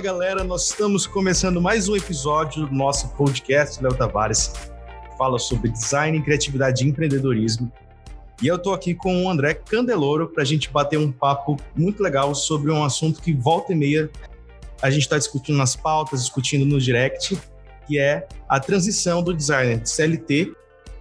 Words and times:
Galera, 0.00 0.42
nós 0.42 0.68
estamos 0.68 1.06
começando 1.06 1.60
mais 1.60 1.86
um 1.86 1.94
episódio 1.94 2.64
do 2.66 2.74
nosso 2.74 3.10
podcast 3.16 3.82
Léo 3.82 3.94
Tavares, 3.94 4.50
fala 5.18 5.38
sobre 5.38 5.68
design, 5.68 6.22
criatividade 6.22 6.82
e 6.82 6.88
empreendedorismo. 6.88 7.70
E 8.40 8.46
eu 8.46 8.56
estou 8.56 8.72
aqui 8.72 8.94
com 8.94 9.24
o 9.24 9.28
André 9.28 9.52
Candeloro 9.52 10.26
para 10.26 10.42
a 10.42 10.46
gente 10.46 10.70
bater 10.70 10.98
um 10.98 11.12
papo 11.12 11.58
muito 11.76 12.02
legal 12.02 12.34
sobre 12.34 12.72
um 12.72 12.82
assunto 12.82 13.20
que 13.20 13.34
volta 13.34 13.74
e 13.74 13.76
meia 13.76 14.10
a 14.80 14.88
gente 14.88 15.02
está 15.02 15.18
discutindo 15.18 15.58
nas 15.58 15.76
pautas, 15.76 16.22
discutindo 16.22 16.64
no 16.64 16.80
direct, 16.80 17.38
que 17.86 17.98
é 17.98 18.26
a 18.48 18.58
transição 18.58 19.22
do 19.22 19.34
designer 19.34 19.80
de 19.80 19.90
CLT 19.90 20.54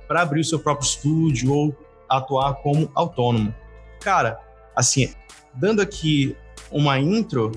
para 0.10 0.24
abrir 0.24 0.42
o 0.42 0.46
seu 0.46 0.60
próprio 0.60 0.86
estúdio 0.86 1.54
ou 1.54 1.78
atuar 2.10 2.56
como 2.56 2.92
autônomo. 2.94 3.56
Cara, 4.02 4.38
assim, 4.76 5.14
dando 5.54 5.82
aqui 5.82 6.36
uma 6.70 7.00
intro, 7.00 7.52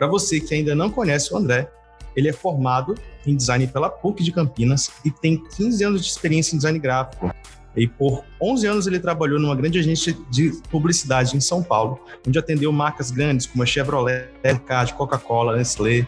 para 0.00 0.08
você 0.08 0.40
que 0.40 0.54
ainda 0.54 0.74
não 0.74 0.88
conhece 0.88 1.30
o 1.34 1.36
André, 1.36 1.70
ele 2.16 2.26
é 2.26 2.32
formado 2.32 2.94
em 3.26 3.36
design 3.36 3.66
pela 3.66 3.90
PUC 3.90 4.24
de 4.24 4.32
Campinas 4.32 4.90
e 5.04 5.10
tem 5.10 5.36
15 5.56 5.84
anos 5.84 6.02
de 6.02 6.10
experiência 6.10 6.54
em 6.54 6.56
design 6.56 6.78
gráfico. 6.78 7.30
E 7.76 7.86
por 7.86 8.24
11 8.40 8.66
anos 8.66 8.86
ele 8.86 8.98
trabalhou 8.98 9.38
numa 9.38 9.54
grande 9.54 9.78
agência 9.78 10.16
de 10.30 10.52
publicidade 10.70 11.36
em 11.36 11.40
São 11.40 11.62
Paulo, 11.62 12.00
onde 12.26 12.38
atendeu 12.38 12.72
marcas 12.72 13.10
grandes 13.10 13.44
como 13.46 13.62
a 13.62 13.66
Chevrolet, 13.66 14.30
Card, 14.66 14.94
Coca-Cola, 14.94 15.54
Nestlé, 15.58 16.06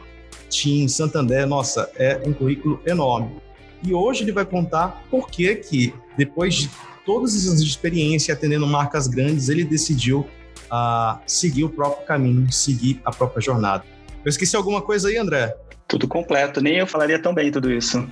TIM, 0.49 0.89
Santander. 0.89 1.47
Nossa, 1.47 1.91
é 1.97 2.19
um 2.25 2.33
currículo 2.33 2.81
enorme. 2.87 3.37
E 3.83 3.93
hoje 3.93 4.25
ele 4.25 4.33
vai 4.33 4.47
contar 4.47 5.05
por 5.11 5.29
que 5.29 5.55
que, 5.57 5.95
depois 6.17 6.55
de 6.55 6.71
todas 7.05 7.37
essas 7.37 7.61
experiências 7.61 8.35
atendendo 8.35 8.67
marcas 8.67 9.07
grandes, 9.07 9.51
ele 9.51 9.65
decidiu 9.65 10.27
a 10.75 11.21
seguir 11.27 11.65
o 11.65 11.69
próprio 11.69 12.07
caminho, 12.07 12.51
seguir 12.51 12.99
a 13.05 13.11
própria 13.11 13.43
jornada. 13.43 13.85
Eu 14.25 14.29
esqueci 14.29 14.55
alguma 14.57 14.81
coisa 14.81 15.09
aí, 15.09 15.17
André? 15.17 15.55
Tudo 15.89 16.07
completo, 16.07 16.61
nem 16.61 16.77
eu 16.77 16.87
falaria 16.87 17.19
tão 17.19 17.35
bem 17.35 17.51
tudo 17.51 17.73
isso. 17.73 18.09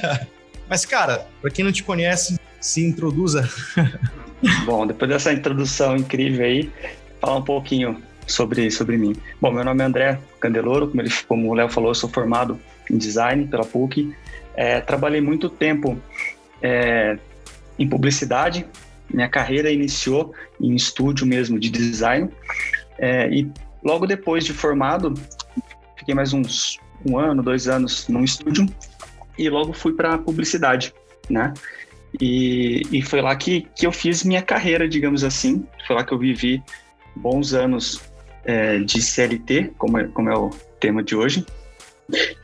Mas, 0.68 0.86
cara, 0.86 1.26
para 1.40 1.50
quem 1.50 1.64
não 1.64 1.72
te 1.72 1.82
conhece, 1.82 2.38
se 2.60 2.82
introduza. 2.84 3.48
Bom, 4.64 4.86
depois 4.86 5.10
dessa 5.10 5.32
introdução 5.32 5.96
incrível 5.96 6.44
aí, 6.44 6.72
falar 7.20 7.36
um 7.36 7.42
pouquinho 7.42 8.02
sobre, 8.26 8.70
sobre 8.70 8.96
mim. 8.96 9.14
Bom, 9.40 9.52
meu 9.52 9.64
nome 9.64 9.82
é 9.82 9.86
André 9.86 10.18
Candeloro, 10.40 10.88
como, 10.88 11.02
ele, 11.02 11.10
como 11.28 11.50
o 11.50 11.54
Léo 11.54 11.68
falou, 11.68 11.90
eu 11.90 11.94
sou 11.94 12.08
formado 12.08 12.58
em 12.90 12.96
design 12.96 13.46
pela 13.46 13.64
PUC. 13.64 14.14
É, 14.54 14.80
trabalhei 14.80 15.20
muito 15.20 15.50
tempo 15.50 16.00
é, 16.62 17.18
em 17.78 17.88
publicidade, 17.88 18.66
minha 19.12 19.28
carreira 19.28 19.70
iniciou 19.70 20.34
em 20.60 20.74
estúdio 20.74 21.26
mesmo 21.26 21.58
de 21.58 21.68
design. 21.68 22.30
É, 22.98 23.28
e 23.28 23.50
logo 23.84 24.06
depois 24.06 24.44
de 24.44 24.52
formado, 24.52 25.14
fiquei 26.02 26.14
mais 26.14 26.32
uns 26.32 26.80
um 27.06 27.16
ano, 27.18 27.42
dois 27.42 27.68
anos 27.68 28.08
num 28.08 28.24
estúdio 28.24 28.66
e 29.38 29.48
logo 29.48 29.72
fui 29.72 29.92
para 29.92 30.18
publicidade, 30.18 30.92
né? 31.30 31.54
E, 32.20 32.82
e 32.92 33.02
foi 33.02 33.22
lá 33.22 33.34
que, 33.34 33.66
que 33.74 33.86
eu 33.86 33.92
fiz 33.92 34.22
minha 34.24 34.42
carreira, 34.42 34.88
digamos 34.88 35.24
assim. 35.24 35.64
Foi 35.86 35.96
lá 35.96 36.04
que 36.04 36.12
eu 36.12 36.18
vivi 36.18 36.62
bons 37.16 37.54
anos 37.54 38.00
é, 38.44 38.78
de 38.80 39.00
CLT, 39.00 39.72
como 39.78 39.98
é, 39.98 40.04
como 40.08 40.28
é 40.28 40.36
o 40.36 40.50
tema 40.78 41.02
de 41.02 41.16
hoje, 41.16 41.46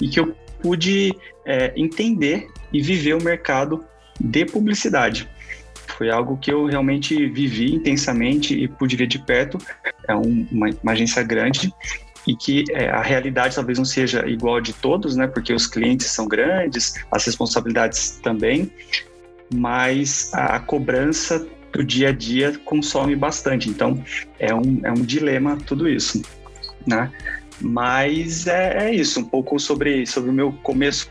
e 0.01 0.09
que 0.09 0.21
eu 0.21 0.35
pude 0.63 1.15
é, 1.45 1.73
entender 1.77 2.49
e 2.73 2.81
viver 2.81 3.15
o 3.15 3.23
mercado 3.23 3.85
de 4.19 4.45
publicidade. 4.47 5.29
Foi 5.97 6.11
algo 6.11 6.37
que 6.37 6.53
eu 6.53 6.67
realmente 6.67 7.27
vivi 7.27 7.75
intensamente 7.75 8.55
e 8.55 8.69
pude 8.69 8.97
ver 8.97 9.09
de 9.09 9.19
perto. 9.19 9.59
É 10.07 10.15
um, 10.15 10.47
uma, 10.51 10.71
uma, 10.83 10.93
agência 10.93 11.23
grande 11.23 11.73
e 12.29 12.37
que 12.37 12.65
é, 12.71 12.91
a 12.91 13.01
realidade 13.01 13.55
talvez 13.55 13.79
não 13.79 13.87
seja 13.87 14.29
igual 14.29 14.61
de 14.61 14.75
todos, 14.75 15.17
né? 15.17 15.27
Porque 15.27 15.51
os 15.51 15.67
clientes 15.67 16.09
são 16.09 16.29
grandes, 16.29 16.93
as 17.11 17.25
responsabilidades 17.25 18.21
também, 18.23 18.71
mas 19.53 20.31
a, 20.35 20.61
cobrança 20.61 21.47
do 21.73 21.83
dia 21.83 22.11
a 22.11 22.13
dia 22.13 22.59
consome 22.67 23.17
bastante. 23.17 23.71
Então 23.71 24.05
é 24.39 24.55
um, 24.55 24.81
é 24.85 24.91
um 24.91 25.03
dilema 25.03 25.57
tudo 25.67 25.89
isso, 25.89 26.21
né? 26.87 27.11
Mas 27.61 28.47
é, 28.47 28.89
é 28.89 28.95
isso, 28.95 29.21
um 29.21 29.25
pouco 29.25 29.59
sobre, 29.59 30.07
sobre 30.07 30.29
o 30.29 30.33
meu 30.33 30.53
começo 30.63 31.11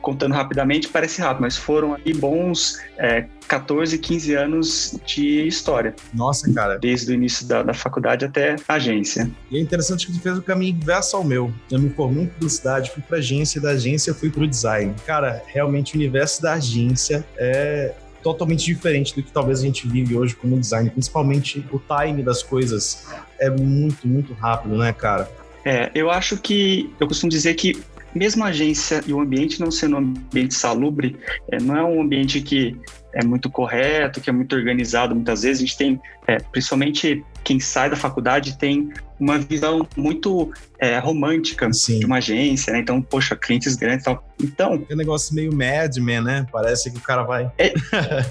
contando 0.00 0.32
rapidamente, 0.32 0.88
parece 0.88 1.20
rápido, 1.20 1.42
mas 1.42 1.56
foram 1.56 1.94
aí 1.94 2.12
bons 2.12 2.80
é, 2.98 3.26
14, 3.46 3.98
15 3.98 4.34
anos 4.34 5.00
de 5.06 5.46
história. 5.46 5.94
Nossa, 6.14 6.52
cara. 6.52 6.78
Desde 6.78 7.12
o 7.12 7.14
início 7.14 7.46
da, 7.46 7.62
da 7.62 7.74
faculdade 7.74 8.24
até 8.24 8.56
a 8.68 8.74
agência. 8.74 9.30
E 9.50 9.58
é 9.58 9.60
interessante 9.60 10.06
que 10.06 10.12
tu 10.12 10.20
fez 10.20 10.38
o 10.38 10.42
caminho 10.42 10.76
inverso 10.76 11.16
ao 11.16 11.24
meu. 11.24 11.52
Eu 11.70 11.78
me 11.78 11.90
formei 11.90 12.24
em 12.24 12.26
publicidade, 12.26 12.90
fui 12.90 13.02
pra 13.02 13.18
agência, 13.18 13.60
da 13.60 13.70
agência 13.70 14.14
fui 14.14 14.30
pro 14.30 14.46
design. 14.46 14.94
Cara, 15.04 15.42
realmente 15.46 15.94
o 15.94 15.96
universo 15.96 16.40
da 16.42 16.54
agência 16.54 17.26
é 17.36 17.94
totalmente 18.22 18.64
diferente 18.64 19.14
do 19.14 19.22
que 19.22 19.32
talvez 19.32 19.60
a 19.60 19.62
gente 19.62 19.88
vive 19.88 20.16
hoje 20.16 20.34
como 20.36 20.58
design, 20.58 20.90
principalmente 20.90 21.64
o 21.72 21.78
time 21.78 22.22
das 22.22 22.42
coisas 22.42 23.06
é 23.38 23.50
muito, 23.50 24.06
muito 24.06 24.34
rápido, 24.34 24.76
né, 24.76 24.92
cara? 24.92 25.28
É, 25.64 25.90
eu 25.94 26.10
acho 26.10 26.36
que 26.38 26.90
eu 26.98 27.06
costumo 27.06 27.30
dizer 27.30 27.54
que 27.54 27.82
mesmo 28.14 28.44
a 28.44 28.48
agência 28.48 29.02
e 29.06 29.12
o 29.12 29.20
ambiente 29.20 29.60
não 29.60 29.70
sendo 29.70 29.96
um 29.96 29.98
ambiente 29.98 30.54
salubre, 30.54 31.16
é, 31.50 31.60
não 31.60 31.76
é 31.76 31.84
um 31.84 32.00
ambiente 32.00 32.40
que 32.40 32.76
é 33.12 33.24
muito 33.24 33.50
correto, 33.50 34.20
que 34.20 34.30
é 34.30 34.32
muito 34.32 34.54
organizado. 34.54 35.14
Muitas 35.14 35.42
vezes 35.42 35.58
a 35.58 35.66
gente 35.66 35.76
tem, 35.76 36.00
é, 36.26 36.38
principalmente 36.38 37.24
quem 37.42 37.58
sai 37.58 37.90
da 37.90 37.96
faculdade, 37.96 38.56
tem 38.56 38.90
uma 39.18 39.38
visão 39.38 39.86
muito 39.96 40.52
é, 40.78 40.98
romântica 40.98 41.72
Sim. 41.72 42.00
de 42.00 42.06
uma 42.06 42.18
agência, 42.18 42.72
né? 42.72 42.78
Então, 42.78 43.02
poxa, 43.02 43.36
clientes 43.36 43.74
grandes 43.76 44.02
e 44.02 44.04
tal. 44.04 44.24
Então. 44.40 44.86
É 44.88 44.94
um 44.94 44.96
negócio 44.96 45.34
meio 45.34 45.54
madman, 45.54 46.22
né? 46.22 46.46
Parece 46.50 46.90
que 46.90 46.98
o 46.98 47.02
cara 47.02 47.22
vai. 47.22 47.50
É, 47.58 47.72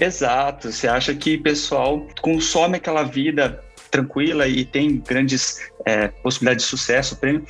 exato. 0.00 0.72
Você 0.72 0.88
acha 0.88 1.14
que 1.14 1.36
o 1.36 1.42
pessoal 1.42 2.06
consome 2.20 2.76
aquela 2.76 3.02
vida 3.02 3.62
tranquila 3.90 4.46
e 4.46 4.64
tem 4.64 4.98
grandes 4.98 5.60
é, 5.84 6.08
possibilidades 6.08 6.64
de 6.64 6.70
sucesso, 6.70 7.16
prêmio 7.16 7.44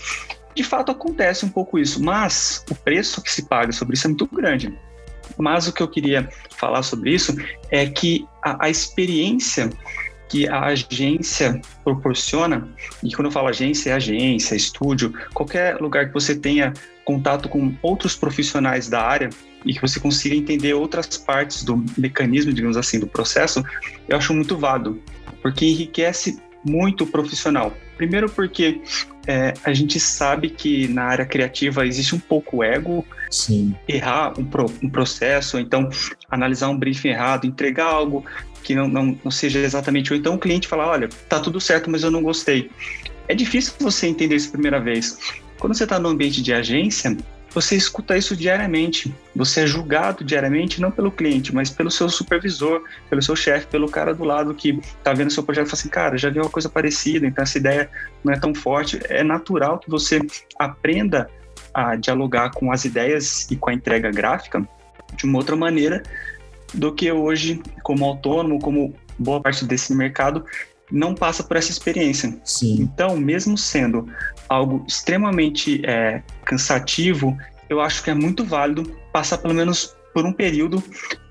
de 0.61 0.65
fato 0.65 0.93
acontece 0.93 1.47
um 1.47 1.49
pouco 1.49 1.79
isso, 1.79 2.03
mas 2.03 2.63
o 2.71 2.75
preço 2.75 3.23
que 3.23 3.33
se 3.33 3.47
paga 3.47 3.73
sobre 3.73 3.95
isso 3.95 4.07
é 4.07 4.09
muito 4.09 4.27
grande. 4.27 4.79
Mas 5.39 5.67
o 5.67 5.73
que 5.73 5.83
eu 5.83 5.89
queria 5.89 6.29
falar 6.51 6.83
sobre 6.83 7.15
isso 7.15 7.35
é 7.71 7.87
que 7.87 8.27
a, 8.45 8.67
a 8.67 8.69
experiência 8.69 9.71
que 10.29 10.47
a 10.47 10.67
agência 10.67 11.61
proporciona, 11.83 12.69
e 13.03 13.13
quando 13.13 13.27
eu 13.27 13.33
falo 13.33 13.49
agência, 13.49 13.91
é 13.91 13.95
agência, 13.95 14.55
estúdio, 14.55 15.13
qualquer 15.33 15.81
lugar 15.81 16.09
que 16.09 16.15
você 16.15 16.37
tenha 16.37 16.75
contato 17.07 17.49
com 17.49 17.75
outros 17.83 18.15
profissionais 18.15 18.89
da 18.89 19.03
área 19.03 19.31
e 19.65 19.73
que 19.73 19.81
você 19.81 19.99
consiga 19.99 20.37
entender 20.37 20.75
outras 20.75 21.17
partes 21.17 21.65
do 21.65 21.83
mecanismo, 21.97 22.53
digamos 22.53 22.77
assim, 22.77 23.01
do 23.01 23.07
processo, 23.07 23.65
eu 24.07 24.17
acho 24.17 24.35
muito 24.35 24.59
válido, 24.59 25.03
porque 25.43 25.65
enriquece 25.65 26.39
muito 26.65 27.07
profissional. 27.07 27.73
Primeiro 27.97 28.29
porque 28.29 28.81
é, 29.27 29.55
a 29.65 29.73
gente 29.73 30.01
sabe 30.01 30.51
que 30.51 30.89
na 30.89 31.05
área 31.05 31.27
criativa 31.27 31.87
existe 31.87 32.15
um 32.15 32.19
pouco 32.19 32.63
ego, 32.63 33.05
Sim. 33.31 33.75
errar 33.87 34.39
um, 34.39 34.45
pro, 34.45 34.67
um 34.83 34.89
processo, 34.89 35.59
então 35.59 35.89
analisar 36.31 36.69
um 36.69 36.79
briefing 36.79 37.09
errado, 37.09 37.47
entregar 37.47 37.87
algo 37.87 38.25
que 38.63 38.75
não, 38.75 38.89
não, 38.89 39.19
não 39.25 39.31
seja 39.31 39.59
exatamente, 39.59 40.13
ou 40.13 40.19
então 40.19 40.35
o 40.35 40.39
cliente 40.39 40.69
falar, 40.69 40.89
olha, 40.89 41.09
tá 41.29 41.41
tudo 41.41 41.61
certo, 41.61 41.91
mas 41.91 42.03
eu 42.03 42.11
não 42.11 42.23
gostei. 42.23 42.71
É 43.29 43.35
difícil 43.35 43.75
você 43.79 44.07
entender 44.07 44.37
isso 44.37 44.51
primeira 44.51 44.81
vez. 44.81 45.19
Quando 45.59 45.75
você 45.75 45.85
está 45.85 45.99
no 45.99 46.09
ambiente 46.09 46.43
de 46.43 46.53
agência, 46.53 47.17
você 47.53 47.77
escuta 47.77 48.17
isso 48.17 48.37
diariamente. 48.37 49.15
Você 49.35 49.63
é 49.63 49.67
julgado 49.67 50.25
diariamente, 50.25 50.81
não 50.81 50.91
pelo 50.91 51.11
cliente, 51.11 51.55
mas 51.55 51.71
pelo 51.71 51.91
seu 51.91 52.09
supervisor, 52.09 52.85
pelo 53.09 53.21
seu 53.21 53.35
chefe, 53.35 53.67
pelo 53.67 53.89
cara 53.89 54.15
do 54.15 54.25
lado 54.25 54.55
que 54.55 54.79
está 54.79 55.13
vendo 55.13 55.31
seu 55.31 55.43
projeto 55.43 55.67
e 55.67 55.71
fala 55.71 55.81
assim: 55.81 55.89
cara, 55.89 56.19
já 56.19 56.31
viu 56.31 56.43
uma 56.43 56.51
coisa 56.51 56.69
parecida, 56.69 57.27
então 57.27 57.43
essa 57.43 57.59
ideia 57.59 57.91
não 58.23 58.33
é 58.33 58.39
tão 58.39 58.55
forte. 58.55 59.01
É 59.09 59.23
natural 59.23 59.79
que 59.79 59.91
você 59.91 60.21
aprenda 60.59 61.29
a 61.75 61.97
dialogar 61.97 62.51
com 62.51 62.73
as 62.73 62.85
ideias 62.85 63.51
e 63.51 63.57
com 63.57 63.71
a 63.71 63.75
entrega 63.75 64.11
gráfica 64.11 64.67
de 65.17 65.25
uma 65.25 65.39
outra 65.39 65.57
maneira 65.57 66.03
do 66.73 66.95
que 66.95 67.11
hoje, 67.11 67.61
como 67.83 68.05
autônomo, 68.05 68.61
como 68.61 68.95
boa 69.19 69.41
parte 69.41 69.65
desse 69.65 69.95
mercado, 69.95 70.45
não 70.91 71.15
passa 71.15 71.43
por 71.43 71.57
essa 71.57 71.71
experiência. 71.71 72.37
Sim. 72.45 72.77
Então, 72.81 73.17
mesmo 73.17 73.57
sendo 73.57 74.09
algo 74.49 74.85
extremamente 74.87 75.85
é, 75.87 76.23
cansativo, 76.45 77.37
eu 77.71 77.81
acho 77.81 78.03
que 78.03 78.11
é 78.11 78.15
muito 78.15 78.45
válido 78.45 78.83
passar 79.13 79.39
pelo 79.39 79.55
menos 79.55 79.97
por 80.13 80.27
um 80.27 80.33
período 80.33 80.83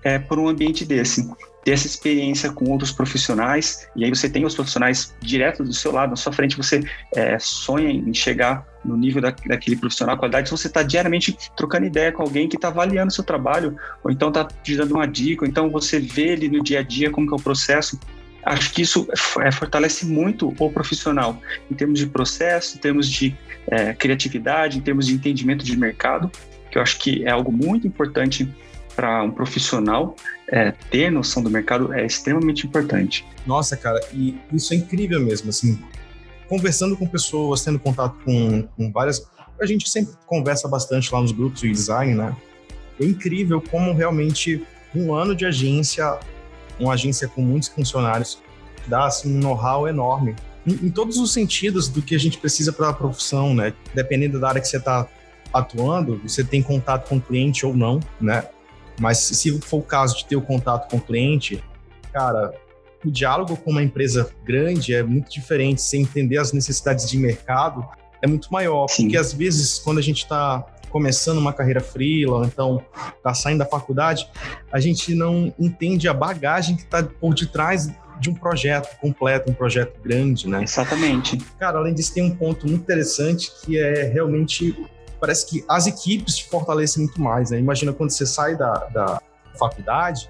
é, 0.04 0.18
por 0.18 0.40
um 0.40 0.48
ambiente 0.48 0.86
desse. 0.86 1.30
Ter 1.66 1.72
essa 1.72 1.86
experiência 1.86 2.50
com 2.50 2.72
outros 2.72 2.94
profissionais, 2.94 3.86
e 3.94 4.06
aí 4.06 4.10
você 4.10 4.30
tem 4.30 4.46
os 4.46 4.56
profissionais 4.56 5.14
direto 5.20 5.62
do 5.62 5.74
seu 5.74 5.92
lado, 5.92 6.12
na 6.12 6.16
sua 6.16 6.32
frente, 6.32 6.56
você 6.56 6.82
é, 7.14 7.38
sonha 7.38 7.92
em 7.92 8.14
chegar 8.14 8.66
no 8.86 8.96
nível 8.96 9.22
da, 9.22 9.36
daquele 9.46 9.76
profissional, 9.76 10.18
qualidade, 10.18 10.50
você 10.50 10.68
está 10.68 10.82
diariamente 10.82 11.38
trocando 11.58 11.86
ideia 11.86 12.14
com 12.14 12.24
alguém 12.24 12.48
que 12.48 12.56
está 12.56 12.70
avaliando 12.70 13.12
seu 13.12 13.26
trabalho, 13.26 13.76
ou 14.02 14.10
então 14.10 14.30
está 14.30 14.46
te 14.46 14.78
dando 14.78 14.96
uma 14.96 15.06
dica, 15.06 15.44
ou 15.44 15.50
então 15.50 15.70
você 15.70 16.00
vê 16.00 16.30
ele 16.30 16.48
no 16.48 16.64
dia 16.64 16.80
a 16.80 16.84
dia 16.84 17.12
como 17.12 17.28
que 17.28 17.34
é 17.34 17.36
o 17.36 17.42
processo 17.42 18.00
acho 18.50 18.74
que 18.74 18.81
isso 18.81 19.07
é, 19.42 19.51
fortalece 19.51 20.06
muito 20.06 20.54
o 20.57 20.72
profissional 20.72 21.40
em 21.69 21.75
termos 21.75 22.00
de 22.00 22.07
processo, 22.07 22.78
em 22.78 22.80
termos 22.80 23.07
de 23.07 23.36
é, 23.68 23.94
criatividade, 23.94 24.78
em 24.78 24.81
termos 24.81 25.06
de 25.06 25.13
entendimento 25.13 25.63
de 25.63 25.78
mercado, 25.78 26.31
que 26.72 26.78
eu 26.78 26.81
acho 26.81 26.98
que 26.98 27.24
é 27.25 27.30
algo 27.30 27.51
muito 27.51 27.88
importante 27.88 28.50
para 28.96 29.24
um 29.24 29.31
profissional 29.31 30.16
é, 30.51 30.72
ter 30.90 31.12
noção 31.12 31.44
do 31.44 31.50
mercado 31.50 31.94
é 31.94 32.06
extremamente 32.06 32.66
importante. 32.66 33.24
Nossa, 33.46 33.78
cara, 33.78 34.00
e 34.12 34.36
isso 34.52 34.74
é 34.74 34.78
incrível 34.78 35.19
mesmo, 35.19 35.50
assim, 35.50 35.80
conversando 36.48 36.98
com 36.98 37.07
pessoas, 37.07 37.63
tendo 37.63 37.80
contato 37.80 38.18
com, 38.25 38.63
com 38.63 38.92
várias. 38.92 39.30
A 39.62 39.66
gente 39.66 39.88
sempre 39.88 40.13
conversa 40.25 40.68
bastante 40.68 41.13
lá 41.13 41.22
nos 41.22 41.31
grupos 41.31 41.62
de 41.62 41.72
design, 41.72 42.16
né? 42.16 42.36
É 43.00 43.06
incrível 43.06 43.62
como 43.62 43.94
realmente 43.94 44.66
um 44.95 45.13
ano 45.13 45.36
de 45.36 45.45
agência, 45.45 46.18
uma 46.80 46.94
agência 46.94 47.28
com 47.28 47.42
muitos 47.42 47.70
funcionários, 47.70 48.40
dá 48.88 49.06
assim, 49.06 49.36
um 49.36 49.40
know-how 49.40 49.88
enorme. 49.88 50.36
Em, 50.66 50.88
em, 50.88 50.90
todos 50.90 51.18
os 51.18 51.31
sentidos 51.31 51.88
do 51.88 52.02
que 52.02 52.16
a 52.16 52.20
gente 52.20 52.38
precisa 52.38 52.72
para 52.72 52.90
a 52.90 52.94
profissão, 52.94 53.54
né? 53.54 53.74
Dependendo 53.94 54.40
da 54.40 54.50
área 54.50 54.62
que 54.62 54.68
você 54.68 54.78
está 54.78 55.08
atuando, 55.54 56.20
você 56.24 56.44
tem 56.44 56.62
contato 56.62 57.08
com 57.10 57.18
o 57.18 57.22
cliente 57.22 57.66
ou 57.66 57.74
não, 57.74 58.00
né? 58.20 58.48
Mas 59.00 59.18
se 59.18 59.60
for 59.62 59.78
o 59.78 59.84
caso 59.84 60.18
de 60.18 60.26
ter 60.26 60.36
o 60.36 60.42
contato 60.42 60.90
com 60.90 60.98
o 60.98 61.02
cliente, 61.02 61.64
cara, 62.12 62.54
o 63.04 63.10
diálogo 63.10 63.56
com 63.56 63.72
uma 63.72 63.81
empresa 63.81 64.30
grande 64.44 64.94
é 64.94 65.02
muito 65.02 65.31
diferente. 65.31 65.81
Você 65.81 65.98
entender 65.98 66.38
as 66.38 66.52
necessidades 66.52 67.10
de 67.10 67.18
mercado 67.18 67.88
é 68.22 68.28
muito 68.28 68.52
maior. 68.52 68.88
Sim. 68.88 69.04
Porque 69.04 69.18
às 69.18 69.34
vezes, 69.34 69.80
quando 69.80 70.00
a 70.00 70.02
gente 70.02 70.24
está 70.24 70.66
começando 70.90 71.38
uma 71.38 71.54
carreira 71.54 71.80
freela, 71.80 72.46
então 72.46 72.84
está 73.16 73.34
saindo 73.34 73.60
da 73.60 73.66
faculdade, 73.66 74.30
a 74.72 74.80
gente 74.80 75.14
não 75.14 75.54
entende 75.60 76.08
a 76.08 76.14
bagagem 76.14 76.76
que 76.76 76.84
está 76.84 77.04
por 77.04 77.34
detrás 77.34 77.90
de 78.20 78.30
um 78.30 78.34
projeto 78.34 79.00
completo, 79.00 79.50
um 79.50 79.54
projeto 79.54 80.00
grande, 80.02 80.48
né? 80.48 80.64
Exatamente. 80.64 81.38
Cara, 81.58 81.80
além 81.80 81.94
disso, 81.94 82.14
tem 82.14 82.24
um 82.24 82.36
ponto 82.36 82.68
muito 82.68 82.82
interessante 82.82 83.50
que 83.64 83.80
é 83.80 84.04
realmente 84.04 84.76
parece 85.20 85.46
que 85.46 85.64
as 85.68 85.88
equipes 85.88 86.38
te 86.38 86.50
fortalecem 86.50 87.04
muito 87.04 87.22
mais, 87.22 87.52
né? 87.52 87.60
Imagina 87.60 87.94
quando 87.94 88.12
você 88.12 88.26
sai 88.26 88.56
da, 88.56 88.74
da 88.88 89.22
faculdade 89.58 90.30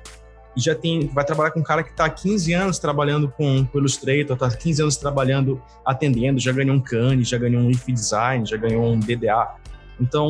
e 0.56 0.62
já 0.62 0.76
tem, 0.76 1.08
vai 1.08 1.24
trabalhar 1.24 1.52
com 1.52 1.60
um 1.60 1.64
cara 1.64 1.84
que 1.84 1.92
está 1.92 2.06
há 2.06 2.10
15 2.10 2.54
anos 2.54 2.80
trabalhando 2.80 3.30
com, 3.30 3.66
com 3.66 3.78
Illustrator, 3.78 4.34
está 4.34 4.48
há 4.48 4.52
15 4.52 4.82
anos 4.82 4.98
trabalhando, 4.98 5.62
atendendo, 5.86 6.40
já 6.40 6.52
ganhou 6.52 6.76
um 6.76 6.82
CAN, 6.82 7.24
já 7.24 7.38
ganhou 7.38 7.62
um 7.62 7.70
IF 7.70 7.92
Design, 7.92 8.46
já 8.46 8.58
ganhou 8.58 8.92
um 8.92 9.00
DDA. 9.00 9.56
Então, 10.00 10.28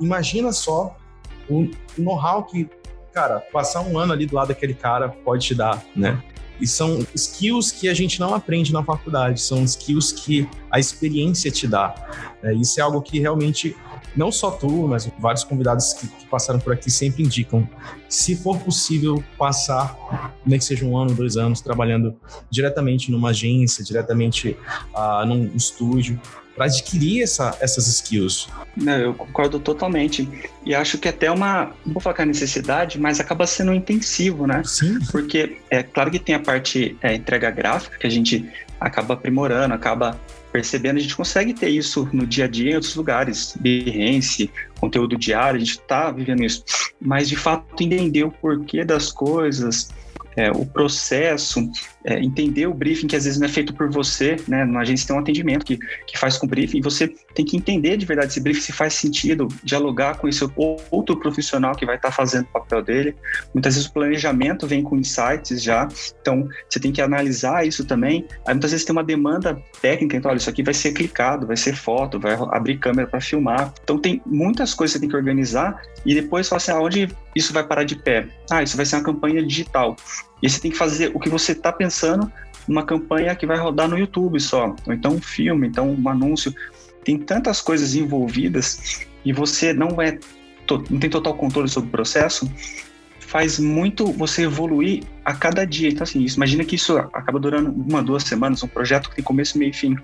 imagina 0.00 0.52
só 0.52 0.96
o 1.48 1.68
know-how 1.98 2.44
que, 2.44 2.68
cara, 3.12 3.40
passar 3.52 3.82
um 3.82 3.98
ano 3.98 4.12
ali 4.12 4.26
do 4.26 4.34
lado 4.34 4.48
daquele 4.48 4.74
cara 4.74 5.08
pode 5.08 5.46
te 5.46 5.54
dar, 5.54 5.82
né? 5.94 6.22
E 6.60 6.66
são 6.66 7.04
skills 7.14 7.72
que 7.72 7.88
a 7.88 7.94
gente 7.94 8.20
não 8.20 8.34
aprende 8.34 8.72
na 8.72 8.84
faculdade, 8.84 9.40
são 9.40 9.64
skills 9.64 10.12
que 10.12 10.48
a 10.70 10.78
experiência 10.78 11.50
te 11.50 11.66
dá. 11.66 11.92
É, 12.42 12.54
isso 12.54 12.78
é 12.78 12.82
algo 12.82 13.02
que 13.02 13.18
realmente 13.18 13.74
não 14.14 14.30
só 14.30 14.50
tu, 14.50 14.86
mas 14.86 15.10
vários 15.18 15.42
convidados 15.42 15.94
que, 15.94 16.06
que, 16.06 16.26
passaram 16.26 16.60
por 16.60 16.72
aqui 16.72 16.90
sempre 16.90 17.22
indicam. 17.24 17.68
Se 18.08 18.36
for 18.36 18.58
possível 18.58 19.22
passar, 19.38 20.36
nem 20.46 20.58
que 20.58 20.64
seja 20.64 20.84
um 20.84 20.96
ano, 20.96 21.14
dois 21.14 21.36
anos, 21.36 21.60
trabalhando 21.60 22.14
diretamente 22.50 23.10
numa 23.10 23.30
agência, 23.30 23.82
diretamente 23.82 24.56
uh, 24.94 25.26
num 25.26 25.50
estúdio, 25.56 26.20
para 26.54 26.66
adquirir 26.66 27.22
essa, 27.22 27.56
essas 27.60 27.86
skills. 27.86 28.48
Não, 28.76 28.96
eu 28.96 29.14
concordo 29.14 29.58
totalmente. 29.58 30.28
E 30.64 30.74
acho 30.74 30.98
que 30.98 31.08
até 31.08 31.30
uma, 31.30 31.72
não 31.84 31.94
vou 31.94 32.00
falar 32.00 32.14
que 32.14 32.22
é 32.22 32.26
necessidade, 32.26 33.00
mas 33.00 33.20
acaba 33.20 33.46
sendo 33.46 33.72
intensivo, 33.72 34.46
né? 34.46 34.62
Sim. 34.64 34.98
Porque 35.10 35.58
é 35.70 35.82
claro 35.82 36.10
que 36.10 36.18
tem 36.18 36.34
a 36.34 36.40
parte 36.40 36.96
é, 37.02 37.14
entrega 37.14 37.50
gráfica, 37.50 37.98
que 37.98 38.06
a 38.06 38.10
gente 38.10 38.48
acaba 38.80 39.14
aprimorando, 39.14 39.74
acaba 39.74 40.18
percebendo, 40.52 40.98
a 40.98 41.00
gente 41.00 41.16
consegue 41.16 41.54
ter 41.54 41.70
isso 41.70 42.08
no 42.12 42.26
dia 42.26 42.44
a 42.44 42.48
dia 42.48 42.72
em 42.72 42.74
outros 42.74 42.94
lugares, 42.94 43.56
Behance, 43.58 44.50
conteúdo 44.78 45.16
diário, 45.16 45.56
a 45.56 45.58
gente 45.58 45.78
está 45.78 46.10
vivendo 46.10 46.44
isso. 46.44 46.62
Mas, 47.00 47.28
de 47.28 47.36
fato, 47.36 47.82
entender 47.82 48.24
o 48.24 48.30
porquê 48.30 48.84
das 48.84 49.10
coisas, 49.10 49.88
é, 50.36 50.50
o 50.50 50.66
processo, 50.66 51.70
é, 52.04 52.18
entender 52.18 52.66
o 52.66 52.74
briefing 52.74 53.06
que 53.06 53.16
às 53.16 53.24
vezes 53.24 53.38
não 53.38 53.46
é 53.46 53.50
feito 53.50 53.72
por 53.74 53.90
você, 53.90 54.36
né? 54.48 54.64
Na 54.64 54.80
agência 54.80 55.06
tem 55.06 55.16
um 55.16 55.20
atendimento 55.20 55.64
que, 55.64 55.78
que 56.06 56.18
faz 56.18 56.36
com 56.36 56.46
o 56.46 56.48
briefing, 56.48 56.80
você 56.80 57.08
tem 57.34 57.44
que 57.44 57.56
entender 57.56 57.96
de 57.96 58.06
verdade 58.06 58.28
esse 58.28 58.40
briefing 58.40 58.60
se 58.60 58.72
faz 58.72 58.94
sentido, 58.94 59.48
dialogar 59.62 60.16
com 60.16 60.28
esse 60.28 60.44
outro 60.90 61.18
profissional 61.18 61.74
que 61.74 61.86
vai 61.86 61.96
estar 61.96 62.08
tá 62.08 62.14
fazendo 62.14 62.44
o 62.44 62.52
papel 62.52 62.82
dele. 62.82 63.16
Muitas 63.54 63.74
vezes 63.74 63.88
o 63.88 63.92
planejamento 63.92 64.66
vem 64.66 64.82
com 64.82 64.96
insights 64.96 65.62
já, 65.62 65.88
então 66.20 66.48
você 66.68 66.80
tem 66.80 66.92
que 66.92 67.00
analisar 67.00 67.66
isso 67.66 67.84
também. 67.84 68.26
Aí 68.46 68.54
muitas 68.54 68.70
vezes 68.70 68.84
tem 68.84 68.92
uma 68.92 69.04
demanda 69.04 69.62
técnica, 69.80 70.16
então 70.16 70.30
olha, 70.30 70.38
isso 70.38 70.50
aqui 70.50 70.62
vai 70.62 70.74
ser 70.74 70.92
clicado, 70.92 71.46
vai 71.46 71.56
ser 71.56 71.74
foto, 71.74 72.18
vai 72.18 72.36
abrir 72.50 72.78
câmera 72.78 73.08
para 73.08 73.20
filmar. 73.20 73.72
Então 73.82 73.98
tem 73.98 74.20
muitas 74.26 74.74
coisas 74.74 74.92
que 74.94 74.98
você 74.98 75.00
tem 75.00 75.08
que 75.08 75.16
organizar 75.16 75.80
e 76.04 76.14
depois 76.14 76.48
falar 76.48 76.58
assim, 76.58 76.72
aonde 76.72 77.08
isso 77.34 77.52
vai 77.52 77.66
parar 77.66 77.84
de 77.84 77.96
pé? 77.96 78.26
Ah, 78.50 78.62
isso 78.62 78.76
vai 78.76 78.84
ser 78.84 78.96
uma 78.96 79.04
campanha 79.04 79.42
digital. 79.42 79.96
E 80.42 80.50
você 80.50 80.60
tem 80.60 80.70
que 80.70 80.76
fazer 80.76 81.12
o 81.14 81.20
que 81.20 81.28
você 81.28 81.52
está 81.52 81.72
pensando 81.72 82.30
numa 82.66 82.84
campanha 82.84 83.34
que 83.34 83.46
vai 83.46 83.58
rodar 83.58 83.88
no 83.88 83.98
YouTube 83.98 84.38
só, 84.40 84.74
ou 84.86 84.92
então 84.92 85.12
um 85.12 85.20
filme, 85.20 85.68
então 85.68 85.90
um 85.90 86.08
anúncio. 86.08 86.54
Tem 87.04 87.18
tantas 87.18 87.60
coisas 87.60 87.94
envolvidas 87.94 89.06
e 89.24 89.32
você 89.32 89.72
não 89.72 90.00
é 90.00 90.18
não 90.88 90.98
tem 90.98 91.10
total 91.10 91.34
controle 91.34 91.68
sobre 91.68 91.88
o 91.88 91.92
processo, 91.92 92.50
faz 93.32 93.58
muito 93.58 94.12
você 94.12 94.42
evoluir 94.42 95.02
a 95.24 95.34
cada 95.34 95.64
dia. 95.64 95.88
Então, 95.88 96.02
assim, 96.02 96.22
isso, 96.22 96.36
imagina 96.36 96.64
que 96.64 96.76
isso 96.76 96.96
acaba 96.98 97.38
durando 97.40 97.70
uma, 97.70 98.02
duas 98.02 98.24
semanas, 98.24 98.62
um 98.62 98.68
projeto 98.68 99.08
que 99.10 99.16
tem 99.16 99.24
começo, 99.24 99.58
meio 99.58 99.70
e 99.70 99.72
fim, 99.72 99.96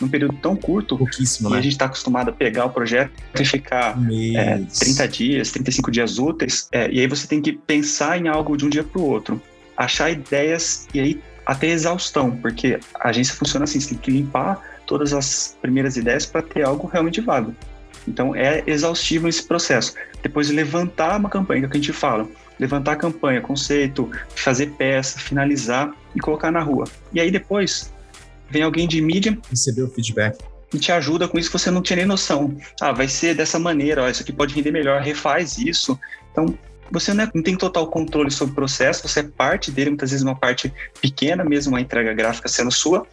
num 0.00 0.08
período 0.08 0.34
tão 0.36 0.54
curto. 0.54 0.96
Pouquíssimo, 0.96 1.48
e 1.48 1.52
né? 1.52 1.58
a 1.58 1.62
gente 1.62 1.72
está 1.72 1.86
acostumado 1.86 2.28
a 2.28 2.32
pegar 2.32 2.66
o 2.66 2.70
projeto 2.70 3.10
e 3.38 3.44
ficar 3.44 3.98
é, 4.36 4.58
30 4.78 5.08
dias, 5.08 5.50
35 5.50 5.90
dias 5.90 6.18
úteis, 6.18 6.68
é, 6.72 6.90
e 6.90 7.00
aí 7.00 7.06
você 7.06 7.26
tem 7.26 7.40
que 7.40 7.52
pensar 7.52 8.18
em 8.18 8.28
algo 8.28 8.56
de 8.56 8.66
um 8.66 8.68
dia 8.68 8.84
para 8.84 9.00
o 9.00 9.04
outro 9.04 9.40
achar 9.76 10.10
ideias 10.10 10.86
e 10.94 11.00
aí 11.00 11.22
até 11.46 11.68
exaustão, 11.68 12.30
porque 12.30 12.78
a 12.94 13.08
agência 13.08 13.34
funciona 13.34 13.64
assim, 13.64 13.80
você 13.80 13.90
tem 13.90 13.98
que 13.98 14.10
limpar 14.10 14.62
todas 14.86 15.12
as 15.12 15.56
primeiras 15.60 15.96
ideias 15.96 16.26
para 16.26 16.42
ter 16.42 16.62
algo 16.62 16.86
realmente 16.86 17.20
vago. 17.20 17.54
Então 18.06 18.34
é 18.34 18.62
exaustivo 18.66 19.28
esse 19.28 19.42
processo. 19.42 19.94
Depois 20.22 20.50
levantar 20.50 21.18
uma 21.18 21.28
campanha, 21.28 21.60
que, 21.60 21.66
é 21.66 21.68
o 21.68 21.70
que 21.70 21.76
a 21.76 21.80
gente 21.80 21.92
fala, 21.92 22.28
levantar 22.58 22.92
a 22.92 22.96
campanha, 22.96 23.40
conceito, 23.40 24.10
fazer 24.34 24.70
peça, 24.72 25.18
finalizar 25.18 25.94
e 26.14 26.20
colocar 26.20 26.50
na 26.50 26.60
rua. 26.60 26.84
E 27.12 27.20
aí 27.20 27.30
depois 27.30 27.92
vem 28.48 28.62
alguém 28.62 28.86
de 28.86 29.00
mídia, 29.00 29.36
receber 29.50 29.82
o 29.82 29.88
feedback 29.88 30.38
e 30.72 30.78
te 30.78 30.90
ajuda 30.92 31.28
com 31.28 31.38
isso 31.38 31.50
que 31.50 31.58
você 31.58 31.70
não 31.70 31.80
tinha 31.80 31.98
nem 31.98 32.06
noção. 32.06 32.56
Ah, 32.80 32.92
vai 32.92 33.08
ser 33.08 33.34
dessa 33.34 33.58
maneira, 33.58 34.02
ó, 34.02 34.08
isso 34.08 34.22
aqui 34.22 34.32
pode 34.32 34.54
render 34.54 34.72
melhor, 34.72 35.00
refaz 35.00 35.56
isso. 35.56 35.98
Então, 36.32 36.58
você 36.90 37.12
não, 37.12 37.24
é, 37.24 37.30
não, 37.34 37.42
tem 37.42 37.56
total 37.56 37.86
controle 37.88 38.30
sobre 38.30 38.52
o 38.52 38.54
processo, 38.54 39.06
você 39.08 39.20
é 39.20 39.22
parte 39.22 39.70
dele, 39.70 39.90
muitas 39.90 40.10
vezes 40.10 40.24
uma 40.24 40.34
parte 40.34 40.72
pequena 41.00 41.44
mesmo, 41.44 41.76
a 41.76 41.80
entrega 41.80 42.12
gráfica 42.12 42.48
sendo 42.48 42.70
sua, 42.70 43.06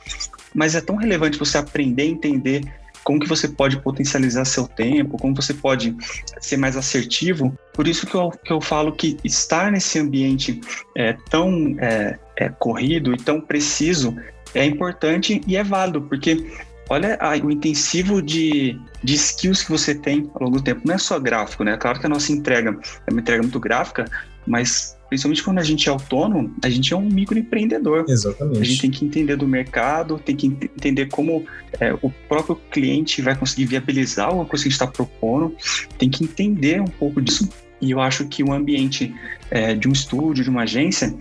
mas 0.53 0.75
é 0.75 0.81
tão 0.81 0.95
relevante 0.95 1.39
você 1.39 1.57
aprender 1.57 2.03
a 2.03 2.05
entender 2.05 2.63
como 3.03 3.19
que 3.19 3.27
você 3.27 3.47
pode 3.47 3.79
potencializar 3.81 4.45
seu 4.45 4.67
tempo, 4.67 5.17
como 5.17 5.35
você 5.35 5.53
pode 5.53 5.95
ser 6.39 6.57
mais 6.57 6.77
assertivo. 6.77 7.57
Por 7.73 7.87
isso 7.87 8.05
que 8.05 8.15
eu, 8.15 8.29
que 8.29 8.53
eu 8.53 8.61
falo 8.61 8.91
que 8.91 9.17
estar 9.23 9.71
nesse 9.71 9.97
ambiente 9.99 10.61
é, 10.95 11.13
tão 11.29 11.75
é, 11.79 12.19
é, 12.35 12.49
corrido 12.49 13.13
e 13.13 13.17
tão 13.17 13.41
preciso 13.41 14.15
é 14.53 14.65
importante 14.65 15.41
e 15.47 15.55
é 15.55 15.63
válido, 15.63 16.01
porque 16.01 16.45
olha 16.91 17.17
a, 17.21 17.37
o 17.37 17.49
intensivo 17.49 18.21
de, 18.21 18.77
de 19.01 19.13
skills 19.15 19.63
que 19.63 19.71
você 19.71 19.95
tem 19.95 20.29
ao 20.33 20.43
longo 20.43 20.57
do 20.57 20.63
tempo. 20.63 20.81
Não 20.83 20.93
é 20.93 20.97
só 20.97 21.17
gráfico, 21.17 21.63
né? 21.63 21.77
Claro 21.77 21.97
que 22.01 22.05
a 22.05 22.09
nossa 22.09 22.33
entrega 22.33 22.77
é 23.07 23.11
uma 23.11 23.21
entrega 23.21 23.41
muito 23.41 23.59
gráfica, 23.61 24.03
mas 24.45 24.97
principalmente 25.07 25.41
quando 25.41 25.59
a 25.59 25.63
gente 25.63 25.87
é 25.87 25.91
autônomo, 25.91 26.53
a 26.61 26.69
gente 26.69 26.93
é 26.93 26.97
um 26.97 27.09
microempreendedor. 27.09 28.03
Exatamente. 28.09 28.59
A 28.59 28.63
gente 28.63 28.81
tem 28.81 28.91
que 28.91 29.05
entender 29.05 29.37
do 29.37 29.47
mercado, 29.47 30.19
tem 30.19 30.35
que 30.35 30.47
entender 30.47 31.05
como 31.05 31.45
é, 31.79 31.93
o 32.01 32.09
próprio 32.27 32.57
cliente 32.69 33.21
vai 33.21 33.37
conseguir 33.37 33.67
viabilizar 33.67 34.27
alguma 34.27 34.45
coisa 34.45 34.63
que 34.63 34.67
a 34.67 34.71
gente 34.71 34.81
está 34.81 34.87
propondo, 34.87 35.55
tem 35.97 36.09
que 36.09 36.25
entender 36.25 36.81
um 36.81 36.85
pouco 36.87 37.21
disso. 37.21 37.47
E 37.79 37.91
eu 37.91 38.01
acho 38.01 38.25
que 38.27 38.43
o 38.43 38.51
ambiente 38.51 39.15
é, 39.49 39.73
de 39.73 39.87
um 39.87 39.93
estúdio, 39.93 40.43
de 40.43 40.49
uma 40.49 40.63
agência, 40.63 41.15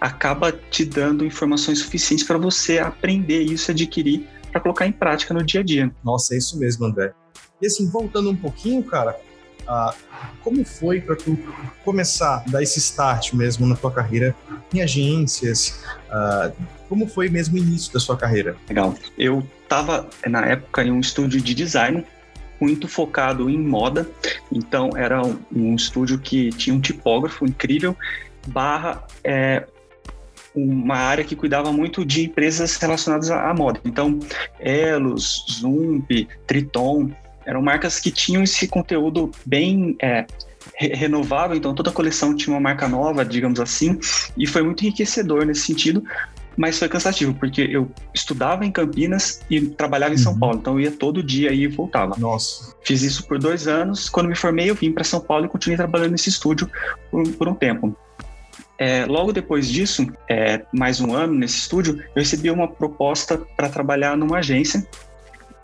acaba 0.00 0.50
te 0.70 0.82
dando 0.82 1.26
informações 1.26 1.80
suficientes 1.80 2.24
para 2.24 2.38
você 2.38 2.78
aprender 2.78 3.42
isso, 3.42 3.70
adquirir 3.70 4.26
para 4.50 4.60
colocar 4.60 4.86
em 4.86 4.92
prática 4.92 5.32
no 5.32 5.44
dia 5.44 5.60
a 5.60 5.64
dia. 5.64 5.90
Nossa, 6.04 6.34
é 6.34 6.38
isso 6.38 6.58
mesmo, 6.58 6.86
André. 6.86 7.12
E 7.60 7.66
assim, 7.66 7.88
voltando 7.88 8.30
um 8.30 8.36
pouquinho, 8.36 8.82
cara, 8.82 9.18
ah, 9.66 9.94
como 10.42 10.64
foi 10.64 11.00
para 11.00 11.16
tu 11.16 11.38
começar, 11.84 12.44
dar 12.48 12.62
esse 12.62 12.78
start 12.78 13.34
mesmo 13.34 13.66
na 13.66 13.76
tua 13.76 13.90
carreira 13.90 14.34
em 14.72 14.82
agências? 14.82 15.84
Ah, 16.10 16.50
como 16.88 17.06
foi 17.06 17.28
mesmo 17.28 17.54
o 17.54 17.58
início 17.58 17.92
da 17.92 18.00
sua 18.00 18.16
carreira? 18.16 18.56
Legal. 18.68 18.94
Eu 19.16 19.46
estava, 19.62 20.08
na 20.26 20.44
época, 20.46 20.82
em 20.82 20.90
um 20.90 21.00
estúdio 21.00 21.40
de 21.40 21.54
design 21.54 22.04
muito 22.60 22.88
focado 22.88 23.48
em 23.48 23.58
moda. 23.58 24.08
Então, 24.52 24.90
era 24.96 25.24
um, 25.24 25.38
um 25.54 25.74
estúdio 25.74 26.18
que 26.18 26.50
tinha 26.50 26.74
um 26.74 26.80
tipógrafo 26.80 27.46
incrível, 27.46 27.96
barra 28.48 29.06
é, 29.24 29.66
uma 30.54 30.96
área 30.96 31.24
que 31.24 31.36
cuidava 31.36 31.72
muito 31.72 32.04
de 32.04 32.24
empresas 32.24 32.76
relacionadas 32.76 33.30
à 33.30 33.52
moda. 33.54 33.80
Então, 33.84 34.18
Elos, 34.58 35.44
Zump, 35.60 36.28
Triton, 36.46 37.10
eram 37.46 37.62
marcas 37.62 37.98
que 37.98 38.10
tinham 38.10 38.42
esse 38.42 38.66
conteúdo 38.68 39.30
bem 39.46 39.96
é, 40.00 40.26
renovado, 40.78 41.54
então 41.54 41.74
toda 41.74 41.90
a 41.90 41.92
coleção 41.92 42.34
tinha 42.34 42.54
uma 42.54 42.60
marca 42.60 42.88
nova, 42.88 43.24
digamos 43.24 43.60
assim, 43.60 43.98
e 44.36 44.46
foi 44.46 44.62
muito 44.62 44.82
enriquecedor 44.82 45.44
nesse 45.44 45.62
sentido, 45.62 46.02
mas 46.56 46.78
foi 46.78 46.88
cansativo, 46.88 47.32
porque 47.34 47.62
eu 47.62 47.90
estudava 48.12 48.64
em 48.64 48.70
Campinas 48.70 49.40
e 49.48 49.60
trabalhava 49.60 50.14
em 50.14 50.18
São 50.18 50.32
uhum. 50.32 50.38
Paulo, 50.38 50.58
então 50.58 50.74
eu 50.74 50.80
ia 50.80 50.90
todo 50.90 51.22
dia 51.22 51.52
e 51.52 51.66
voltava. 51.66 52.16
Nossa. 52.18 52.74
Fiz 52.82 53.02
isso 53.02 53.26
por 53.26 53.38
dois 53.38 53.66
anos, 53.66 54.08
quando 54.08 54.28
me 54.28 54.34
formei 54.34 54.70
eu 54.70 54.74
vim 54.74 54.92
para 54.92 55.04
São 55.04 55.20
Paulo 55.20 55.46
e 55.46 55.48
continuei 55.48 55.76
trabalhando 55.76 56.12
nesse 56.12 56.28
estúdio 56.28 56.70
por, 57.10 57.26
por 57.32 57.48
um 57.48 57.54
tempo. 57.54 57.96
É, 58.80 59.04
logo 59.04 59.30
depois 59.30 59.68
disso, 59.68 60.10
é, 60.26 60.62
mais 60.72 61.02
um 61.02 61.14
ano 61.14 61.34
nesse 61.34 61.58
estúdio, 61.58 61.98
eu 61.98 62.22
recebi 62.22 62.50
uma 62.50 62.66
proposta 62.66 63.36
para 63.36 63.68
trabalhar 63.68 64.16
numa 64.16 64.38
agência 64.38 64.86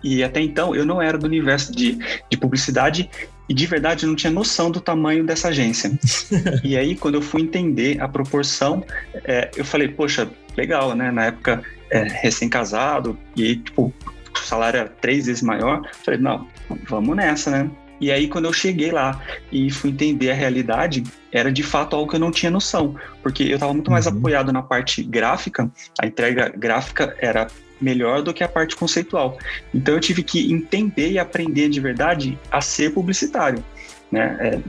e 0.05 0.23
até 0.23 0.43
então 0.43 0.77
eu 0.77 0.85
não 0.85 1.01
era 1.01 1.17
do 1.17 1.27
universo 1.27 1.75
de, 1.75 1.99
de 2.31 2.37
publicidade 2.37 3.09
e 3.49 3.55
de 3.55 3.67
verdade 3.67 4.05
eu 4.05 4.09
não 4.11 4.17
tinha 4.17 4.31
noção 4.31 4.71
do 4.71 4.83
tamanho 4.83 5.25
dessa 5.25 5.49
agência. 5.49 5.99
e 6.63 6.77
aí, 6.77 6.95
quando 6.95 7.15
eu 7.15 7.23
fui 7.23 7.41
entender 7.41 7.99
a 8.03 8.07
proporção, 8.07 8.85
é, 9.25 9.51
eu 9.57 9.65
falei, 9.65 9.89
poxa, 9.89 10.29
legal, 10.55 10.95
né? 10.95 11.11
Na 11.11 11.27
época, 11.27 11.63
é, 11.91 12.03
recém-casado, 12.03 13.19
e 13.35 13.57
tipo, 13.57 13.95
o 14.35 14.39
salário 14.39 14.81
era 14.81 14.89
três 14.89 15.25
vezes 15.25 15.43
maior. 15.43 15.89
Falei, 16.05 16.21
não, 16.21 16.47
vamos 16.87 17.17
nessa, 17.17 17.51
né? 17.51 17.71
E 18.01 18.11
aí, 18.11 18.29
quando 18.29 18.45
eu 18.45 18.53
cheguei 18.53 18.91
lá 18.91 19.21
e 19.51 19.71
fui 19.71 19.91
entender 19.91 20.31
a 20.31 20.35
realidade, 20.35 21.03
era 21.33 21.51
de 21.51 21.63
fato 21.63 21.97
algo 21.97 22.11
que 22.11 22.17
eu 22.17 22.21
não 22.21 22.31
tinha 22.31 22.51
noção, 22.51 22.95
porque 23.23 23.45
eu 23.45 23.55
estava 23.55 23.73
muito 23.73 23.91
mais 23.91 24.07
uhum. 24.07 24.19
apoiado 24.19 24.53
na 24.53 24.63
parte 24.63 25.03
gráfica, 25.03 25.71
a 26.01 26.07
entrega 26.07 26.53
gráfica 26.57 27.17
era 27.19 27.47
melhor 27.81 28.23
do 28.23 28.33
que 28.33 28.43
a 28.43 28.49
parte 28.49 28.77
conceitual. 28.77 29.39
Então 29.75 29.95
eu 29.95 30.01
tive 30.01 30.23
que 30.23 30.53
entender 30.53 31.11
e 31.11 31.19
aprender 31.19 31.69
de 31.69 31.81
verdade 31.81 32.39
a 32.51 32.61
ser 32.61 32.93
publicitário, 32.93 33.63
né? 34.11 34.37
É, 34.41 34.61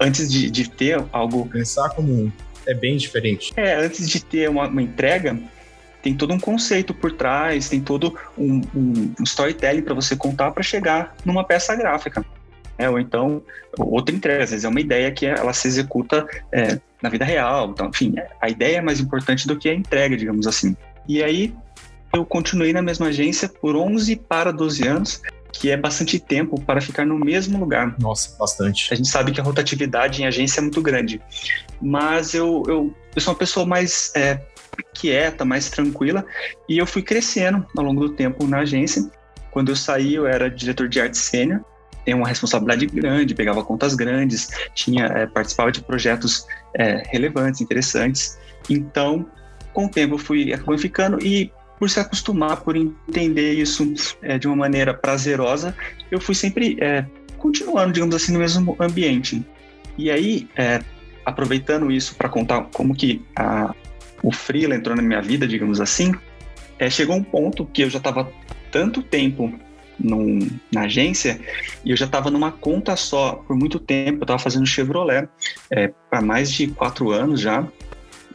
antes 0.00 0.30
de, 0.30 0.50
de, 0.50 0.68
ter 0.68 1.02
algo... 1.12 1.48
Pensar 1.48 1.90
como 1.90 2.32
é 2.66 2.74
bem 2.74 2.96
diferente. 2.96 3.52
É, 3.56 3.74
antes 3.74 4.08
de 4.08 4.22
ter 4.22 4.48
uma, 4.48 4.68
uma 4.68 4.82
entrega, 4.82 5.36
tem 6.02 6.14
todo 6.14 6.32
um 6.32 6.38
conceito 6.38 6.92
por 6.92 7.12
trás, 7.12 7.68
tem 7.68 7.80
todo 7.80 8.16
um, 8.36 8.60
um, 8.74 9.14
um 9.18 9.22
storytelling 9.24 9.82
para 9.82 9.94
você 9.94 10.16
contar 10.16 10.50
para 10.50 10.62
chegar 10.62 11.16
numa 11.24 11.44
peça 11.44 11.74
gráfica. 11.74 12.24
É, 12.82 12.90
ou 12.90 12.98
então, 12.98 13.40
outra 13.78 14.12
entrega, 14.12 14.42
às 14.42 14.50
vezes 14.50 14.64
é 14.64 14.68
uma 14.68 14.80
ideia 14.80 15.12
que 15.12 15.24
ela 15.24 15.52
se 15.52 15.68
executa 15.68 16.26
é, 16.50 16.80
na 17.00 17.08
vida 17.08 17.24
real. 17.24 17.70
Então, 17.70 17.88
enfim, 17.88 18.12
a 18.40 18.50
ideia 18.50 18.78
é 18.78 18.80
mais 18.80 18.98
importante 18.98 19.46
do 19.46 19.56
que 19.56 19.68
a 19.68 19.74
entrega, 19.74 20.16
digamos 20.16 20.48
assim. 20.48 20.76
E 21.06 21.22
aí, 21.22 21.54
eu 22.12 22.26
continuei 22.26 22.72
na 22.72 22.82
mesma 22.82 23.06
agência 23.06 23.48
por 23.48 23.76
11 23.76 24.16
para 24.16 24.52
12 24.52 24.88
anos, 24.88 25.22
que 25.52 25.70
é 25.70 25.76
bastante 25.76 26.18
tempo 26.18 26.60
para 26.60 26.80
ficar 26.80 27.06
no 27.06 27.16
mesmo 27.16 27.56
lugar. 27.56 27.94
Nossa, 28.00 28.36
bastante. 28.36 28.92
A 28.92 28.96
gente 28.96 29.08
sabe 29.08 29.30
que 29.30 29.40
a 29.40 29.44
rotatividade 29.44 30.20
em 30.20 30.26
agência 30.26 30.58
é 30.58 30.62
muito 30.62 30.82
grande, 30.82 31.22
mas 31.80 32.34
eu, 32.34 32.64
eu, 32.66 32.92
eu 33.14 33.20
sou 33.22 33.32
uma 33.32 33.38
pessoa 33.38 33.64
mais 33.64 34.10
é, 34.16 34.40
quieta, 34.92 35.44
mais 35.44 35.70
tranquila, 35.70 36.24
e 36.68 36.78
eu 36.78 36.86
fui 36.86 37.02
crescendo 37.02 37.64
ao 37.76 37.84
longo 37.84 38.08
do 38.08 38.14
tempo 38.14 38.44
na 38.44 38.58
agência. 38.58 39.08
Quando 39.52 39.68
eu 39.68 39.76
saí, 39.76 40.14
eu 40.14 40.26
era 40.26 40.50
diretor 40.50 40.88
de 40.88 41.00
arte 41.00 41.16
sênior, 41.16 41.64
tem 42.04 42.14
uma 42.14 42.26
responsabilidade 42.26 42.86
grande, 42.86 43.34
pegava 43.34 43.62
contas 43.64 43.94
grandes, 43.94 44.48
tinha 44.74 45.06
é, 45.06 45.26
participava 45.26 45.70
de 45.70 45.80
projetos 45.82 46.46
é, 46.74 47.02
relevantes, 47.06 47.60
interessantes. 47.60 48.38
Então, 48.68 49.26
com 49.72 49.86
o 49.86 49.88
tempo, 49.88 50.14
eu 50.14 50.18
fui 50.18 50.52
acabando 50.52 50.78
ficando 50.78 51.24
e 51.24 51.52
por 51.78 51.90
se 51.90 51.98
acostumar, 51.98 52.58
por 52.58 52.76
entender 52.76 53.54
isso 53.54 53.92
é, 54.22 54.38
de 54.38 54.46
uma 54.46 54.54
maneira 54.54 54.94
prazerosa, 54.94 55.74
eu 56.10 56.20
fui 56.20 56.34
sempre 56.34 56.76
continuando, 57.38 57.92
digamos 57.92 58.14
assim, 58.14 58.32
no 58.32 58.38
mesmo 58.38 58.76
ambiente. 58.78 59.44
E 59.98 60.08
aí, 60.08 60.48
aproveitando 61.26 61.90
isso 61.90 62.14
para 62.14 62.28
contar 62.28 62.68
como 62.72 62.94
que 62.94 63.20
a, 63.34 63.74
o 64.22 64.30
freela 64.30 64.76
entrou 64.76 64.94
na 64.94 65.02
minha 65.02 65.20
vida, 65.20 65.44
digamos 65.44 65.80
assim, 65.80 66.14
chegou 66.88 67.16
um 67.16 67.22
ponto 67.22 67.66
que 67.66 67.82
eu 67.82 67.90
já 67.90 67.98
estava 67.98 68.30
tanto 68.70 69.02
tempo 69.02 69.52
num, 70.02 70.48
na 70.72 70.82
agência 70.82 71.40
e 71.84 71.90
eu 71.90 71.96
já 71.96 72.06
estava 72.06 72.30
numa 72.30 72.50
conta 72.50 72.96
só 72.96 73.34
por 73.46 73.56
muito 73.56 73.78
tempo. 73.78 74.18
Eu 74.18 74.22
estava 74.22 74.38
fazendo 74.38 74.66
Chevrolet 74.66 75.28
é, 75.70 75.92
para 76.10 76.20
mais 76.20 76.50
de 76.50 76.66
quatro 76.68 77.10
anos 77.10 77.40
já 77.40 77.66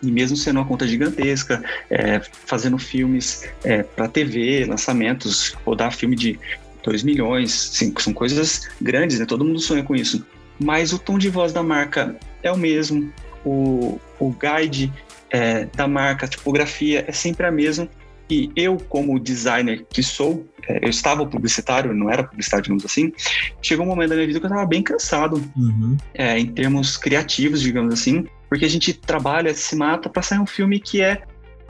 e 0.02 0.12
mesmo 0.12 0.38
sendo 0.38 0.60
uma 0.60 0.66
conta 0.66 0.88
gigantesca, 0.88 1.64
é, 1.90 2.22
fazendo 2.46 2.78
filmes 2.78 3.50
é, 3.64 3.84
para 3.84 4.08
TV, 4.08 4.66
lançamentos, 4.66 5.56
rodar 5.66 5.92
filme 5.92 6.16
de 6.16 6.40
2 6.84 7.04
milhões, 7.04 7.52
são 7.98 8.14
coisas 8.14 8.70
grandes, 8.82 9.20
né? 9.20 9.26
Todo 9.26 9.44
mundo 9.44 9.60
sonha 9.60 9.84
com 9.84 9.96
isso. 9.96 10.26
Mas 10.60 10.94
o 10.94 11.00
tom 11.00 11.18
de 11.18 11.30
voz 11.30 11.52
da 11.52 11.62
marca 11.62 12.16
é 12.42 12.52
o 12.52 12.58
mesmo, 12.58 13.12
o, 13.46 14.00
o 14.20 14.32
guide 14.32 14.92
é, 15.30 15.66
da 15.66 15.88
marca, 15.88 16.26
a 16.26 16.30
tipografia 16.30 17.06
é 17.08 17.12
sempre 17.12 17.46
a 17.46 17.52
mesma. 17.52 17.90
E 18.30 18.52
eu, 18.56 18.78
como 18.90 19.20
designer 19.20 19.86
que 19.90 20.04
sou, 20.04 20.46
é, 20.68 20.84
eu 20.84 20.90
estava 20.90 21.26
publicitário, 21.26 21.94
não 21.94 22.10
era 22.10 22.24
publicitário, 22.24 22.64
digamos 22.64 22.86
assim, 22.86 23.12
chegou 23.62 23.86
um 23.86 23.90
momento 23.90 24.10
da 24.10 24.16
minha 24.16 24.28
vida 24.28 24.40
que 24.40 24.46
eu 24.46 24.50
estava 24.50 24.68
bem 24.68 24.84
cansado, 24.84 25.42
uhum. 25.56 25.96
é, 26.14 26.38
em 26.38 26.48
termos 26.48 26.98
criativos, 26.98 27.62
digamos 27.62 27.94
assim, 27.94 28.28
porque 28.50 28.66
a 28.66 28.70
gente 28.70 28.94
trabalha, 28.94 29.54
se 29.54 29.76
mata 29.76 30.10
para 30.10 30.22
sair 30.22 30.40
um 30.40 30.46
filme 30.46 30.80
que 30.80 31.02
é, 31.02 31.22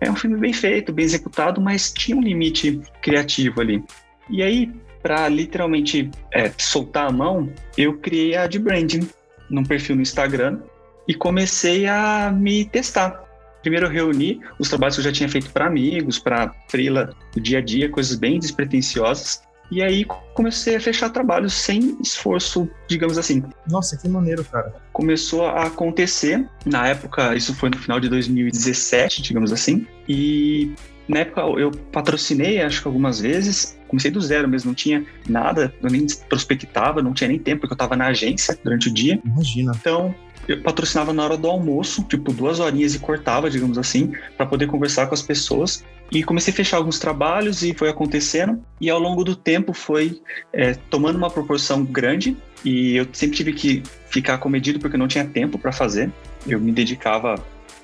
é 0.02 0.10
um 0.10 0.16
filme 0.16 0.38
bem 0.38 0.54
feito, 0.54 0.92
bem 0.92 1.06
executado, 1.06 1.62
mas 1.62 1.92
tinha 1.92 2.18
um 2.18 2.22
limite 2.22 2.82
criativo 3.02 3.62
ali. 3.62 3.84
E 4.30 4.42
aí, 4.42 4.72
para 5.02 5.28
literalmente 5.30 6.10
é, 6.34 6.52
soltar 6.58 7.08
a 7.08 7.12
mão, 7.12 7.52
eu 7.78 7.98
criei 7.98 8.36
a 8.36 8.48
de 8.48 8.60
branding 8.60 9.08
num 9.50 9.64
perfil 9.64 9.96
no 9.96 10.02
Instagram 10.02 10.60
e 11.08 11.14
comecei 11.14 11.88
a 11.88 12.32
me 12.32 12.66
testar. 12.66 13.27
Primeiro 13.68 13.88
eu 13.88 13.92
reuni 13.92 14.40
os 14.58 14.70
trabalhos 14.70 14.96
que 14.96 15.02
eu 15.02 15.04
já 15.04 15.12
tinha 15.12 15.28
feito 15.28 15.52
para 15.52 15.68
amigos, 15.68 16.18
para 16.18 16.56
freela 16.70 17.14
do 17.34 17.42
dia 17.42 17.58
a 17.58 17.62
dia, 17.62 17.90
coisas 17.90 18.16
bem 18.16 18.40
despretensiosas. 18.40 19.42
E 19.70 19.84
aí 19.84 20.06
comecei 20.34 20.78
a 20.78 20.80
fechar 20.80 21.10
trabalhos 21.10 21.54
sem 21.54 21.98
esforço, 22.02 22.70
digamos 22.88 23.18
assim. 23.18 23.44
Nossa, 23.70 23.98
que 23.98 24.08
maneiro, 24.08 24.42
cara. 24.46 24.74
Começou 24.94 25.46
a 25.48 25.66
acontecer. 25.66 26.48
Na 26.66 26.88
época, 26.88 27.36
isso 27.36 27.54
foi 27.54 27.70
no 27.70 27.78
final 27.78 28.00
de 28.00 28.08
2017, 28.08 29.22
digamos 29.22 29.52
assim. 29.52 29.86
E 30.08 30.72
na 31.06 31.20
época 31.20 31.42
eu 31.60 31.70
patrocinei, 31.92 32.62
acho 32.62 32.82
que 32.82 32.88
algumas 32.88 33.20
vezes. 33.20 33.78
Comecei 33.90 34.12
do 34.12 34.22
zero 34.22 34.48
mesmo, 34.48 34.70
não 34.70 34.76
tinha 34.76 35.06
nada, 35.28 35.74
eu 35.82 35.90
nem 35.90 36.06
prospectava, 36.30 37.02
não 37.02 37.14
tinha 37.14 37.28
nem 37.28 37.40
tempo, 37.40 37.62
porque 37.62 37.74
eu 37.74 37.76
estava 37.76 37.98
na 37.98 38.08
agência 38.08 38.58
durante 38.64 38.88
o 38.88 38.94
dia. 38.94 39.20
Imagina. 39.26 39.74
Então, 39.78 40.16
eu 40.48 40.62
patrocinava 40.62 41.14
na 41.14 41.24
hora 41.24 41.38
do 41.38 41.48
almoço, 41.48 42.04
tipo 42.04 42.32
duas 42.32 42.60
horinhas 42.60 42.96
e 42.96 43.00
cortava, 43.00 43.50
digamos 43.50 43.78
assim, 43.78 44.14
para 44.36 44.46
poder 44.46 44.68
conversar 44.68 45.08
com 45.08 45.14
as 45.14 45.22
pessoas. 45.22 45.84
E 46.12 46.24
comecei 46.24 46.54
a 46.54 46.56
fechar 46.56 46.78
alguns 46.78 47.00
trabalhos 47.00 47.64
e 47.64 47.74
foi 47.74 47.90
acontecendo. 47.90 48.62
E 48.80 48.90
ao 48.90 49.00
longo 49.00 49.24
do 49.24 49.36
tempo 49.36 49.74
foi 49.74 50.22
é, 50.54 50.74
tomando 50.74 51.18
uma 51.18 51.30
proporção 51.30 51.84
grande. 51.84 52.38
E 52.64 52.96
eu 52.96 53.08
sempre 53.12 53.36
tive 53.36 53.54
que 53.54 53.84
ficar 54.10 54.38
comedido 54.38 54.80
porque 54.80 54.96
não 54.96 55.08
tinha 55.08 55.26
tempo 55.26 55.60
para 55.60 55.72
fazer. 55.72 56.10
Eu 56.48 56.62
me 56.62 56.72
dedicava 56.72 57.36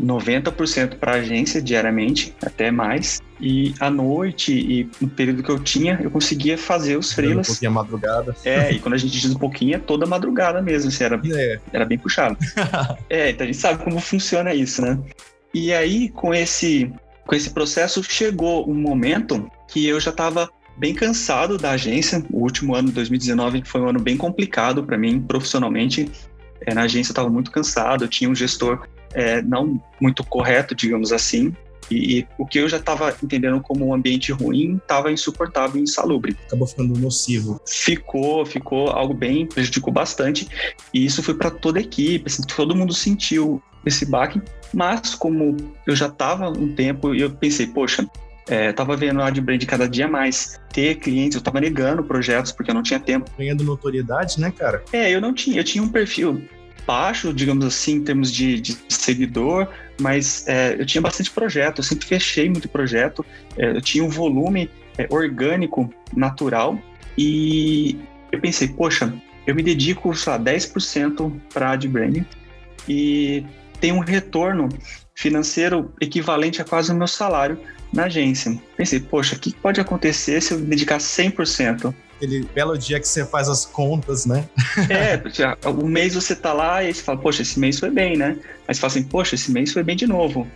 90% 0.01 0.95
para 0.97 1.13
a 1.13 1.15
agência 1.15 1.61
diariamente, 1.61 2.33
até 2.43 2.71
mais. 2.71 3.21
E 3.39 3.73
à 3.79 3.89
noite 3.89 4.53
e 4.53 4.89
no 5.01 5.09
período 5.09 5.43
que 5.43 5.49
eu 5.49 5.59
tinha, 5.59 5.99
eu 6.01 6.09
conseguia 6.09 6.57
fazer 6.57 6.97
os 6.97 7.11
freelas. 7.11 7.49
Um 7.49 7.51
pouquinho 7.51 7.71
a 7.71 7.73
madrugada. 7.73 8.35
É, 8.45 8.71
e 8.71 8.79
quando 8.79 8.93
a 8.93 8.97
gente 8.97 9.11
diz 9.11 9.33
um 9.33 9.37
pouquinho, 9.39 9.75
é 9.75 9.79
toda 9.79 10.05
madrugada 10.05 10.61
mesmo, 10.61 10.89
assim, 10.89 11.03
era, 11.03 11.21
é. 11.25 11.59
era 11.71 11.85
bem 11.85 11.97
puxado. 11.97 12.37
é, 13.09 13.31
então 13.31 13.43
a 13.43 13.47
gente 13.47 13.57
sabe 13.57 13.83
como 13.83 13.99
funciona 13.99 14.53
isso, 14.53 14.81
né? 14.81 14.97
E 15.53 15.73
aí, 15.73 16.09
com 16.09 16.33
esse, 16.33 16.91
com 17.27 17.35
esse 17.35 17.49
processo, 17.51 18.01
chegou 18.03 18.69
um 18.69 18.73
momento 18.73 19.49
que 19.67 19.85
eu 19.85 19.99
já 19.99 20.11
estava 20.11 20.49
bem 20.77 20.93
cansado 20.93 21.57
da 21.57 21.71
agência. 21.71 22.23
O 22.31 22.39
último 22.39 22.75
ano, 22.75 22.91
2019, 22.91 23.63
foi 23.65 23.81
um 23.81 23.89
ano 23.89 23.99
bem 23.99 24.17
complicado 24.17 24.83
para 24.83 24.97
mim 24.97 25.21
profissionalmente. 25.21 26.09
É, 26.61 26.73
na 26.73 26.83
agência 26.83 27.11
eu 27.11 27.13
estava 27.13 27.29
muito 27.29 27.51
cansado, 27.51 28.05
eu 28.05 28.07
tinha 28.07 28.29
um 28.29 28.35
gestor 28.35 28.87
é, 29.13 29.41
não 29.41 29.81
muito 29.99 30.23
correto, 30.23 30.75
digamos 30.75 31.11
assim. 31.11 31.53
E, 31.89 32.19
e 32.19 32.27
o 32.37 32.45
que 32.45 32.59
eu 32.59 32.69
já 32.69 32.77
estava 32.77 33.15
entendendo 33.23 33.59
como 33.61 33.87
um 33.87 33.93
ambiente 33.93 34.31
ruim 34.31 34.77
estava 34.77 35.11
insuportável 35.11 35.79
e 35.79 35.83
insalubre. 35.83 36.37
Acabou 36.47 36.67
ficando 36.67 36.97
nocivo. 36.99 37.61
Ficou, 37.67 38.45
ficou 38.45 38.89
algo 38.89 39.13
bem, 39.13 39.45
prejudicou 39.45 39.91
bastante. 39.93 40.47
E 40.93 41.05
isso 41.05 41.21
foi 41.21 41.33
para 41.33 41.51
toda 41.51 41.79
a 41.79 41.81
equipe, 41.81 42.25
assim, 42.27 42.43
todo 42.43 42.75
mundo 42.75 42.93
sentiu 42.93 43.61
esse 43.85 44.05
baque. 44.05 44.41
Mas 44.73 45.13
como 45.13 45.55
eu 45.85 45.95
já 45.95 46.07
estava 46.07 46.49
um 46.49 46.73
tempo, 46.73 47.13
eu 47.13 47.29
pensei, 47.29 47.67
poxa, 47.67 48.07
é, 48.47 48.73
tava 48.73 48.95
vendo 48.97 49.21
a 49.21 49.27
AdBrand 49.27 49.59
cada 49.67 49.87
dia 49.87 50.07
mais 50.07 50.59
ter 50.71 50.95
clientes, 50.95 51.35
eu 51.35 51.41
tava 51.41 51.61
negando 51.61 52.03
projetos 52.03 52.51
porque 52.51 52.71
eu 52.71 52.75
não 52.75 52.83
tinha 52.83 52.99
tempo. 52.99 53.29
Ganhando 53.37 53.63
notoriedade, 53.63 54.39
né, 54.39 54.51
cara? 54.51 54.83
É, 54.91 55.11
eu 55.11 55.21
não 55.21 55.33
tinha, 55.33 55.59
eu 55.59 55.63
tinha 55.63 55.83
um 55.83 55.89
perfil 55.89 56.43
baixo, 56.85 57.33
digamos 57.33 57.65
assim, 57.65 57.93
em 57.95 58.03
termos 58.03 58.31
de, 58.31 58.59
de 58.59 58.77
seguidor, 58.89 59.67
mas 59.99 60.47
é, 60.47 60.75
eu 60.79 60.85
tinha 60.85 61.01
bastante 61.01 61.31
projeto, 61.31 61.79
eu 61.79 61.83
sempre 61.83 62.05
fechei 62.05 62.49
muito 62.49 62.67
projeto, 62.67 63.25
é, 63.57 63.71
eu 63.71 63.81
tinha 63.81 64.03
um 64.03 64.09
volume 64.09 64.69
é, 64.97 65.07
orgânico, 65.09 65.93
natural, 66.15 66.77
e 67.17 67.97
eu 68.31 68.39
pensei, 68.39 68.67
poxa, 68.67 69.13
eu 69.45 69.53
me 69.53 69.61
dedico, 69.61 70.09
lá, 70.25 70.39
10% 70.39 71.31
para 71.53 71.71
ad 71.71 71.87
branding 71.87 72.25
e 72.87 73.45
tem 73.79 73.91
um 73.91 73.99
retorno 73.99 74.69
financeiro 75.15 75.93
equivalente 75.99 76.61
a 76.61 76.65
quase 76.65 76.91
o 76.91 76.95
meu 76.95 77.07
salário 77.07 77.59
na 77.93 78.05
agência. 78.05 78.59
Pensei, 78.75 78.99
poxa, 78.99 79.35
o 79.35 79.39
que 79.39 79.53
pode 79.53 79.79
acontecer 79.79 80.41
se 80.41 80.53
eu 80.53 80.59
me 80.59 80.65
dedicar 80.65 80.97
100%? 80.97 81.93
Aquele 82.23 82.47
belo 82.55 82.77
dia 82.77 83.01
que 83.01 83.07
você 83.07 83.25
faz 83.25 83.49
as 83.49 83.65
contas, 83.65 84.25
né? 84.25 84.47
é, 84.89 85.21
o 85.67 85.85
mês 85.85 86.15
você 86.15 86.33
tá 86.33 86.53
lá 86.53 86.81
e 86.81 86.93
você 86.93 87.03
fala, 87.03 87.17
poxa, 87.17 87.41
esse 87.41 87.59
mês 87.59 87.79
foi 87.79 87.89
bem, 87.89 88.15
né? 88.15 88.37
Aí 88.65 88.73
você 88.73 88.79
fala 88.79 88.91
assim, 88.91 89.03
poxa, 89.03 89.35
esse 89.35 89.51
mês 89.51 89.73
foi 89.73 89.83
bem 89.83 89.95
de 89.95 90.07
novo. 90.07 90.47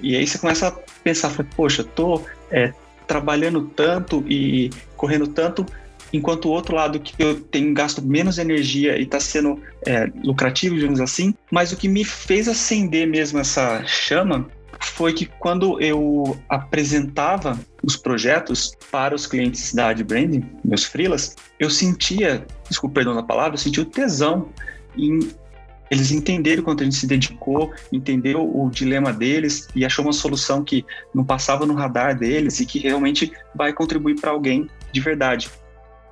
E 0.00 0.16
aí 0.16 0.26
você 0.26 0.38
começa 0.38 0.68
a 0.68 0.72
pensar, 1.04 1.30
poxa, 1.54 1.84
tô 1.84 2.22
é, 2.50 2.72
trabalhando 3.06 3.62
tanto 3.76 4.24
e 4.26 4.70
correndo 4.96 5.26
tanto, 5.26 5.66
enquanto 6.14 6.46
o 6.46 6.50
outro 6.50 6.74
lado 6.74 6.98
que 6.98 7.14
eu 7.22 7.40
tenho 7.40 7.74
gasto 7.74 8.00
menos 8.00 8.38
energia 8.38 8.96
e 8.96 9.02
está 9.02 9.20
sendo 9.20 9.60
é, 9.86 10.10
lucrativo, 10.24 10.76
digamos 10.76 11.00
assim. 11.00 11.34
Mas 11.50 11.72
o 11.72 11.76
que 11.76 11.88
me 11.88 12.04
fez 12.04 12.48
acender 12.48 13.06
mesmo 13.06 13.38
essa 13.38 13.84
chama 13.84 14.48
foi 14.88 15.12
que 15.12 15.26
quando 15.26 15.80
eu 15.80 16.38
apresentava 16.48 17.58
os 17.82 17.96
projetos 17.96 18.76
para 18.90 19.14
os 19.14 19.26
clientes 19.26 19.74
da 19.74 19.88
Ad 19.88 20.02
Branding, 20.04 20.44
meus 20.64 20.84
freelas, 20.84 21.36
eu 21.58 21.70
sentia, 21.70 22.46
desculpa 22.68 22.96
perdão 22.96 23.14
da 23.14 23.22
palavra, 23.22 23.54
eu 23.54 23.58
sentia 23.58 23.82
o 23.82 23.86
tesão 23.86 24.48
em 24.96 25.20
eles 25.92 26.10
entenderam 26.10 26.62
quanto 26.62 26.80
a 26.80 26.84
gente 26.84 26.96
se 26.96 27.06
dedicou, 27.06 27.70
entendeu 27.92 28.40
o 28.40 28.70
dilema 28.70 29.12
deles 29.12 29.68
e 29.76 29.84
achou 29.84 30.02
uma 30.02 30.12
solução 30.14 30.64
que 30.64 30.86
não 31.14 31.22
passava 31.22 31.66
no 31.66 31.74
radar 31.74 32.18
deles 32.18 32.60
e 32.60 32.64
que 32.64 32.78
realmente 32.78 33.30
vai 33.54 33.74
contribuir 33.74 34.18
para 34.18 34.30
alguém 34.30 34.70
de 34.90 35.00
verdade. 35.02 35.50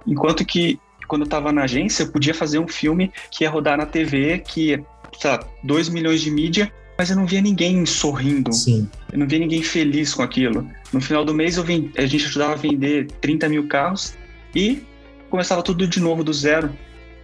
Enquanto 0.06 0.44
que 0.44 0.78
quando 1.08 1.22
eu 1.22 1.24
estava 1.24 1.50
na 1.50 1.62
agência, 1.62 2.02
eu 2.02 2.12
podia 2.12 2.34
fazer 2.34 2.58
um 2.58 2.68
filme 2.68 3.10
que 3.30 3.42
ia 3.42 3.48
rodar 3.48 3.78
na 3.78 3.86
TV, 3.86 4.40
que 4.40 4.68
ia, 4.68 4.84
sei 5.18 5.30
lá, 5.30 5.40
2 5.64 5.88
milhões 5.88 6.20
de 6.20 6.30
mídia, 6.30 6.70
mas 7.00 7.09
eu 7.09 7.16
não 7.16 7.25
via 7.25 7.40
ninguém 7.40 7.87
sorrindo. 7.87 8.52
Sim. 8.52 8.87
Eu 9.11 9.21
não 9.21 9.26
via 9.26 9.38
ninguém 9.38 9.62
feliz 9.62 10.12
com 10.12 10.21
aquilo. 10.21 10.71
No 10.92 11.00
final 11.00 11.25
do 11.25 11.33
mês, 11.33 11.57
eu 11.57 11.64
vend... 11.64 11.90
a 11.97 12.04
gente 12.04 12.26
ajudava 12.26 12.52
a 12.52 12.57
vender 12.57 13.07
30 13.23 13.49
mil 13.49 13.66
carros 13.66 14.19
e 14.54 14.83
começava 15.30 15.62
tudo 15.62 15.88
de 15.88 15.99
novo, 15.99 16.23
do 16.23 16.30
zero, 16.30 16.71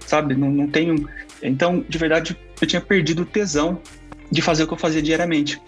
sabe? 0.00 0.34
Não, 0.34 0.50
não 0.50 0.66
tenho. 0.66 1.06
Então, 1.42 1.84
de 1.86 1.98
verdade, 1.98 2.34
eu 2.58 2.66
tinha 2.66 2.80
perdido 2.80 3.24
o 3.24 3.26
tesão 3.26 3.78
de 4.32 4.40
fazer 4.40 4.62
o 4.62 4.66
que 4.66 4.72
eu 4.72 4.78
fazia 4.78 5.02
diariamente. 5.02 5.60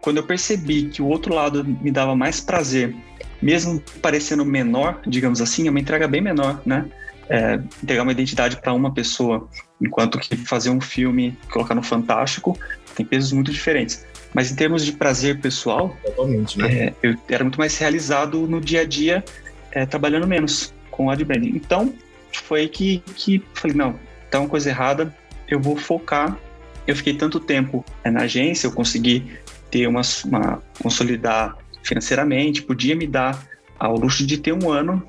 Quando 0.00 0.16
eu 0.16 0.24
percebi 0.24 0.88
que 0.88 1.00
o 1.00 1.06
outro 1.06 1.32
lado 1.32 1.64
me 1.64 1.92
dava 1.92 2.16
mais 2.16 2.40
prazer 2.40 2.92
mesmo 3.40 3.80
parecendo 4.02 4.44
menor, 4.44 5.00
digamos 5.06 5.40
assim, 5.40 5.68
é 5.68 5.70
uma 5.70 5.78
entrega 5.78 6.08
bem 6.08 6.20
menor, 6.20 6.60
né? 6.66 6.86
É, 7.28 7.60
entregar 7.82 8.02
uma 8.02 8.12
identidade 8.12 8.56
para 8.56 8.72
uma 8.72 8.92
pessoa, 8.92 9.48
enquanto 9.80 10.18
que 10.18 10.36
fazer 10.36 10.70
um 10.70 10.80
filme, 10.80 11.36
colocar 11.50 11.74
no 11.74 11.82
Fantástico, 11.82 12.58
tem 12.94 13.04
pesos 13.04 13.32
muito 13.32 13.52
diferentes. 13.52 14.06
Mas 14.34 14.50
em 14.50 14.56
termos 14.56 14.84
de 14.84 14.92
prazer 14.92 15.40
pessoal, 15.40 15.96
Totalmente, 16.04 16.58
né? 16.58 16.86
É, 16.86 16.94
eu 17.02 17.14
era 17.28 17.44
muito 17.44 17.58
mais 17.58 17.76
realizado 17.78 18.46
no 18.46 18.60
dia 18.60 18.82
a 18.82 18.84
dia, 18.84 19.24
é, 19.72 19.86
trabalhando 19.86 20.26
menos 20.26 20.72
com 20.90 21.06
o 21.06 21.10
ad 21.10 21.22
branding. 21.24 21.50
Então, 21.54 21.94
foi 22.32 22.68
que, 22.68 23.02
que 23.14 23.42
falei, 23.54 23.76
não, 23.76 23.94
tá 24.30 24.40
uma 24.40 24.48
coisa 24.48 24.68
errada, 24.68 25.14
eu 25.48 25.60
vou 25.60 25.76
focar. 25.76 26.36
Eu 26.86 26.96
fiquei 26.96 27.14
tanto 27.14 27.38
tempo 27.38 27.84
é, 28.02 28.10
na 28.10 28.22
agência, 28.22 28.66
eu 28.66 28.72
consegui 28.72 29.24
ter 29.70 29.86
uma, 29.86 30.00
uma 30.24 30.62
consolidar 30.82 31.56
financeiramente, 31.82 32.62
podia 32.62 32.96
me 32.96 33.06
dar 33.06 33.46
ao 33.78 33.96
luxo 33.96 34.26
de 34.26 34.38
ter 34.38 34.52
um 34.52 34.70
ano 34.70 35.02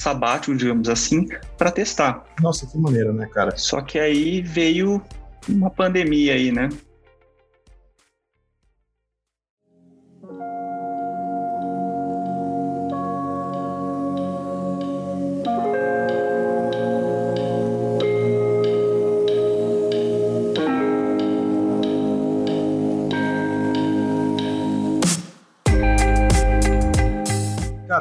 sabático, 0.00 0.56
digamos 0.56 0.88
assim, 0.88 1.28
para 1.56 1.70
testar. 1.70 2.24
Nossa, 2.40 2.66
que 2.66 2.78
maneira, 2.78 3.12
né, 3.12 3.26
cara? 3.26 3.56
Só 3.56 3.80
que 3.80 3.98
aí 3.98 4.40
veio 4.40 5.02
uma 5.48 5.70
pandemia 5.70 6.34
aí, 6.34 6.50
né? 6.50 6.68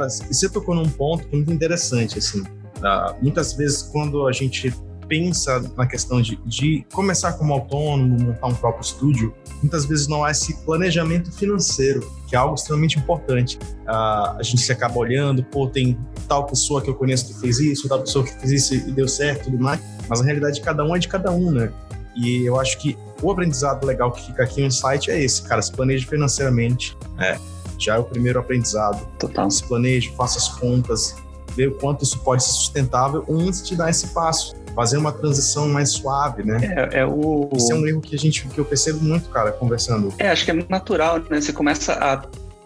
Cara, 0.09 0.29
e 0.29 0.33
você 0.33 0.49
tocou 0.49 0.75
num 0.75 0.89
ponto 0.89 1.27
muito 1.31 1.51
interessante, 1.51 2.17
assim. 2.17 2.41
Uh, 2.41 3.15
muitas 3.21 3.53
vezes, 3.53 3.83
quando 3.83 4.27
a 4.27 4.31
gente 4.31 4.73
pensa 5.07 5.59
na 5.75 5.87
questão 5.87 6.21
de, 6.21 6.39
de, 6.45 6.85
começar 6.93 7.33
como 7.33 7.51
autônomo, 7.51 8.19
montar 8.19 8.47
um 8.47 8.53
próprio 8.53 8.83
estúdio, 8.83 9.33
muitas 9.61 9.83
vezes 9.85 10.07
não 10.07 10.23
há 10.23 10.29
esse 10.29 10.55
planejamento 10.63 11.31
financeiro, 11.31 12.07
que 12.27 12.35
é 12.35 12.39
algo 12.39 12.53
extremamente 12.53 12.99
importante. 12.99 13.57
Uh, 13.87 14.37
a 14.37 14.43
gente 14.43 14.61
se 14.61 14.71
acaba 14.71 14.97
olhando, 14.99 15.43
pô, 15.43 15.67
tem 15.67 15.97
tal 16.27 16.45
pessoa 16.45 16.79
que 16.81 16.89
eu 16.89 16.95
conheço 16.95 17.27
que 17.27 17.41
fez 17.41 17.59
isso, 17.59 17.89
tal 17.89 18.01
pessoa 18.01 18.23
que 18.23 18.33
fez 18.39 18.51
isso 18.51 18.75
e 18.75 18.91
deu 18.91 19.07
certo 19.07 19.45
tudo 19.45 19.57
mais, 19.57 19.81
mas 20.07 20.19
na 20.19 20.25
realidade 20.25 20.61
cada 20.61 20.85
um 20.85 20.95
é 20.95 20.99
de 20.99 21.07
cada 21.07 21.31
um, 21.31 21.51
né? 21.51 21.71
E 22.15 22.45
eu 22.45 22.59
acho 22.59 22.77
que 22.77 22.95
o 23.21 23.31
aprendizado 23.31 23.85
legal 23.85 24.11
que 24.11 24.25
fica 24.25 24.43
aqui 24.43 24.61
no 24.61 24.71
site 24.71 25.09
é 25.09 25.21
esse, 25.21 25.41
cara, 25.41 25.61
se 25.61 25.71
planeje 25.71 26.05
financeiramente, 26.05 26.95
é, 27.17 27.37
já 27.79 27.95
é 27.95 27.97
o 27.99 28.03
primeiro 28.03 28.39
aprendizado. 28.39 29.07
Total. 29.17 29.49
Se 29.49 29.63
planeje, 29.63 30.13
faça 30.15 30.37
as 30.37 30.49
contas, 30.49 31.15
vê 31.55 31.67
o 31.67 31.71
quanto 31.71 32.03
isso 32.03 32.19
pode 32.19 32.43
ser 32.43 32.51
sustentável 32.51 33.25
antes 33.29 33.67
de 33.67 33.75
dar 33.75 33.89
esse 33.89 34.07
passo. 34.07 34.55
Fazer 34.75 34.97
uma 34.97 35.11
transição 35.11 35.67
mais 35.67 35.91
suave, 35.91 36.43
né? 36.43 36.89
É, 36.93 36.99
é 36.99 37.05
o... 37.05 37.49
Isso 37.55 37.71
é 37.71 37.75
um 37.75 37.87
erro 37.87 38.01
que 38.01 38.15
a 38.15 38.19
gente 38.19 38.47
que 38.47 38.57
eu 38.57 38.65
percebo 38.65 39.03
muito, 39.03 39.29
cara, 39.29 39.51
conversando. 39.51 40.13
É, 40.19 40.29
acho 40.29 40.45
que 40.45 40.51
é 40.51 40.65
natural, 40.69 41.19
né? 41.29 41.41
Você 41.41 41.51
começa 41.51 41.93
a 41.93 42.23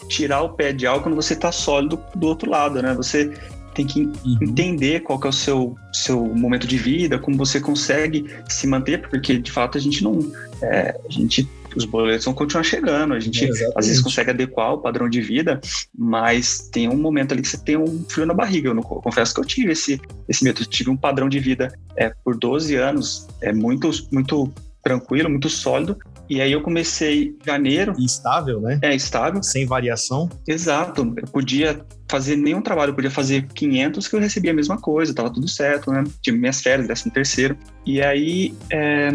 tirar 0.08 0.42
o 0.42 0.50
pé 0.50 0.74
de 0.74 0.86
algo 0.86 1.04
quando 1.04 1.16
você 1.16 1.34
está 1.34 1.52
sólido 1.52 2.00
do 2.16 2.28
outro 2.28 2.50
lado, 2.50 2.82
né? 2.82 2.94
Você 2.94 3.32
tem 3.74 3.86
que 3.86 4.02
uhum. 4.02 4.38
entender 4.42 5.02
qual 5.02 5.20
que 5.20 5.28
é 5.28 5.30
o 5.30 5.34
seu, 5.34 5.76
seu 5.92 6.24
momento 6.24 6.68
de 6.68 6.78
vida, 6.78 7.18
como 7.18 7.36
você 7.38 7.60
consegue 7.60 8.26
se 8.48 8.68
manter, 8.68 9.08
porque 9.10 9.38
de 9.38 9.52
fato 9.52 9.78
a 9.78 9.82
gente 9.82 10.04
não. 10.04 10.20
É, 10.62 10.96
a 11.08 11.12
gente 11.12 11.50
os 11.78 11.86
boletos 11.86 12.26
vão 12.26 12.34
continuar 12.34 12.64
chegando, 12.64 13.14
a 13.14 13.20
gente 13.20 13.46
é, 13.46 13.70
às 13.76 13.88
vezes 13.88 14.02
consegue 14.02 14.32
adequar 14.32 14.74
o 14.74 14.78
padrão 14.80 15.10
de 15.10 15.22
vida, 15.22 15.60
mas 15.98 16.70
tem 16.72 16.90
um 16.90 16.98
momento 16.98 17.32
ali 17.32 17.42
que 17.42 17.48
você 17.48 17.58
tem 17.58 17.78
um 17.78 18.04
frio 18.10 18.26
na 18.26 18.34
barriga. 18.34 18.70
Eu, 18.70 18.74
não, 18.74 18.82
eu 18.82 19.02
confesso 19.02 19.34
que 19.34 19.40
eu 19.40 19.46
tive 19.46 19.72
esse, 19.72 20.00
esse 20.28 20.44
medo, 20.44 20.62
eu 20.62 20.66
tive 20.66 20.90
um 20.90 20.98
padrão 20.98 21.30
de 21.30 21.40
vida 21.40 21.74
é, 21.96 22.14
por 22.24 22.38
12 22.38 22.76
anos, 22.76 23.28
é 23.42 23.54
muito, 23.54 23.90
muito 24.12 24.52
tranquilo, 24.84 25.30
muito 25.30 25.50
sólido, 25.50 25.98
e 26.30 26.42
aí 26.42 26.52
eu 26.52 26.62
comecei 26.62 27.36
em 27.42 27.46
janeiro. 27.46 27.94
Estável, 28.00 28.62
né? 28.62 28.80
É, 28.82 28.96
estável. 28.96 29.44
Sem 29.44 29.66
variação. 29.66 30.30
Exato. 30.48 31.14
Eu 31.16 31.28
podia 31.28 31.86
fazer 32.10 32.36
nenhum 32.36 32.62
trabalho, 32.62 32.92
eu 32.92 32.96
podia 32.96 33.12
fazer 33.12 33.48
500 33.48 34.08
que 34.08 34.16
eu 34.16 34.20
recebia 34.20 34.52
a 34.52 34.54
mesma 34.54 34.78
coisa, 34.78 35.14
tava 35.14 35.32
tudo 35.32 35.48
certo, 35.48 35.92
né? 35.92 36.04
Tive 36.22 36.38
minhas 36.38 36.62
férias, 36.62 36.88
décimo 36.88 37.14
terceiro. 37.14 37.58
E 37.86 38.02
aí, 38.02 38.56
é, 38.70 39.12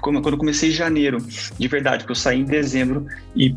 quando 0.00 0.26
eu 0.28 0.38
comecei 0.38 0.70
em 0.70 0.72
janeiro, 0.72 1.18
de 1.58 1.68
verdade, 1.68 1.98
porque 1.98 2.12
eu 2.12 2.16
saí 2.16 2.40
em 2.40 2.44
dezembro 2.44 3.06
e 3.34 3.56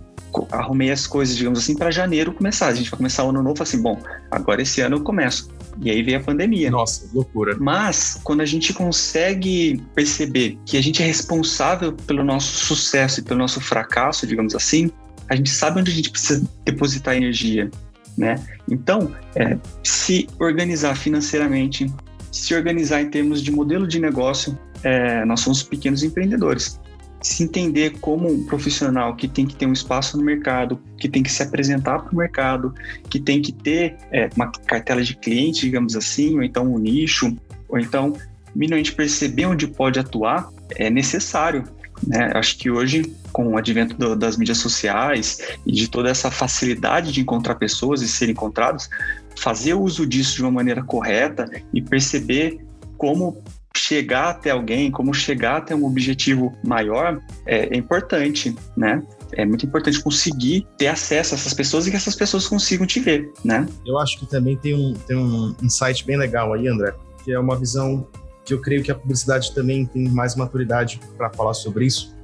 arrumei 0.51 0.91
as 0.91 1.05
coisas, 1.05 1.35
digamos 1.35 1.59
assim, 1.59 1.75
para 1.75 1.91
janeiro 1.91 2.33
começar. 2.33 2.67
A 2.67 2.73
gente 2.73 2.89
vai 2.89 2.97
começar 2.97 3.23
o 3.23 3.29
ano 3.29 3.43
novo 3.43 3.61
assim, 3.61 3.81
bom, 3.81 3.99
agora 4.29 4.61
esse 4.61 4.81
ano 4.81 4.97
eu 4.97 5.03
começo. 5.03 5.49
E 5.81 5.89
aí 5.89 6.01
veio 6.03 6.19
a 6.19 6.21
pandemia. 6.21 6.69
Nossa, 6.69 7.09
loucura. 7.13 7.55
Mas 7.59 8.19
quando 8.23 8.41
a 8.41 8.45
gente 8.45 8.73
consegue 8.73 9.81
perceber 9.95 10.57
que 10.65 10.77
a 10.77 10.81
gente 10.81 11.01
é 11.01 11.05
responsável 11.05 11.93
pelo 11.93 12.23
nosso 12.23 12.65
sucesso 12.65 13.19
e 13.19 13.23
pelo 13.23 13.39
nosso 13.39 13.59
fracasso, 13.59 14.27
digamos 14.27 14.55
assim, 14.55 14.91
a 15.29 15.35
gente 15.35 15.49
sabe 15.49 15.79
onde 15.79 15.91
a 15.91 15.93
gente 15.93 16.09
precisa 16.09 16.45
depositar 16.65 17.15
energia, 17.15 17.69
né? 18.17 18.35
Então, 18.69 19.15
é, 19.35 19.57
se 19.83 20.27
organizar 20.39 20.95
financeiramente, 20.95 21.91
se 22.31 22.53
organizar 22.53 23.01
em 23.01 23.09
termos 23.09 23.41
de 23.41 23.51
modelo 23.51 23.87
de 23.87 23.99
negócio, 23.99 24.57
é, 24.83 25.23
nós 25.25 25.41
somos 25.41 25.63
pequenos 25.63 26.03
empreendedores 26.03 26.79
se 27.21 27.43
entender 27.43 27.99
como 27.99 28.27
um 28.27 28.43
profissional 28.45 29.15
que 29.15 29.27
tem 29.27 29.45
que 29.45 29.55
ter 29.55 29.67
um 29.67 29.73
espaço 29.73 30.17
no 30.17 30.23
mercado, 30.23 30.81
que 30.97 31.07
tem 31.07 31.21
que 31.21 31.31
se 31.31 31.43
apresentar 31.43 31.99
para 31.99 32.11
o 32.11 32.15
mercado, 32.15 32.73
que 33.09 33.19
tem 33.19 33.41
que 33.41 33.51
ter 33.51 33.95
é, 34.11 34.27
uma 34.35 34.51
cartela 34.51 35.03
de 35.03 35.15
clientes, 35.15 35.61
digamos 35.61 35.95
assim, 35.95 36.35
ou 36.35 36.43
então 36.43 36.73
um 36.73 36.79
nicho, 36.79 37.35
ou 37.69 37.77
então 37.77 38.13
minimamente 38.55 38.91
perceber 38.93 39.45
onde 39.45 39.67
pode 39.67 39.99
atuar, 39.99 40.49
é 40.75 40.89
necessário. 40.89 41.63
Né? 42.05 42.31
Acho 42.33 42.57
que 42.57 42.71
hoje, 42.71 43.15
com 43.31 43.49
o 43.49 43.57
advento 43.57 43.95
do, 43.95 44.15
das 44.15 44.35
mídias 44.35 44.57
sociais 44.57 45.39
e 45.65 45.71
de 45.71 45.87
toda 45.87 46.09
essa 46.09 46.31
facilidade 46.31 47.11
de 47.11 47.21
encontrar 47.21 47.55
pessoas 47.55 48.01
e 48.01 48.07
serem 48.07 48.33
encontrados, 48.33 48.89
fazer 49.37 49.75
uso 49.75 50.07
disso 50.07 50.35
de 50.35 50.41
uma 50.41 50.51
maneira 50.51 50.83
correta 50.83 51.49
e 51.71 51.81
perceber 51.81 52.59
como 52.97 53.41
chegar 53.75 54.29
até 54.29 54.51
alguém, 54.51 54.91
como 54.91 55.13
chegar 55.13 55.57
até 55.57 55.75
um 55.75 55.85
objetivo 55.85 56.55
maior, 56.63 57.19
é, 57.45 57.73
é 57.73 57.77
importante, 57.77 58.55
né? 58.75 59.03
é 59.33 59.45
muito 59.45 59.65
importante 59.65 60.01
conseguir 60.01 60.67
ter 60.77 60.87
acesso 60.87 61.33
a 61.33 61.37
essas 61.37 61.53
pessoas 61.53 61.87
e 61.87 61.91
que 61.91 61.97
essas 61.97 62.15
pessoas 62.15 62.47
consigam 62.47 62.85
te 62.85 62.99
ver, 62.99 63.31
né? 63.43 63.67
Eu 63.85 63.97
acho 63.97 64.19
que 64.19 64.25
também 64.25 64.57
tem 64.57 64.73
um, 64.73 64.93
tem 64.93 65.17
um 65.17 65.55
insight 65.61 66.05
bem 66.05 66.17
legal 66.17 66.53
aí, 66.53 66.67
André, 66.67 66.93
que 67.23 67.31
é 67.31 67.39
uma 67.39 67.55
visão 67.57 68.07
que 68.43 68.53
eu 68.53 68.61
creio 68.61 68.83
que 68.83 68.91
a 68.91 68.95
publicidade 68.95 69.53
também 69.53 69.85
tem 69.85 70.09
mais 70.09 70.35
maturidade 70.35 70.99
para 71.17 71.29
falar 71.29 71.53
sobre 71.53 71.85
isso, 71.85 72.15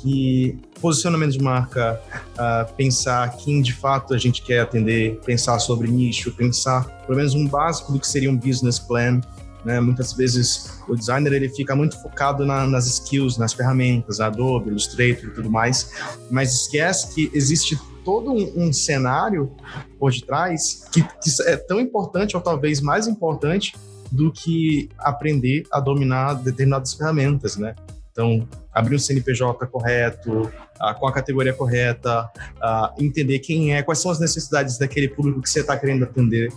que 0.00 0.58
posicionamento 0.80 1.32
de 1.32 1.42
marca, 1.42 2.00
uh, 2.34 2.74
pensar 2.74 3.36
quem 3.36 3.60
de 3.60 3.74
fato 3.74 4.14
a 4.14 4.18
gente 4.18 4.42
quer 4.42 4.60
atender, 4.60 5.20
pensar 5.24 5.58
sobre 5.58 5.88
nicho, 5.88 6.32
pensar 6.32 6.84
pelo 7.06 7.18
menos 7.18 7.34
um 7.34 7.46
básico 7.46 7.92
do 7.92 8.00
que 8.00 8.08
seria 8.08 8.30
um 8.30 8.36
business 8.36 8.78
plan, 8.78 9.20
né? 9.64 9.80
Muitas 9.80 10.12
vezes 10.12 10.80
o 10.88 10.94
designer 10.94 11.32
ele 11.32 11.48
fica 11.48 11.74
muito 11.76 12.00
focado 12.02 12.44
na, 12.44 12.66
nas 12.66 12.86
skills, 12.86 13.36
nas 13.36 13.52
ferramentas, 13.52 14.20
Adobe, 14.20 14.70
Illustrator 14.70 15.30
e 15.30 15.34
tudo 15.34 15.50
mais, 15.50 15.92
mas 16.30 16.52
esquece 16.52 17.14
que 17.14 17.30
existe 17.34 17.78
todo 18.04 18.32
um, 18.32 18.66
um 18.66 18.72
cenário 18.72 19.54
por 19.98 20.10
detrás 20.10 20.84
que, 20.90 21.02
que 21.02 21.42
é 21.46 21.56
tão 21.56 21.80
importante 21.80 22.36
ou 22.36 22.42
talvez 22.42 22.80
mais 22.80 23.06
importante 23.06 23.74
do 24.10 24.32
que 24.32 24.88
aprender 24.98 25.62
a 25.70 25.78
dominar 25.78 26.34
determinadas 26.34 26.94
ferramentas, 26.94 27.56
né? 27.56 27.74
Então, 28.10 28.46
abrir 28.72 28.96
um 28.96 28.98
CNPJ 28.98 29.66
correto, 29.66 30.50
ah, 30.78 30.94
com 30.94 31.06
a 31.06 31.12
categoria 31.12 31.52
correta, 31.52 32.28
ah, 32.60 32.92
entender 32.98 33.38
quem 33.38 33.74
é, 33.74 33.82
quais 33.82 34.00
são 34.00 34.10
as 34.10 34.18
necessidades 34.18 34.78
daquele 34.78 35.08
público 35.08 35.40
que 35.40 35.48
você 35.48 35.60
está 35.60 35.76
querendo 35.76 36.04
atender. 36.04 36.52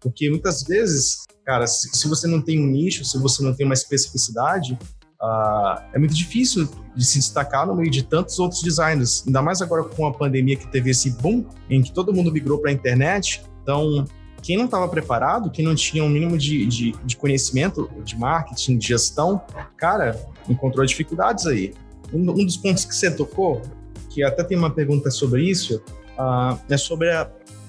Porque 0.00 0.28
muitas 0.28 0.62
vezes 0.62 1.24
cara, 1.48 1.66
se, 1.66 1.88
se, 1.96 2.06
você 2.06 2.26
não 2.26 2.42
tem 2.42 2.62
um 2.62 2.66
nicho, 2.66 3.02
se 3.06 3.18
você 3.18 3.42
não 3.42 3.54
tem 3.54 3.64
uma 3.64 3.72
especificidade, 3.72 4.78
uh, 5.18 5.80
é 5.94 5.98
muito 5.98 6.14
difícil 6.14 6.68
de 6.94 7.02
se 7.02 7.18
destacar 7.18 7.66
no 7.66 7.74
meio 7.74 7.90
de 7.90 8.02
tantos 8.02 8.38
outros 8.38 8.60
designers. 8.60 9.24
Ainda 9.26 9.40
mais 9.40 9.62
agora 9.62 9.82
com 9.82 10.06
a 10.06 10.12
pandemia 10.12 10.56
que 10.56 10.70
teve 10.70 10.90
esse 10.90 11.08
boom, 11.22 11.46
em 11.70 11.80
que 11.80 11.90
todo 11.90 12.12
mundo 12.12 12.30
migrou 12.30 12.58
para 12.58 12.70
a 12.70 12.74
internet. 12.74 13.42
Então, 13.62 14.04
quem 14.42 14.58
não 14.58 14.66
estava 14.66 14.86
preparado, 14.88 15.50
quem 15.50 15.64
não 15.64 15.74
tinha 15.74 16.04
um 16.04 16.08
mínimo 16.10 16.36
de, 16.36 16.66
de, 16.66 16.92
de, 17.02 17.16
conhecimento 17.16 17.90
de 18.04 18.14
marketing, 18.18 18.76
de 18.76 18.88
gestão, 18.88 19.40
cara, 19.78 20.22
encontrou 20.50 20.84
dificuldades 20.84 21.46
aí. 21.46 21.72
Um, 22.12 22.30
um 22.30 22.44
dos 22.44 22.58
pontos 22.58 22.84
que 22.84 22.94
você 22.94 23.10
tocou, 23.10 23.62
que 24.10 24.22
até 24.22 24.44
tem 24.44 24.58
uma 24.58 24.70
pergunta 24.70 25.10
sobre 25.10 25.48
isso, 25.48 25.82
uh, 26.18 26.60
é 26.68 26.76
sobre 26.76 27.10
a 27.10 27.24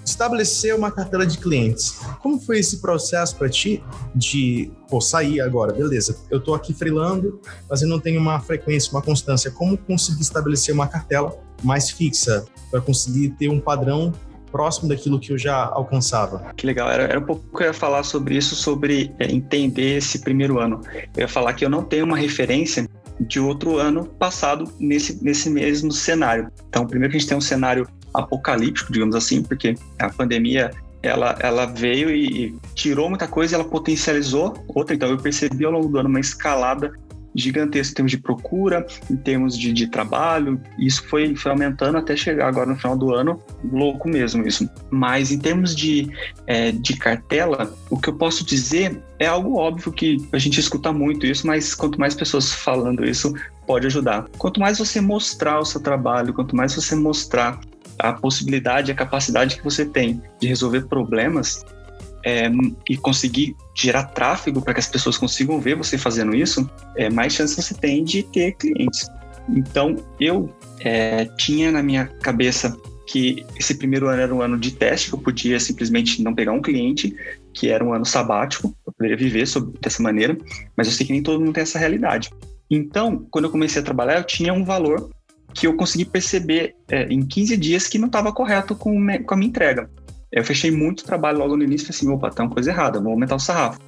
estabelecer 0.09 0.75
uma 0.75 0.91
cartela 0.91 1.25
de 1.25 1.37
clientes. 1.37 1.99
Como 2.21 2.39
foi 2.39 2.59
esse 2.59 2.77
processo 2.77 3.35
para 3.35 3.49
ti 3.49 3.83
de 4.15 4.71
pô, 4.89 4.99
sair 4.99 5.41
agora? 5.41 5.73
Beleza, 5.73 6.17
eu 6.29 6.39
estou 6.39 6.53
aqui 6.55 6.73
freelando, 6.73 7.39
mas 7.69 7.81
eu 7.81 7.87
não 7.87 7.99
tenho 7.99 8.19
uma 8.19 8.39
frequência, 8.39 8.91
uma 8.91 9.01
constância. 9.01 9.51
Como 9.51 9.77
conseguir 9.77 10.21
estabelecer 10.21 10.73
uma 10.73 10.87
cartela 10.87 11.37
mais 11.63 11.89
fixa 11.89 12.45
para 12.71 12.81
conseguir 12.81 13.29
ter 13.31 13.49
um 13.49 13.59
padrão 13.59 14.13
próximo 14.51 14.89
daquilo 14.89 15.19
que 15.19 15.31
eu 15.31 15.37
já 15.37 15.65
alcançava. 15.65 16.53
Que 16.55 16.65
legal, 16.65 16.89
era, 16.89 17.03
era 17.03 17.19
um 17.19 17.23
pouco 17.23 17.45
que 17.55 17.63
eu 17.63 17.67
ia 17.67 17.73
falar 17.73 18.03
sobre 18.03 18.35
isso, 18.35 18.55
sobre 18.55 19.13
é, 19.19 19.31
entender 19.31 19.97
esse 19.97 20.19
primeiro 20.19 20.59
ano. 20.59 20.81
Eu 21.15 21.21
ia 21.21 21.27
falar 21.27 21.53
que 21.53 21.63
eu 21.63 21.69
não 21.69 21.83
tenho 21.83 22.05
uma 22.05 22.17
referência 22.17 22.89
de 23.19 23.39
outro 23.39 23.77
ano 23.77 24.05
passado 24.05 24.71
nesse, 24.79 25.23
nesse 25.23 25.49
mesmo 25.49 25.91
cenário. 25.91 26.49
Então, 26.67 26.87
primeiro 26.87 27.11
que 27.11 27.17
a 27.17 27.19
gente 27.19 27.29
tem 27.29 27.37
um 27.37 27.41
cenário 27.41 27.87
apocalíptico, 28.13 28.91
digamos 28.91 29.15
assim, 29.15 29.43
porque 29.43 29.75
a 29.97 30.09
pandemia 30.09 30.71
ela, 31.01 31.37
ela 31.39 31.65
veio 31.65 32.09
e 32.09 32.55
tirou 32.75 33.09
muita 33.09 33.27
coisa 33.27 33.53
e 33.53 33.55
ela 33.55 33.63
potencializou 33.63 34.63
outra. 34.67 34.95
Então, 34.95 35.09
eu 35.09 35.17
percebi 35.17 35.65
ao 35.65 35.71
longo 35.71 35.87
do 35.87 35.97
ano 35.97 36.09
uma 36.09 36.19
escalada 36.19 36.91
gigantesca 37.35 37.91
em 37.91 37.95
termos 37.95 38.11
de 38.11 38.17
procura, 38.17 38.85
em 39.09 39.15
termos 39.15 39.57
de, 39.57 39.71
de 39.71 39.87
trabalho. 39.87 40.59
Isso 40.77 41.07
foi, 41.07 41.35
foi 41.35 41.51
aumentando 41.51 41.97
até 41.97 42.15
chegar 42.15 42.47
agora 42.47 42.69
no 42.69 42.75
final 42.75 42.97
do 42.97 43.13
ano, 43.13 43.41
louco 43.71 44.07
mesmo 44.09 44.45
isso. 44.47 44.69
Mas 44.89 45.31
em 45.31 45.39
termos 45.39 45.75
de, 45.75 46.09
é, 46.47 46.71
de 46.71 46.97
cartela, 46.97 47.73
o 47.89 47.99
que 47.99 48.09
eu 48.09 48.15
posso 48.15 48.45
dizer 48.45 49.01
é 49.17 49.27
algo 49.27 49.57
óbvio 49.57 49.91
que 49.91 50.17
a 50.31 50.37
gente 50.37 50.59
escuta 50.59 50.91
muito 50.91 51.25
isso, 51.25 51.45
mas 51.45 51.73
quanto 51.73 51.99
mais 51.99 52.15
pessoas 52.15 52.51
falando 52.51 53.05
isso, 53.05 53.33
pode 53.65 53.85
ajudar. 53.87 54.27
Quanto 54.37 54.59
mais 54.59 54.79
você 54.79 54.99
mostrar 54.99 55.59
o 55.59 55.65
seu 55.65 55.81
trabalho, 55.81 56.33
quanto 56.33 56.55
mais 56.55 56.73
você 56.73 56.95
mostrar 56.95 57.59
a 57.99 58.13
possibilidade, 58.13 58.91
a 58.91 58.95
capacidade 58.95 59.57
que 59.57 59.63
você 59.63 59.85
tem 59.85 60.21
de 60.39 60.47
resolver 60.47 60.87
problemas 60.87 61.65
é, 62.25 62.49
e 62.89 62.97
conseguir 62.97 63.55
gerar 63.75 64.03
tráfego 64.05 64.61
para 64.61 64.73
que 64.73 64.79
as 64.79 64.87
pessoas 64.87 65.17
consigam 65.17 65.59
ver 65.59 65.75
você 65.75 65.97
fazendo 65.97 66.35
isso, 66.35 66.69
é, 66.95 67.09
mais 67.09 67.33
chance 67.33 67.55
você 67.55 67.73
tem 67.73 68.03
de 68.03 68.23
ter 68.23 68.53
clientes. 68.53 69.07
Então, 69.49 69.95
eu 70.19 70.53
é, 70.79 71.25
tinha 71.37 71.71
na 71.71 71.81
minha 71.81 72.05
cabeça 72.05 72.77
que 73.07 73.43
esse 73.59 73.73
primeiro 73.75 74.07
ano 74.07 74.21
era 74.21 74.35
um 74.35 74.41
ano 74.41 74.57
de 74.57 74.71
teste, 74.71 75.09
que 75.09 75.15
eu 75.15 75.19
podia 75.19 75.59
simplesmente 75.59 76.21
não 76.21 76.35
pegar 76.35 76.51
um 76.51 76.61
cliente, 76.61 77.15
que 77.53 77.69
era 77.69 77.83
um 77.83 77.91
ano 77.91 78.05
sabático, 78.05 78.75
eu 78.85 78.93
poderia 78.93 79.17
viver 79.17 79.47
sobre, 79.47 79.79
dessa 79.79 80.03
maneira, 80.03 80.37
mas 80.77 80.87
eu 80.87 80.93
sei 80.93 81.07
que 81.07 81.13
nem 81.13 81.23
todo 81.23 81.39
mundo 81.39 81.53
tem 81.53 81.63
essa 81.63 81.79
realidade. 81.79 82.29
Então, 82.69 83.25
quando 83.31 83.45
eu 83.45 83.51
comecei 83.51 83.81
a 83.81 83.85
trabalhar, 83.85 84.17
eu 84.17 84.23
tinha 84.23 84.53
um 84.53 84.63
valor 84.63 85.09
que 85.53 85.67
eu 85.67 85.75
consegui 85.75 86.05
perceber 86.05 86.75
é, 86.87 87.03
em 87.03 87.25
15 87.25 87.57
dias 87.57 87.87
que 87.87 87.97
não 87.97 88.07
estava 88.07 88.31
correto 88.31 88.75
com, 88.75 88.95
com 89.25 89.33
a 89.33 89.37
minha 89.37 89.49
entrega. 89.49 89.89
Eu 90.31 90.43
fechei 90.43 90.69
muito 90.69 91.03
trabalho 91.03 91.39
logo 91.39 91.57
no 91.57 91.63
início 91.63 91.87
falei 91.87 91.97
assim, 91.97 92.09
opa, 92.09 92.29
tá 92.29 92.43
uma 92.43 92.51
coisa 92.51 92.69
errada, 92.69 92.99
vou 92.99 93.11
aumentar 93.11 93.35
o 93.35 93.39
sarrafo. 93.39 93.79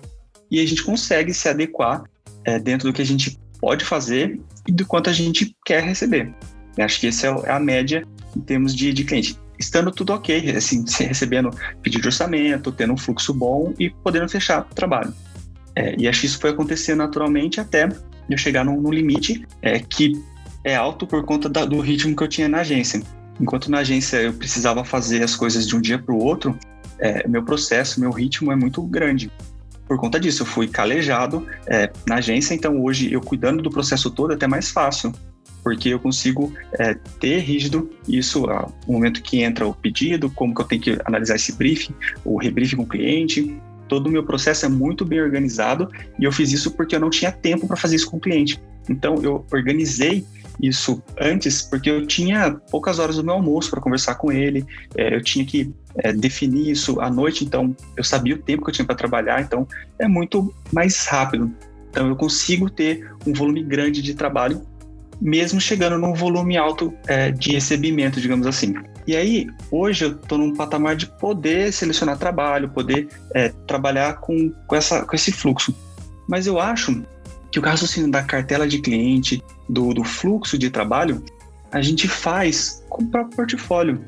E 0.50 0.60
a 0.60 0.66
gente 0.66 0.84
consegue 0.84 1.34
se 1.34 1.48
adequar 1.48 2.04
é, 2.44 2.60
dentro 2.60 2.90
do 2.90 2.94
que 2.94 3.02
a 3.02 3.06
gente 3.06 3.40
pode 3.60 3.86
fazer 3.86 4.40
e 4.68 4.72
do 4.72 4.86
quanto 4.86 5.10
a 5.10 5.14
gente 5.14 5.56
quer 5.66 5.84
receber. 5.84 6.34
Eu 6.78 6.86
acho 6.86 7.00
que 7.00 7.08
essa 7.08 7.28
é 7.28 7.52
a 7.52 7.60
média 7.60 8.06
em 8.36 8.42
termos 8.42 8.76
de, 8.76 8.92
de 8.92 9.04
cliente. 9.04 9.38
Estando 9.60 9.92
tudo 9.92 10.14
ok, 10.14 10.56
assim, 10.56 10.84
recebendo 11.06 11.52
pedido 11.84 12.02
de 12.02 12.08
orçamento, 12.08 12.72
tendo 12.72 12.94
um 12.94 12.98
fluxo 12.98 13.34
bom 13.34 13.74
e 13.78 13.90
podendo 13.90 14.28
fechar 14.28 14.68
o 14.70 14.74
trabalho. 14.74 15.14
É, 15.76 15.96
e 15.98 16.08
acho 16.08 16.22
que 16.22 16.26
isso 16.26 16.40
foi 16.40 16.50
acontecer 16.50 16.96
naturalmente 16.96 17.62
até 17.62 17.88
eu 18.30 18.38
chegar 18.38 18.66
num 18.66 18.90
limite 18.90 19.46
é, 19.62 19.80
que 19.80 20.14
é 20.64 20.76
alto 20.76 21.08
por 21.08 21.24
conta 21.24 21.50
da, 21.50 21.66
do 21.66 21.80
ritmo 21.80 22.16
que 22.16 22.24
eu 22.24 22.28
tinha 22.28 22.48
na 22.48 22.60
agência. 22.60 23.02
Enquanto 23.40 23.72
na 23.72 23.80
agência 23.80 24.18
eu 24.18 24.34
precisava 24.34 24.84
fazer 24.84 25.24
as 25.24 25.36
coisas 25.36 25.68
de 25.68 25.76
um 25.76 25.82
dia 25.82 25.98
para 25.98 26.14
o 26.14 26.24
outro, 26.24 26.58
é, 27.00 27.28
meu 27.28 27.44
processo, 27.44 28.00
meu 28.00 28.12
ritmo 28.12 28.52
é 28.52 28.56
muito 28.56 28.82
grande. 28.84 29.32
Por 29.88 29.98
conta 29.98 30.20
disso, 30.20 30.44
eu 30.44 30.46
fui 30.46 30.68
calejado 30.68 31.46
é, 31.68 31.92
na 32.08 32.16
agência, 32.16 32.54
então 32.54 32.82
hoje 32.82 33.12
eu 33.12 33.20
cuidando 33.20 33.62
do 33.62 33.70
processo 33.70 34.10
todo 34.10 34.32
é 34.32 34.36
até 34.36 34.48
mais 34.48 34.70
fácil, 34.70 35.12
porque 35.64 35.90
eu 35.90 36.00
consigo 36.00 36.54
é, 36.74 36.94
ter 37.20 37.40
rígido 37.40 37.90
isso, 38.08 38.46
ó, 38.48 38.70
o 38.88 38.94
momento 38.94 39.22
que 39.22 39.42
entra 39.42 39.68
o 39.68 39.74
pedido, 39.74 40.30
como 40.30 40.56
que 40.56 40.62
eu 40.62 40.66
tenho 40.66 40.82
que 40.82 40.98
analisar 41.06 41.36
esse 41.36 41.54
briefing, 41.54 41.94
o 42.24 42.38
rebriefing 42.38 42.78
com 42.78 42.84
o 42.84 42.88
cliente, 42.88 43.60
todo 43.88 44.08
o 44.08 44.10
meu 44.10 44.24
processo 44.24 44.66
é 44.66 44.70
muito 44.70 45.04
bem 45.04 45.20
organizado 45.20 45.90
e 46.18 46.24
eu 46.24 46.32
fiz 46.32 46.52
isso 46.52 46.72
porque 46.72 46.96
eu 46.96 47.00
não 47.00 47.10
tinha 47.10 47.32
tempo 47.32 47.68
para 47.68 47.76
fazer 47.76 47.98
isso 47.98 48.10
com 48.10 48.18
o 48.18 48.20
cliente. 48.22 48.62
Então 48.90 49.16
eu 49.22 49.46
organizei 49.52 50.26
isso 50.62 51.02
antes, 51.20 51.62
porque 51.62 51.90
eu 51.90 52.06
tinha 52.06 52.52
poucas 52.70 53.00
horas 53.00 53.16
do 53.16 53.24
meu 53.24 53.34
almoço 53.34 53.70
para 53.70 53.82
conversar 53.82 54.16
com 54.16 54.32
ele, 54.32 54.66
é, 54.96 55.16
eu 55.16 55.22
tinha 55.22 55.44
que 55.46 55.74
é, 55.98 56.14
definir 56.14 56.70
isso 56.70 57.02
à 57.02 57.10
noite, 57.10 57.44
então 57.44 57.76
eu 57.98 58.04
sabia 58.04 58.36
o 58.36 58.38
tempo 58.38 58.64
que 58.64 58.70
eu 58.70 58.74
tinha 58.74 58.86
para 58.86 58.96
trabalhar, 58.96 59.42
então 59.42 59.68
é 60.00 60.08
muito 60.08 60.54
mais 60.72 61.06
rápido. 61.08 61.52
Então 61.90 62.08
eu 62.08 62.16
consigo 62.16 62.70
ter 62.70 63.12
um 63.26 63.34
volume 63.34 63.64
grande 63.64 64.02
de 64.02 64.14
trabalho, 64.14 64.62
mesmo 65.20 65.60
chegando 65.60 65.98
num 65.98 66.14
volume 66.14 66.58
alto 66.58 66.94
é, 67.08 67.32
de 67.32 67.52
recebimento, 67.52 68.22
digamos 68.22 68.48
assim. 68.48 68.74
E 69.06 69.16
aí, 69.16 69.48
hoje 69.72 70.06
eu 70.06 70.12
estou 70.12 70.38
num 70.38 70.54
patamar 70.54 70.96
de 70.96 71.08
poder 71.08 71.74
selecionar 71.74 72.18
trabalho, 72.18 72.70
poder 72.70 73.08
é, 73.34 73.50
trabalhar 73.68 74.20
com, 74.20 74.52
com, 74.68 74.76
essa, 74.76 75.06
com 75.06 75.16
esse 75.16 75.32
fluxo. 75.32 75.76
Mas 76.30 76.48
eu 76.48 76.60
acho 76.60 77.04
que 77.52 77.60
o 77.60 77.62
raciocínio 77.62 78.10
da 78.10 78.24
cartela 78.24 78.68
de 78.68 78.80
cliente, 78.80 79.44
do, 79.68 79.94
do 79.94 80.04
fluxo 80.04 80.58
de 80.58 80.70
trabalho, 80.70 81.24
a 81.72 81.82
gente 81.82 82.08
faz 82.08 82.84
com 82.90 83.04
o 83.04 83.08
próprio 83.08 83.36
portfólio, 83.36 84.02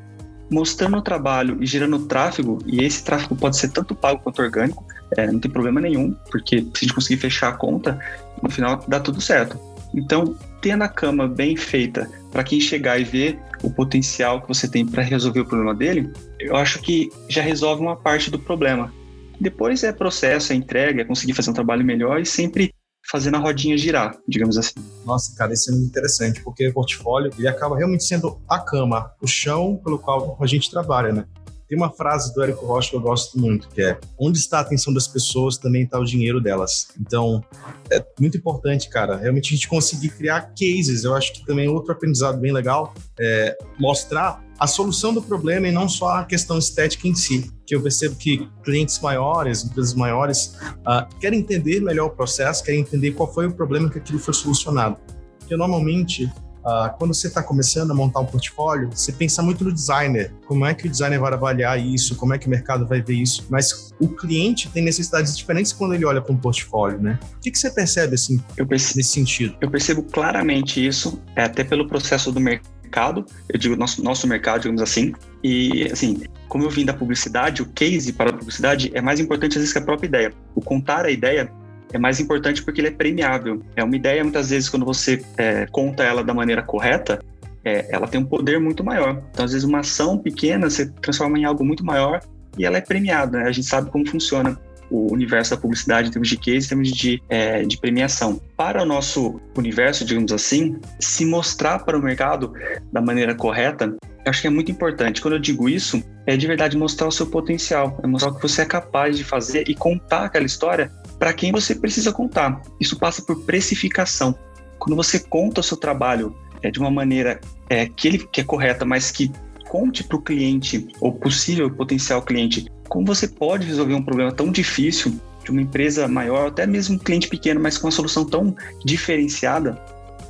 mostrando 0.49 0.97
o 0.97 1.01
trabalho 1.01 1.57
e 1.61 1.65
gerando 1.65 1.99
tráfego, 2.05 2.59
e 2.65 2.83
esse 2.83 3.03
tráfego 3.03 3.35
pode 3.35 3.57
ser 3.57 3.69
tanto 3.69 3.95
pago 3.95 4.21
quanto 4.21 4.41
orgânico, 4.41 4.85
é, 5.17 5.27
não 5.31 5.39
tem 5.39 5.51
problema 5.51 5.79
nenhum, 5.79 6.15
porque 6.31 6.59
se 6.59 6.71
a 6.75 6.79
gente 6.81 6.93
conseguir 6.93 7.17
fechar 7.17 7.49
a 7.49 7.53
conta, 7.53 7.99
no 8.41 8.49
final 8.49 8.83
dá 8.87 8.99
tudo 8.99 9.21
certo. 9.21 9.59
Então, 9.93 10.35
tendo 10.61 10.83
a 10.83 10.87
cama 10.87 11.27
bem 11.27 11.55
feita 11.55 12.09
para 12.31 12.43
quem 12.43 12.59
chegar 12.59 12.99
e 12.99 13.03
ver 13.03 13.39
o 13.61 13.69
potencial 13.69 14.41
que 14.41 14.47
você 14.47 14.67
tem 14.67 14.85
para 14.85 15.03
resolver 15.03 15.41
o 15.41 15.45
problema 15.45 15.75
dele, 15.75 16.11
eu 16.39 16.55
acho 16.55 16.79
que 16.79 17.11
já 17.29 17.41
resolve 17.41 17.81
uma 17.81 17.95
parte 17.95 18.31
do 18.31 18.39
problema. 18.39 18.91
Depois 19.39 19.83
é 19.83 19.91
processo, 19.91 20.51
é 20.51 20.55
entrega, 20.55 21.01
é 21.01 21.05
conseguir 21.05 21.33
fazer 21.33 21.51
um 21.51 21.53
trabalho 21.53 21.85
melhor 21.85 22.19
e 22.19 22.25
sempre 22.25 22.73
fazendo 23.09 23.35
a 23.35 23.39
rodinha 23.39 23.77
girar, 23.77 24.17
digamos 24.27 24.57
assim. 24.57 24.75
Nossa, 25.05 25.35
cara, 25.35 25.53
isso 25.53 25.69
é 25.69 25.73
muito 25.73 25.87
interessante, 25.87 26.41
porque 26.41 26.67
o 26.67 26.73
portfólio 26.73 27.31
ele 27.37 27.47
acaba 27.47 27.77
realmente 27.77 28.03
sendo 28.03 28.41
a 28.47 28.59
cama, 28.59 29.11
o 29.21 29.27
chão 29.27 29.79
pelo 29.83 29.99
qual 29.99 30.37
a 30.39 30.45
gente 30.45 30.69
trabalha, 30.71 31.11
né? 31.11 31.25
Tem 31.73 31.77
uma 31.81 31.89
frase 31.89 32.31
do 32.35 32.43
Érico 32.43 32.67
Rocha 32.67 32.91
que 32.91 32.95
eu 32.95 33.01
gosto 33.01 33.39
muito, 33.39 33.67
que 33.69 33.81
é: 33.81 33.97
onde 34.19 34.37
está 34.37 34.59
a 34.59 34.61
atenção 34.61 34.93
das 34.93 35.07
pessoas, 35.07 35.57
também 35.57 35.81
está 35.81 35.97
o 35.97 36.05
dinheiro 36.05 36.39
delas. 36.39 36.89
Então, 37.01 37.43
é 37.89 38.05
muito 38.19 38.37
importante, 38.37 38.87
cara, 38.89 39.17
realmente 39.17 39.51
a 39.51 39.55
gente 39.55 39.67
conseguir 39.67 40.09
criar 40.09 40.53
cases. 40.53 41.03
Eu 41.03 41.15
acho 41.15 41.33
que 41.33 41.43
também 41.43 41.67
outro 41.67 41.91
aprendizado 41.91 42.39
bem 42.39 42.51
legal 42.51 42.93
é 43.19 43.57
mostrar 43.79 44.43
a 44.59 44.67
solução 44.67 45.15
do 45.15 45.21
problema 45.23 45.67
e 45.67 45.71
não 45.71 45.89
só 45.89 46.09
a 46.09 46.25
questão 46.25 46.59
estética 46.59 47.07
em 47.07 47.15
si. 47.15 47.51
Que 47.65 47.73
eu 47.73 47.81
percebo 47.81 48.17
que 48.17 48.47
clientes 48.63 48.99
maiores, 48.99 49.65
empresas 49.65 49.95
maiores, 49.95 50.55
uh, 50.81 51.09
querem 51.19 51.39
entender 51.39 51.79
melhor 51.79 52.05
o 52.05 52.11
processo, 52.11 52.63
querem 52.63 52.81
entender 52.81 53.13
qual 53.13 53.33
foi 53.33 53.47
o 53.47 53.51
problema 53.51 53.89
que 53.89 53.97
aquilo 53.97 54.19
foi 54.19 54.35
solucionado. 54.35 54.97
Porque 55.39 55.57
normalmente 55.57 56.31
Uh, 56.63 56.97
quando 56.97 57.13
você 57.13 57.27
está 57.27 57.43
começando 57.43 57.91
a 57.91 57.93
montar 57.93 58.21
um 58.21 58.25
portfólio, 58.25 58.89
você 58.89 59.11
pensa 59.11 59.41
muito 59.41 59.63
no 59.63 59.71
designer. 59.71 60.33
Como 60.47 60.65
é 60.65 60.73
que 60.73 60.87
o 60.87 60.89
designer 60.89 61.19
vai 61.19 61.33
avaliar 61.33 61.79
isso? 61.79 62.15
Como 62.15 62.33
é 62.33 62.37
que 62.37 62.47
o 62.47 62.49
mercado 62.49 62.87
vai 62.87 63.01
ver 63.01 63.15
isso? 63.15 63.45
Mas 63.49 63.93
o 63.99 64.07
cliente 64.07 64.69
tem 64.69 64.83
necessidades 64.83 65.37
diferentes 65.37 65.73
quando 65.73 65.93
ele 65.93 66.05
olha 66.05 66.21
para 66.21 66.33
um 66.33 66.37
portfólio, 66.37 66.99
né? 66.99 67.19
O 67.37 67.39
que, 67.41 67.51
que 67.51 67.59
você 67.59 67.69
percebe 67.69 68.15
assim, 68.15 68.37
percebo, 68.55 68.97
nesse 68.97 69.03
sentido? 69.03 69.55
Eu 69.59 69.69
percebo 69.69 70.03
claramente 70.03 70.85
isso, 70.85 71.21
é, 71.35 71.43
até 71.43 71.63
pelo 71.63 71.87
processo 71.87 72.31
do 72.31 72.39
mercado. 72.39 73.25
Eu 73.49 73.59
digo 73.59 73.75
nosso, 73.75 74.03
nosso 74.03 74.27
mercado, 74.27 74.61
digamos 74.61 74.81
assim. 74.81 75.13
E, 75.43 75.89
assim, 75.91 76.21
como 76.47 76.63
eu 76.63 76.69
vim 76.69 76.85
da 76.85 76.93
publicidade, 76.93 77.61
o 77.61 77.65
case 77.65 78.13
para 78.13 78.29
a 78.29 78.33
publicidade 78.33 78.91
é 78.93 79.01
mais 79.01 79.19
importante 79.19 79.53
às 79.53 79.57
vezes 79.57 79.73
que 79.73 79.79
a 79.79 79.81
própria 79.81 80.07
ideia. 80.07 80.33
O 80.55 80.61
contar 80.61 81.05
a 81.05 81.11
ideia 81.11 81.51
é 81.93 81.99
mais 81.99 82.19
importante 82.19 82.61
porque 82.63 82.81
ele 82.81 82.89
é 82.89 82.91
premiável. 82.91 83.61
É 83.75 83.83
uma 83.83 83.95
ideia, 83.95 84.23
muitas 84.23 84.49
vezes, 84.49 84.67
quando 84.67 84.85
você 84.85 85.23
é, 85.37 85.65
conta 85.67 86.03
ela 86.03 86.23
da 86.23 86.33
maneira 86.33 86.63
correta, 86.63 87.19
é, 87.63 87.87
ela 87.89 88.07
tem 88.07 88.19
um 88.19 88.25
poder 88.25 88.59
muito 88.59 88.83
maior. 88.83 89.21
Então, 89.31 89.45
às 89.45 89.51
vezes, 89.51 89.63
uma 89.63 89.79
ação 89.79 90.17
pequena 90.17 90.69
você 90.69 90.87
transforma 90.89 91.37
em 91.37 91.45
algo 91.45 91.63
muito 91.63 91.85
maior 91.85 92.19
e 92.57 92.65
ela 92.65 92.77
é 92.77 92.81
premiada. 92.81 93.39
Né? 93.39 93.47
A 93.47 93.51
gente 93.51 93.67
sabe 93.67 93.89
como 93.89 94.07
funciona 94.07 94.59
o 94.89 95.11
universo 95.11 95.51
da 95.51 95.57
publicidade 95.57 96.09
em 96.09 96.11
termos 96.11 96.29
de 96.29 96.37
case, 96.37 96.65
em 96.65 96.69
termos 96.69 96.91
de, 96.91 97.21
é, 97.29 97.63
de 97.63 97.77
premiação. 97.77 98.39
Para 98.57 98.83
o 98.83 98.85
nosso 98.85 99.39
universo, 99.57 100.03
digamos 100.03 100.31
assim, 100.31 100.77
se 100.99 101.25
mostrar 101.25 101.79
para 101.79 101.97
o 101.97 102.01
mercado 102.01 102.53
da 102.91 103.01
maneira 103.01 103.33
correta, 103.33 103.95
acho 104.27 104.41
que 104.41 104.47
é 104.47 104.49
muito 104.49 104.71
importante. 104.71 105.21
Quando 105.21 105.35
eu 105.35 105.39
digo 105.39 105.67
isso, 105.67 106.03
é 106.27 106.37
de 106.37 106.45
verdade 106.45 106.77
mostrar 106.77 107.07
o 107.07 107.11
seu 107.11 107.25
potencial, 107.25 107.99
é 108.03 108.07
mostrar 108.07 108.31
o 108.31 108.35
que 108.35 108.41
você 108.41 108.61
é 108.61 108.65
capaz 108.65 109.17
de 109.17 109.23
fazer 109.23 109.67
e 109.67 109.73
contar 109.73 110.25
aquela 110.25 110.45
história 110.45 110.91
para 111.23 111.31
quem 111.31 111.53
você 111.53 111.73
precisa 111.73 112.11
contar. 112.11 112.61
Isso 112.81 112.99
passa 112.99 113.21
por 113.21 113.45
precificação. 113.45 114.35
Quando 114.77 114.93
você 114.93 115.17
conta 115.17 115.61
o 115.61 115.63
seu 115.63 115.77
trabalho 115.77 116.35
é, 116.61 116.69
de 116.69 116.79
uma 116.79 116.91
maneira 116.91 117.39
é, 117.69 117.85
que, 117.85 118.09
ele, 118.09 118.17
que 118.17 118.41
é 118.41 118.43
correta, 118.43 118.83
mas 118.83 119.09
que 119.09 119.31
conte 119.69 120.03
para 120.03 120.17
o 120.17 120.21
cliente 120.21 120.85
ou 120.99 121.13
possível 121.13 121.71
potencial 121.71 122.21
cliente 122.21 122.69
como 122.89 123.05
você 123.05 123.25
pode 123.25 123.65
resolver 123.65 123.93
um 123.93 124.01
problema 124.01 124.33
tão 124.33 124.51
difícil 124.51 125.17
de 125.45 125.49
uma 125.49 125.61
empresa 125.61 126.09
maior, 126.09 126.49
até 126.49 126.67
mesmo 126.67 126.95
um 126.95 126.99
cliente 126.99 127.29
pequeno, 127.29 127.61
mas 127.61 127.77
com 127.77 127.87
uma 127.87 127.91
solução 127.91 128.25
tão 128.25 128.53
diferenciada, 128.83 129.81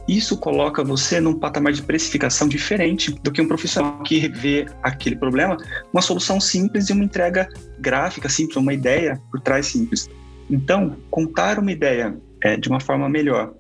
isso 0.08 0.38
coloca 0.38 0.84
você 0.84 1.20
num 1.20 1.34
patamar 1.34 1.74
de 1.74 1.82
precificação 1.82 2.48
diferente 2.48 3.12
do 3.24 3.32
que 3.32 3.42
um 3.42 3.48
profissional 3.48 4.04
que 4.04 4.28
vê 4.28 4.68
aquele 4.84 5.16
problema, 5.16 5.58
uma 5.92 6.04
solução 6.04 6.40
simples 6.40 6.90
e 6.90 6.94
uma 6.94 7.04
entrega 7.04 7.50
gráfica 7.80 8.30
simples, 8.30 8.58
uma 8.58 8.76
ideia 8.76 9.20
por 9.32 9.42
trás 9.42 9.66
simples. 9.66 10.08
Então, 10.54 10.96
contar 11.10 11.58
uma 11.58 11.72
ideia 11.72 12.16
é, 12.44 12.56
de 12.56 12.70
uma 12.70 12.80
forma 12.80 13.10
melhor 13.10 13.54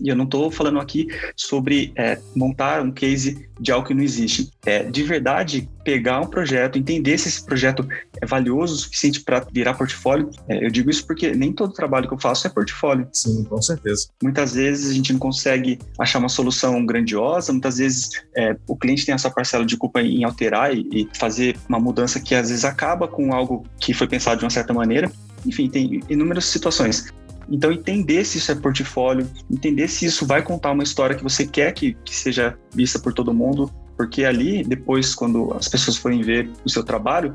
e 0.00 0.08
eu 0.08 0.16
não 0.16 0.24
estou 0.24 0.50
falando 0.50 0.80
aqui 0.80 1.08
sobre 1.36 1.92
é, 1.96 2.18
montar 2.34 2.82
um 2.82 2.90
case 2.90 3.48
de 3.60 3.70
algo 3.70 3.86
que 3.86 3.94
não 3.94 4.02
existe. 4.02 4.50
É 4.66 4.82
de 4.82 5.02
verdade 5.02 5.68
pegar 5.84 6.20
um 6.20 6.26
projeto, 6.26 6.78
entender 6.78 7.18
se 7.18 7.28
esse 7.28 7.44
projeto 7.44 7.86
é 8.20 8.26
valioso 8.26 8.74
o 8.74 8.78
suficiente 8.78 9.20
para 9.20 9.46
virar 9.52 9.74
portfólio. 9.74 10.30
É, 10.48 10.64
eu 10.64 10.70
digo 10.70 10.90
isso 10.90 11.06
porque 11.06 11.32
nem 11.34 11.52
todo 11.52 11.72
trabalho 11.72 12.08
que 12.08 12.14
eu 12.14 12.20
faço 12.20 12.46
é 12.46 12.50
portfólio. 12.50 13.06
Sim, 13.12 13.44
com 13.44 13.60
certeza. 13.60 14.08
Muitas 14.22 14.54
vezes 14.54 14.90
a 14.90 14.94
gente 14.94 15.12
não 15.12 15.20
consegue 15.20 15.78
achar 15.98 16.18
uma 16.18 16.28
solução 16.28 16.84
grandiosa, 16.84 17.52
muitas 17.52 17.78
vezes 17.78 18.10
é, 18.36 18.56
o 18.66 18.76
cliente 18.76 19.04
tem 19.04 19.14
essa 19.14 19.30
parcela 19.30 19.64
de 19.64 19.76
culpa 19.76 20.00
em 20.00 20.24
alterar 20.24 20.74
e, 20.74 20.88
e 20.92 21.08
fazer 21.16 21.56
uma 21.68 21.78
mudança 21.78 22.18
que 22.18 22.34
às 22.34 22.48
vezes 22.48 22.64
acaba 22.64 23.06
com 23.06 23.32
algo 23.32 23.64
que 23.78 23.94
foi 23.94 24.06
pensado 24.06 24.38
de 24.38 24.44
uma 24.44 24.50
certa 24.50 24.72
maneira. 24.72 25.10
Enfim, 25.46 25.68
tem 25.68 26.00
inúmeras 26.08 26.46
situações. 26.46 27.12
Então, 27.48 27.70
entender 27.70 28.24
se 28.24 28.38
isso 28.38 28.50
é 28.52 28.54
portfólio, 28.54 29.28
entender 29.50 29.88
se 29.88 30.06
isso 30.06 30.26
vai 30.26 30.42
contar 30.42 30.72
uma 30.72 30.82
história 30.82 31.14
que 31.14 31.22
você 31.22 31.46
quer 31.46 31.72
que, 31.72 31.94
que 32.04 32.14
seja 32.14 32.56
vista 32.74 32.98
por 32.98 33.12
todo 33.12 33.34
mundo, 33.34 33.70
porque 33.96 34.24
ali, 34.24 34.64
depois, 34.64 35.14
quando 35.14 35.52
as 35.54 35.68
pessoas 35.68 35.96
forem 35.96 36.22
ver 36.22 36.50
o 36.64 36.70
seu 36.70 36.82
trabalho, 36.82 37.34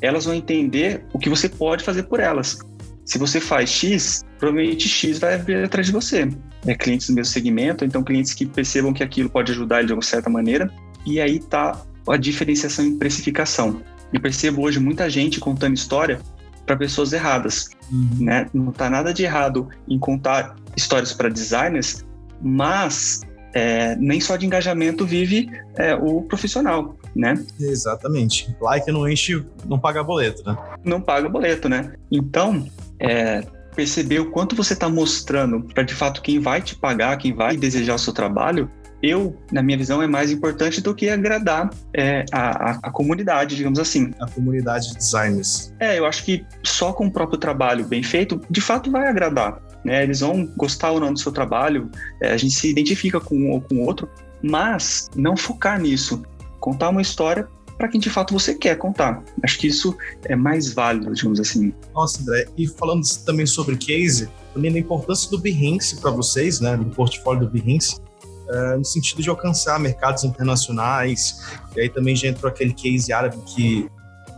elas 0.00 0.24
vão 0.24 0.34
entender 0.34 1.04
o 1.12 1.18
que 1.18 1.28
você 1.28 1.48
pode 1.48 1.84
fazer 1.84 2.04
por 2.04 2.20
elas. 2.20 2.58
Se 3.04 3.18
você 3.18 3.40
faz 3.40 3.70
X, 3.70 4.24
provavelmente 4.38 4.88
X 4.88 5.18
vai 5.18 5.38
vir 5.38 5.64
atrás 5.64 5.86
de 5.86 5.92
você. 5.92 6.28
É 6.66 6.74
clientes 6.74 7.08
do 7.08 7.14
mesmo 7.14 7.32
segmento, 7.32 7.84
então 7.84 8.02
clientes 8.02 8.32
que 8.32 8.46
percebam 8.46 8.92
que 8.92 9.02
aquilo 9.02 9.28
pode 9.28 9.52
ajudar 9.52 9.84
de 9.84 9.92
uma 9.92 10.02
certa 10.02 10.30
maneira. 10.30 10.70
E 11.06 11.20
aí 11.20 11.36
está 11.36 11.82
a 12.08 12.16
diferenciação 12.16 12.84
em 12.84 12.96
precificação. 12.96 13.82
Eu 14.12 14.20
percebo 14.20 14.62
hoje 14.62 14.80
muita 14.80 15.08
gente 15.10 15.40
contando 15.40 15.74
história 15.74 16.20
para 16.66 16.76
pessoas 16.76 17.12
erradas. 17.12 17.70
Uhum. 17.90 18.24
Né? 18.24 18.46
Não 18.52 18.70
está 18.70 18.88
nada 18.88 19.12
de 19.12 19.24
errado 19.24 19.68
em 19.88 19.98
contar 19.98 20.56
histórias 20.76 21.12
para 21.12 21.28
designers, 21.28 22.04
mas 22.40 23.22
é, 23.54 23.94
nem 23.96 24.20
só 24.20 24.36
de 24.36 24.44
engajamento 24.44 25.06
vive 25.06 25.48
é, 25.76 25.94
o 25.94 26.22
profissional, 26.22 26.96
né? 27.14 27.34
Exatamente. 27.60 28.54
Like 28.60 28.90
não 28.90 29.08
enche, 29.08 29.44
não 29.64 29.78
paga 29.78 30.02
boleto, 30.02 30.42
né? 30.44 30.58
Não 30.84 31.00
paga 31.00 31.28
boleto, 31.28 31.68
né? 31.68 31.92
Então, 32.10 32.66
é, 32.98 33.44
perceber 33.74 34.20
o 34.20 34.30
quanto 34.30 34.56
você 34.56 34.72
está 34.72 34.88
mostrando 34.88 35.60
para 35.72 35.82
de 35.82 35.94
fato 35.94 36.20
quem 36.20 36.40
vai 36.40 36.60
te 36.60 36.74
pagar, 36.74 37.16
quem 37.16 37.32
vai 37.32 37.56
desejar 37.56 37.94
o 37.94 37.98
seu 37.98 38.12
trabalho, 38.12 38.70
eu, 39.04 39.36
na 39.52 39.62
minha 39.62 39.76
visão, 39.76 40.02
é 40.02 40.06
mais 40.06 40.30
importante 40.30 40.80
do 40.80 40.94
que 40.94 41.08
agradar 41.08 41.70
é, 41.92 42.24
a, 42.32 42.70
a, 42.70 42.78
a, 42.84 42.90
comunidade, 42.90 43.56
digamos 43.56 43.78
assim. 43.78 44.12
A 44.20 44.26
comunidade 44.26 44.88
de 44.88 44.96
designers. 44.96 45.72
É, 45.78 45.98
eu 45.98 46.06
acho 46.06 46.24
que 46.24 46.44
só 46.62 46.92
com 46.92 47.06
o 47.06 47.12
próprio 47.12 47.38
trabalho 47.38 47.84
bem 47.84 48.02
feito, 48.02 48.40
de 48.50 48.60
fato 48.60 48.90
vai 48.90 49.08
agradar. 49.08 49.60
Né? 49.84 50.02
Eles 50.02 50.20
vão 50.20 50.46
gostar 50.56 50.90
ou 50.92 51.00
não 51.00 51.12
do 51.12 51.18
seu 51.18 51.32
trabalho, 51.32 51.90
é, 52.20 52.32
a 52.32 52.36
gente 52.36 52.54
se 52.54 52.70
identifica 52.70 53.20
com 53.20 53.36
um 53.36 53.50
ou 53.50 53.60
com 53.60 53.76
o 53.76 53.86
outro, 53.86 54.08
mas 54.42 55.08
não 55.14 55.36
focar 55.36 55.80
nisso. 55.80 56.22
Contar 56.60 56.88
uma 56.88 57.02
história 57.02 57.46
para 57.76 57.88
quem 57.88 58.00
de 58.00 58.08
fato 58.08 58.32
você 58.32 58.54
quer 58.54 58.76
contar. 58.76 59.22
Acho 59.42 59.58
que 59.58 59.66
isso 59.66 59.96
é 60.24 60.36
mais 60.36 60.72
válido, 60.72 61.12
digamos 61.12 61.40
assim. 61.40 61.72
Nossa, 61.94 62.22
André, 62.22 62.46
e 62.56 62.66
falando 62.66 63.02
também 63.24 63.46
sobre 63.46 63.76
case, 63.76 64.28
também 64.52 64.72
da 64.72 64.78
importância 64.78 65.30
do 65.30 65.38
Behance 65.38 65.96
para 65.96 66.10
vocês, 66.10 66.60
né, 66.60 66.76
do 66.76 66.84
portfólio 66.86 67.46
do 67.46 67.50
Behance, 67.50 68.00
uh, 68.48 68.78
no 68.78 68.84
sentido 68.84 69.22
de 69.22 69.28
alcançar 69.28 69.78
mercados 69.78 70.24
internacionais. 70.24 71.42
E 71.76 71.80
aí 71.80 71.88
também 71.88 72.14
já 72.14 72.28
entrou 72.28 72.50
aquele 72.50 72.72
case 72.72 73.12
árabe 73.12 73.36
que 73.46 73.88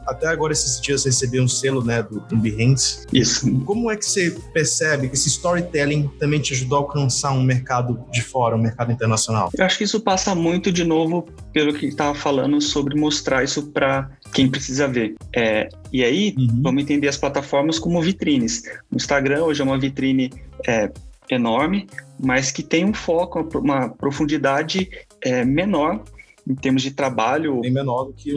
até 0.06 0.28
agora 0.28 0.52
esses 0.52 0.80
dias 0.80 1.04
recebeu 1.04 1.42
um 1.42 1.48
selo 1.48 1.84
né, 1.84 2.02
do, 2.02 2.20
do 2.20 2.36
Behance. 2.36 3.04
Isso. 3.12 3.50
Como 3.64 3.90
é 3.90 3.96
que 3.96 4.04
você 4.06 4.30
percebe 4.52 5.08
que 5.08 5.14
esse 5.14 5.28
storytelling 5.28 6.08
também 6.20 6.40
te 6.40 6.54
ajudou 6.54 6.78
a 6.78 6.80
alcançar 6.82 7.32
um 7.32 7.42
mercado 7.42 8.04
de 8.12 8.22
fora, 8.22 8.54
um 8.54 8.60
mercado 8.60 8.92
internacional? 8.92 9.50
Eu 9.56 9.64
acho 9.64 9.76
que 9.76 9.84
isso 9.84 10.00
passa 10.00 10.34
muito 10.34 10.70
de 10.70 10.84
novo 10.84 11.26
pelo 11.52 11.74
que 11.74 11.86
estava 11.86 12.14
falando 12.14 12.60
sobre 12.60 12.98
mostrar 12.98 13.42
isso 13.42 13.66
para 13.72 14.08
quem 14.32 14.48
precisa 14.48 14.86
ver. 14.86 15.16
É, 15.34 15.68
e 15.92 16.04
aí, 16.04 16.34
uhum. 16.38 16.62
vamos 16.62 16.82
entender 16.82 17.08
as 17.08 17.16
plataformas 17.16 17.78
como 17.78 18.00
vitrines. 18.00 18.62
O 18.90 18.96
Instagram 18.96 19.44
hoje 19.44 19.60
é 19.60 19.64
uma 19.64 19.78
vitrine 19.78 20.30
é, 20.66 20.90
enorme, 21.30 21.86
mas 22.18 22.50
que 22.50 22.62
tem 22.62 22.84
um 22.84 22.94
foco, 22.94 23.48
uma 23.58 23.88
profundidade 23.88 24.88
é, 25.20 25.44
menor 25.44 26.02
em 26.48 26.54
termos 26.54 26.82
de 26.82 26.92
trabalho 26.92 27.60
o 27.60 27.66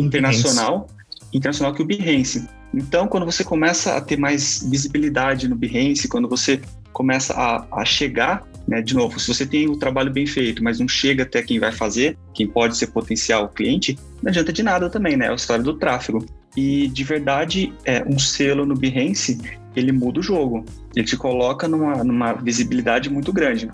internacional, 0.04 0.88
Behance. 0.88 1.38
internacional 1.38 1.74
que 1.74 1.82
o 1.82 1.86
Behance. 1.86 2.48
Então, 2.74 3.08
quando 3.08 3.26
você 3.26 3.44
começa 3.44 3.96
a 3.96 4.02
ter 4.02 4.18
mais 4.18 4.68
visibilidade 4.70 5.48
no 5.48 5.56
Behance, 5.56 6.08
quando 6.08 6.28
você 6.28 6.62
começa 6.92 7.34
a, 7.34 7.82
a 7.82 7.86
chegar, 7.86 8.48
né, 8.68 8.82
de 8.82 8.94
novo, 8.94 9.20
se 9.20 9.28
você 9.28 9.46
tem 9.46 9.68
o 9.68 9.78
trabalho 9.78 10.12
bem 10.12 10.26
feito, 10.26 10.64
mas 10.64 10.80
não 10.80 10.88
chega 10.88 11.24
até 11.24 11.42
quem 11.42 11.60
vai 11.60 11.72
fazer, 11.72 12.18
quem 12.34 12.48
pode 12.48 12.78
ser 12.78 12.88
potencial 12.88 13.50
cliente, 13.50 13.98
não 14.22 14.30
adianta 14.30 14.54
de 14.54 14.62
nada 14.62 14.90
também, 14.90 15.16
né? 15.16 15.28
É 15.28 15.30
a 15.30 15.36
história 15.36 15.64
do 15.64 15.74
tráfego. 15.74 16.26
E 16.60 16.90
de 16.90 17.06
verdade, 17.06 17.74
é, 17.86 18.04
um 18.04 18.20
selo 18.20 18.66
no 18.66 18.76
Behance, 18.76 19.40
ele 19.74 19.94
muda 19.94 20.20
o 20.20 20.24
jogo. 20.24 20.66
Ele 20.94 21.06
te 21.06 21.16
coloca 21.16 21.70
numa, 21.70 22.04
numa 22.04 22.34
visibilidade 22.34 23.10
muito 23.10 23.32
grande. 23.32 23.72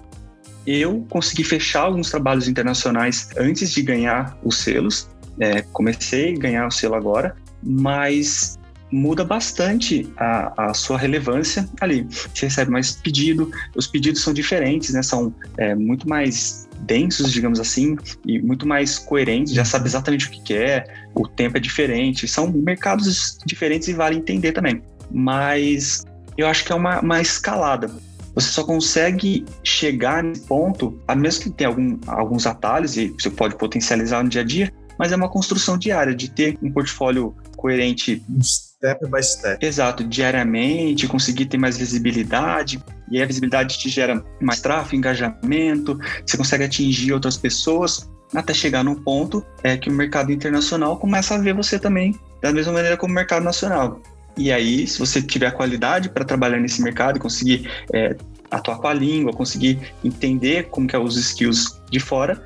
Eu 0.67 1.04
consegui 1.10 1.43
fechar 1.43 1.82
alguns 1.82 2.12
trabalhos 2.12 2.48
internacionais 2.48 3.30
antes 3.38 3.71
de 3.71 3.82
ganhar 3.82 4.38
os 4.43 4.60
selos. 4.60 5.10
É, 5.39 5.63
comecei 5.63 6.36
a 6.36 6.38
ganhar 6.38 6.67
o 6.67 6.71
selo 6.71 6.93
agora, 6.93 7.36
mas 7.63 8.60
muda 8.91 9.26
bastante 9.26 10.08
a, 10.15 10.69
a, 10.69 10.74
sua 10.76 11.00
relevância 11.00 11.67
ali. 11.82 12.08
Você 12.34 12.45
recebe 12.45 12.69
mais 12.69 12.91
pedido, 12.91 13.50
os 13.76 13.88
pedidos 13.88 14.21
são 14.21 14.32
diferentes, 14.32 14.93
né? 14.93 15.02
São 15.02 15.34
é, 15.58 15.74
muito 15.74 16.08
mais 16.08 16.64
densos, 16.86 17.32
digamos 17.32 17.60
assim, 17.60 17.98
e 18.26 18.39
muito 18.41 18.67
mais 18.67 18.98
coerentes, 18.98 19.54
já 19.54 19.65
sabe 19.65 19.88
exatamente 19.88 20.28
o 20.28 20.32
que 20.32 20.41
quer, 20.41 21.08
o 21.13 21.28
tempo 21.28 21.58
é 21.58 21.60
diferente, 21.60 22.28
são 22.28 22.52
mercados 22.52 23.38
diferentes 23.45 23.88
e 23.88 23.93
vale 23.93 24.17
entender 24.17 24.52
também. 24.52 24.82
Mas 25.12 26.06
eu 26.38 26.48
acho 26.48 26.63
que 26.63 26.71
é 26.71 26.76
uma, 26.76 27.00
uma 27.00 27.21
escalada. 27.21 27.89
Você 28.34 28.50
só 28.50 28.63
consegue 28.65 29.45
chegar 29.63 30.21
nesse 30.21 30.41
ponto, 30.41 31.00
a 31.08 31.15
mesmo 31.15 31.43
que 31.43 31.50
tenha 31.52 31.69
algum, 31.69 31.98
alguns 32.06 32.45
atalhos 32.45 32.98
e 32.98 33.08
você 33.08 33.30
pode 33.30 33.56
potencializar 33.58 34.21
no 34.24 34.30
dia 34.30 34.41
a 34.41 34.45
dia, 34.45 34.74
mas 35.00 35.12
é 35.12 35.15
uma 35.15 35.30
construção 35.30 35.78
diária 35.78 36.13
de 36.13 36.30
ter 36.30 36.58
um 36.62 36.71
portfólio 36.71 37.34
coerente. 37.65 38.23
Step 38.43 39.08
by 39.08 39.23
step. 39.23 39.65
Exato, 39.65 40.04
diariamente, 40.04 41.08
conseguir 41.08 41.45
ter 41.45 41.58
mais 41.58 41.78
visibilidade, 41.78 42.80
e 43.10 43.19
a 43.19 43.25
visibilidade 43.25 43.80
te 43.80 43.89
gera 43.89 44.23
mais 44.39 44.62
tráfego, 44.62 44.95
engajamento, 44.95 45.99
você 46.23 46.38
consegue 46.38 46.65
atingir 46.65 47.12
outras 47.12 47.38
pessoas, 47.38 48.08
até 48.36 48.54
chegar 48.54 48.84
num 48.84 48.93
ponto 48.93 49.43
é 49.63 49.75
que 49.78 49.89
o 49.89 49.93
mercado 49.93 50.32
internacional 50.32 50.97
começa 50.97 51.34
a 51.34 51.38
ver 51.39 51.56
você 51.56 51.80
também 51.80 52.19
da 52.41 52.51
mesma 52.51 52.73
maneira 52.73 52.97
como 52.97 53.12
o 53.12 53.15
mercado 53.15 53.43
nacional. 53.43 53.99
E 54.38 54.51
aí, 54.51 54.86
se 54.86 54.99
você 54.99 55.21
tiver 55.21 55.49
qualidade 55.51 56.10
para 56.10 56.23
trabalhar 56.23 56.60
nesse 56.60 56.84
mercado 56.84 57.17
e 57.17 57.19
conseguir 57.19 57.67
é, 57.93 58.15
atuar 58.51 58.78
com 58.78 58.88
a 58.88 58.93
língua, 58.93 59.34
conseguir 59.34 59.80
entender 60.04 60.67
como 60.69 60.88
que 60.88 60.95
é 60.95 60.99
os 60.99 61.17
skills 61.17 61.82
de 61.89 61.99
fora, 61.99 62.39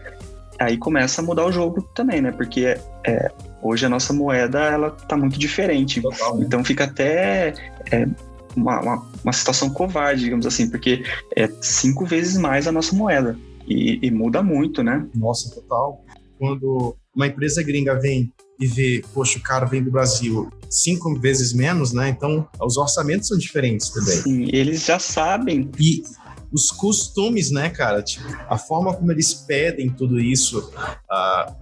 aí 0.59 0.77
começa 0.77 1.21
a 1.21 1.25
mudar 1.25 1.45
o 1.45 1.51
jogo 1.51 1.81
também, 1.95 2.21
né? 2.21 2.31
Porque 2.31 2.77
é, 3.05 3.31
hoje 3.61 3.85
a 3.85 3.89
nossa 3.89 4.13
moeda 4.13 4.59
ela 4.59 4.91
tá 4.91 5.15
muito 5.17 5.37
diferente. 5.37 6.01
Total, 6.01 6.37
né? 6.37 6.45
Então 6.45 6.63
fica 6.63 6.85
até 6.85 7.53
é, 7.91 8.07
uma, 8.55 8.81
uma, 8.81 9.11
uma, 9.23 9.33
situação 9.33 9.69
covarde, 9.69 10.23
digamos 10.23 10.45
assim, 10.45 10.69
porque 10.69 11.03
é 11.35 11.49
cinco 11.61 12.05
vezes 12.05 12.37
mais 12.37 12.67
a 12.67 12.71
nossa 12.71 12.95
moeda. 12.95 13.37
E, 13.67 13.99
e 14.01 14.11
muda 14.11 14.41
muito, 14.41 14.81
né? 14.81 15.05
Nossa, 15.13 15.53
total. 15.53 16.03
Quando 16.37 16.95
uma 17.15 17.27
empresa 17.27 17.61
gringa 17.61 17.99
vem 17.99 18.33
e 18.59 18.67
vê, 18.67 19.03
poxa, 19.13 19.37
o 19.37 19.41
cara 19.41 19.65
vem 19.65 19.83
do 19.83 19.91
Brasil 19.91 20.49
cinco 20.69 21.13
vezes 21.19 21.53
menos, 21.53 21.93
né? 21.93 22.09
Então, 22.09 22.47
os 22.61 22.77
orçamentos 22.77 23.27
são 23.27 23.37
diferentes 23.37 23.89
também. 23.89 24.15
Sim, 24.17 24.49
eles 24.51 24.85
já 24.85 24.99
sabem. 24.99 25.69
E 25.79 26.03
os 26.51 26.71
costumes, 26.71 27.51
né, 27.51 27.69
cara? 27.69 28.01
Tipo, 28.01 28.25
a 28.49 28.57
forma 28.57 28.93
como 28.93 29.11
eles 29.11 29.33
pedem 29.33 29.89
tudo 29.89 30.19
isso. 30.19 30.59
Uh, 30.59 31.55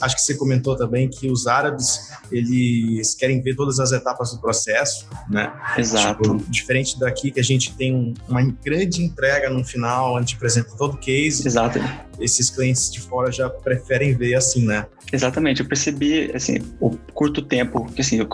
acho 0.00 0.16
que 0.16 0.22
você 0.22 0.34
comentou 0.34 0.76
também 0.76 1.08
que 1.08 1.30
os 1.30 1.46
árabes 1.46 2.10
eles 2.30 3.14
querem 3.14 3.40
ver 3.40 3.54
todas 3.56 3.80
as 3.80 3.92
etapas 3.92 4.32
do 4.32 4.40
processo, 4.40 5.06
né? 5.28 5.52
Exato. 5.76 6.22
Tipo, 6.22 6.50
diferente 6.50 6.98
daqui 6.98 7.30
que 7.30 7.40
a 7.40 7.44
gente 7.44 7.74
tem 7.74 8.14
uma 8.28 8.42
grande 8.42 9.02
entrega 9.02 9.50
no 9.50 9.64
final, 9.64 10.16
a 10.16 10.20
gente 10.20 10.36
apresenta 10.36 10.70
todo 10.76 10.94
o 10.94 10.98
case. 10.98 11.46
Exato. 11.46 11.80
Esses 12.20 12.50
clientes 12.50 12.90
de 12.90 13.00
fora 13.00 13.30
já 13.30 13.48
preferem 13.48 14.14
ver 14.14 14.34
assim, 14.34 14.66
né? 14.66 14.86
Exatamente, 15.10 15.62
eu 15.62 15.66
percebi, 15.66 16.30
assim, 16.34 16.58
o 16.78 16.90
curto 17.14 17.40
tempo, 17.40 17.90
que 17.92 18.02
assim, 18.02 18.18
eu, 18.18 18.28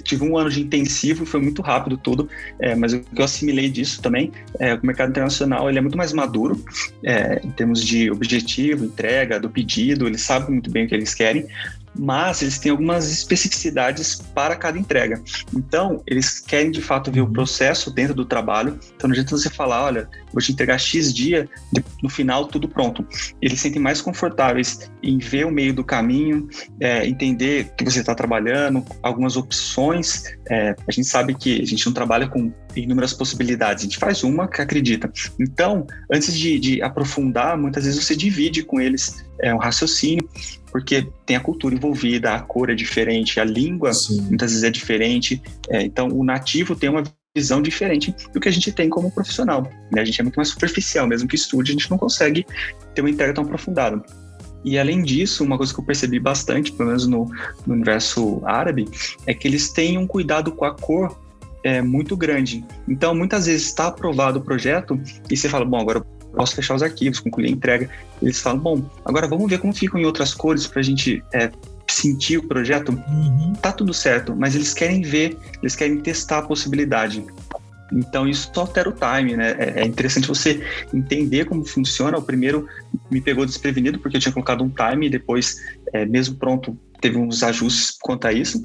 tive 0.00 0.24
um 0.24 0.38
ano 0.38 0.48
de 0.48 0.62
intensivo, 0.62 1.26
foi 1.26 1.40
muito 1.40 1.60
rápido 1.60 1.98
tudo, 1.98 2.28
é, 2.58 2.74
mas 2.74 2.94
o 2.94 3.00
que 3.00 3.20
eu 3.20 3.24
assimilei 3.24 3.68
disso 3.68 4.00
também, 4.00 4.32
é, 4.58 4.74
o 4.74 4.86
mercado 4.86 5.10
internacional, 5.10 5.68
ele 5.68 5.78
é 5.78 5.82
muito 5.82 5.98
mais 5.98 6.14
maduro, 6.14 6.64
é, 7.04 7.40
em 7.44 7.50
termos 7.50 7.84
de 7.84 8.10
objetivo, 8.10 8.86
entrega, 8.86 9.38
do 9.38 9.50
pedido, 9.50 10.06
eles 10.06 10.22
sabem 10.22 10.52
muito 10.52 10.70
bem 10.70 10.86
o 10.86 10.88
que 10.88 10.94
eles 10.94 11.14
querem, 11.14 11.46
mas 11.98 12.42
eles 12.42 12.58
têm 12.58 12.70
algumas 12.70 13.10
especificidades 13.10 14.16
para 14.34 14.54
cada 14.54 14.78
entrega. 14.78 15.20
Então, 15.54 16.02
eles 16.06 16.40
querem 16.40 16.70
de 16.70 16.80
fato 16.80 17.10
ver 17.10 17.20
o 17.20 17.24
uhum. 17.24 17.32
processo 17.32 17.90
dentro 17.90 18.14
do 18.14 18.24
trabalho. 18.24 18.78
Então, 18.94 19.08
não 19.08 19.12
adianta 19.12 19.36
você 19.36 19.50
falar, 19.50 19.84
olha, 19.84 20.08
vou 20.32 20.40
te 20.40 20.52
entregar 20.52 20.78
X 20.78 21.12
dia, 21.12 21.48
no 22.02 22.08
final 22.08 22.46
tudo 22.46 22.68
pronto. 22.68 23.06
Eles 23.42 23.60
sentem 23.60 23.80
mais 23.80 24.00
confortáveis 24.00 24.90
em 25.02 25.18
ver 25.18 25.46
o 25.46 25.50
meio 25.50 25.74
do 25.74 25.84
caminho, 25.84 26.48
é, 26.80 27.06
entender 27.06 27.72
que 27.76 27.84
você 27.84 28.00
está 28.00 28.14
trabalhando, 28.14 28.84
algumas 29.02 29.36
opções. 29.36 30.24
É, 30.48 30.74
a 30.86 30.92
gente 30.92 31.08
sabe 31.08 31.34
que 31.34 31.60
a 31.60 31.66
gente 31.66 31.84
não 31.84 31.92
trabalha 31.92 32.28
com 32.28 32.52
inúmeras 32.82 33.12
possibilidades, 33.12 33.82
a 33.82 33.86
gente 33.86 33.98
faz 33.98 34.22
uma 34.22 34.48
que 34.48 34.60
acredita. 34.60 35.10
Então, 35.38 35.86
antes 36.12 36.34
de, 36.34 36.58
de 36.58 36.82
aprofundar, 36.82 37.56
muitas 37.58 37.84
vezes 37.84 38.04
você 38.04 38.16
divide 38.16 38.62
com 38.62 38.80
eles 38.80 39.24
é, 39.40 39.54
um 39.54 39.58
raciocínio 39.58 40.28
porque 40.70 41.08
tem 41.24 41.36
a 41.36 41.40
cultura 41.40 41.74
envolvida, 41.74 42.34
a 42.34 42.40
cor 42.40 42.70
é 42.70 42.74
diferente, 42.74 43.40
a 43.40 43.44
língua 43.44 43.92
Sim. 43.92 44.20
muitas 44.22 44.50
vezes 44.50 44.64
é 44.64 44.70
diferente. 44.70 45.40
É, 45.70 45.82
então, 45.82 46.08
o 46.08 46.24
nativo 46.24 46.76
tem 46.76 46.90
uma 46.90 47.02
visão 47.34 47.62
diferente 47.62 48.14
do 48.32 48.40
que 48.40 48.48
a 48.48 48.52
gente 48.52 48.72
tem 48.72 48.88
como 48.88 49.10
profissional. 49.10 49.62
Né? 49.92 50.00
A 50.00 50.04
gente 50.04 50.20
é 50.20 50.24
muito 50.24 50.36
mais 50.36 50.48
superficial, 50.48 51.06
mesmo 51.06 51.28
que 51.28 51.36
estude, 51.36 51.70
a 51.70 51.74
gente 51.74 51.90
não 51.90 51.98
consegue 51.98 52.46
ter 52.94 53.00
uma 53.00 53.10
entrega 53.10 53.32
tão 53.32 53.44
aprofundada. 53.44 54.02
E 54.64 54.78
além 54.78 55.02
disso, 55.02 55.44
uma 55.44 55.56
coisa 55.56 55.72
que 55.72 55.80
eu 55.80 55.84
percebi 55.84 56.18
bastante, 56.18 56.72
pelo 56.72 56.88
menos 56.88 57.06
no, 57.06 57.30
no 57.66 57.74
universo 57.74 58.42
árabe, 58.44 58.88
é 59.24 59.32
que 59.32 59.46
eles 59.46 59.70
têm 59.70 59.96
um 59.96 60.06
cuidado 60.06 60.52
com 60.52 60.64
a 60.64 60.74
cor 60.74 61.16
é, 61.68 61.82
muito 61.82 62.16
grande. 62.16 62.64
Então, 62.88 63.14
muitas 63.14 63.44
vezes 63.44 63.66
está 63.66 63.88
aprovado 63.88 64.38
o 64.38 64.42
projeto 64.42 64.98
e 65.30 65.36
você 65.36 65.50
fala, 65.50 65.66
bom, 65.66 65.78
agora 65.78 66.00
posso 66.34 66.54
fechar 66.54 66.74
os 66.74 66.82
arquivos, 66.82 67.20
concluir 67.20 67.48
a 67.48 67.50
entrega. 67.50 67.90
Eles 68.22 68.40
falam, 68.40 68.58
bom, 68.58 68.90
agora 69.04 69.28
vamos 69.28 69.50
ver 69.50 69.58
como 69.58 69.74
ficam 69.74 70.00
em 70.00 70.06
outras 70.06 70.32
cores 70.32 70.66
para 70.66 70.80
a 70.80 70.82
gente 70.82 71.22
é, 71.34 71.50
sentir 71.86 72.38
o 72.38 72.48
projeto. 72.48 72.90
Uhum. 72.90 73.52
Tá 73.60 73.70
tudo 73.70 73.92
certo, 73.92 74.34
mas 74.34 74.54
eles 74.54 74.72
querem 74.72 75.02
ver, 75.02 75.36
eles 75.60 75.76
querem 75.76 75.98
testar 76.00 76.38
a 76.38 76.42
possibilidade. 76.42 77.22
Então 77.92 78.26
isso 78.26 78.50
altera 78.56 78.88
o 78.88 78.92
time, 78.92 79.36
né? 79.36 79.54
É, 79.58 79.82
é 79.82 79.84
interessante 79.84 80.26
você 80.26 80.62
entender 80.92 81.44
como 81.44 81.64
funciona. 81.66 82.16
O 82.16 82.22
primeiro 82.22 82.66
me 83.10 83.20
pegou 83.20 83.44
desprevenido 83.44 83.98
porque 83.98 84.16
eu 84.16 84.20
tinha 84.20 84.32
colocado 84.32 84.64
um 84.64 84.70
time 84.70 85.06
e 85.06 85.10
depois, 85.10 85.56
é, 85.92 86.06
mesmo 86.06 86.36
pronto, 86.36 86.78
teve 87.00 87.18
uns 87.18 87.42
ajustes 87.42 87.96
quanto 88.00 88.26
a 88.26 88.32
isso. 88.32 88.62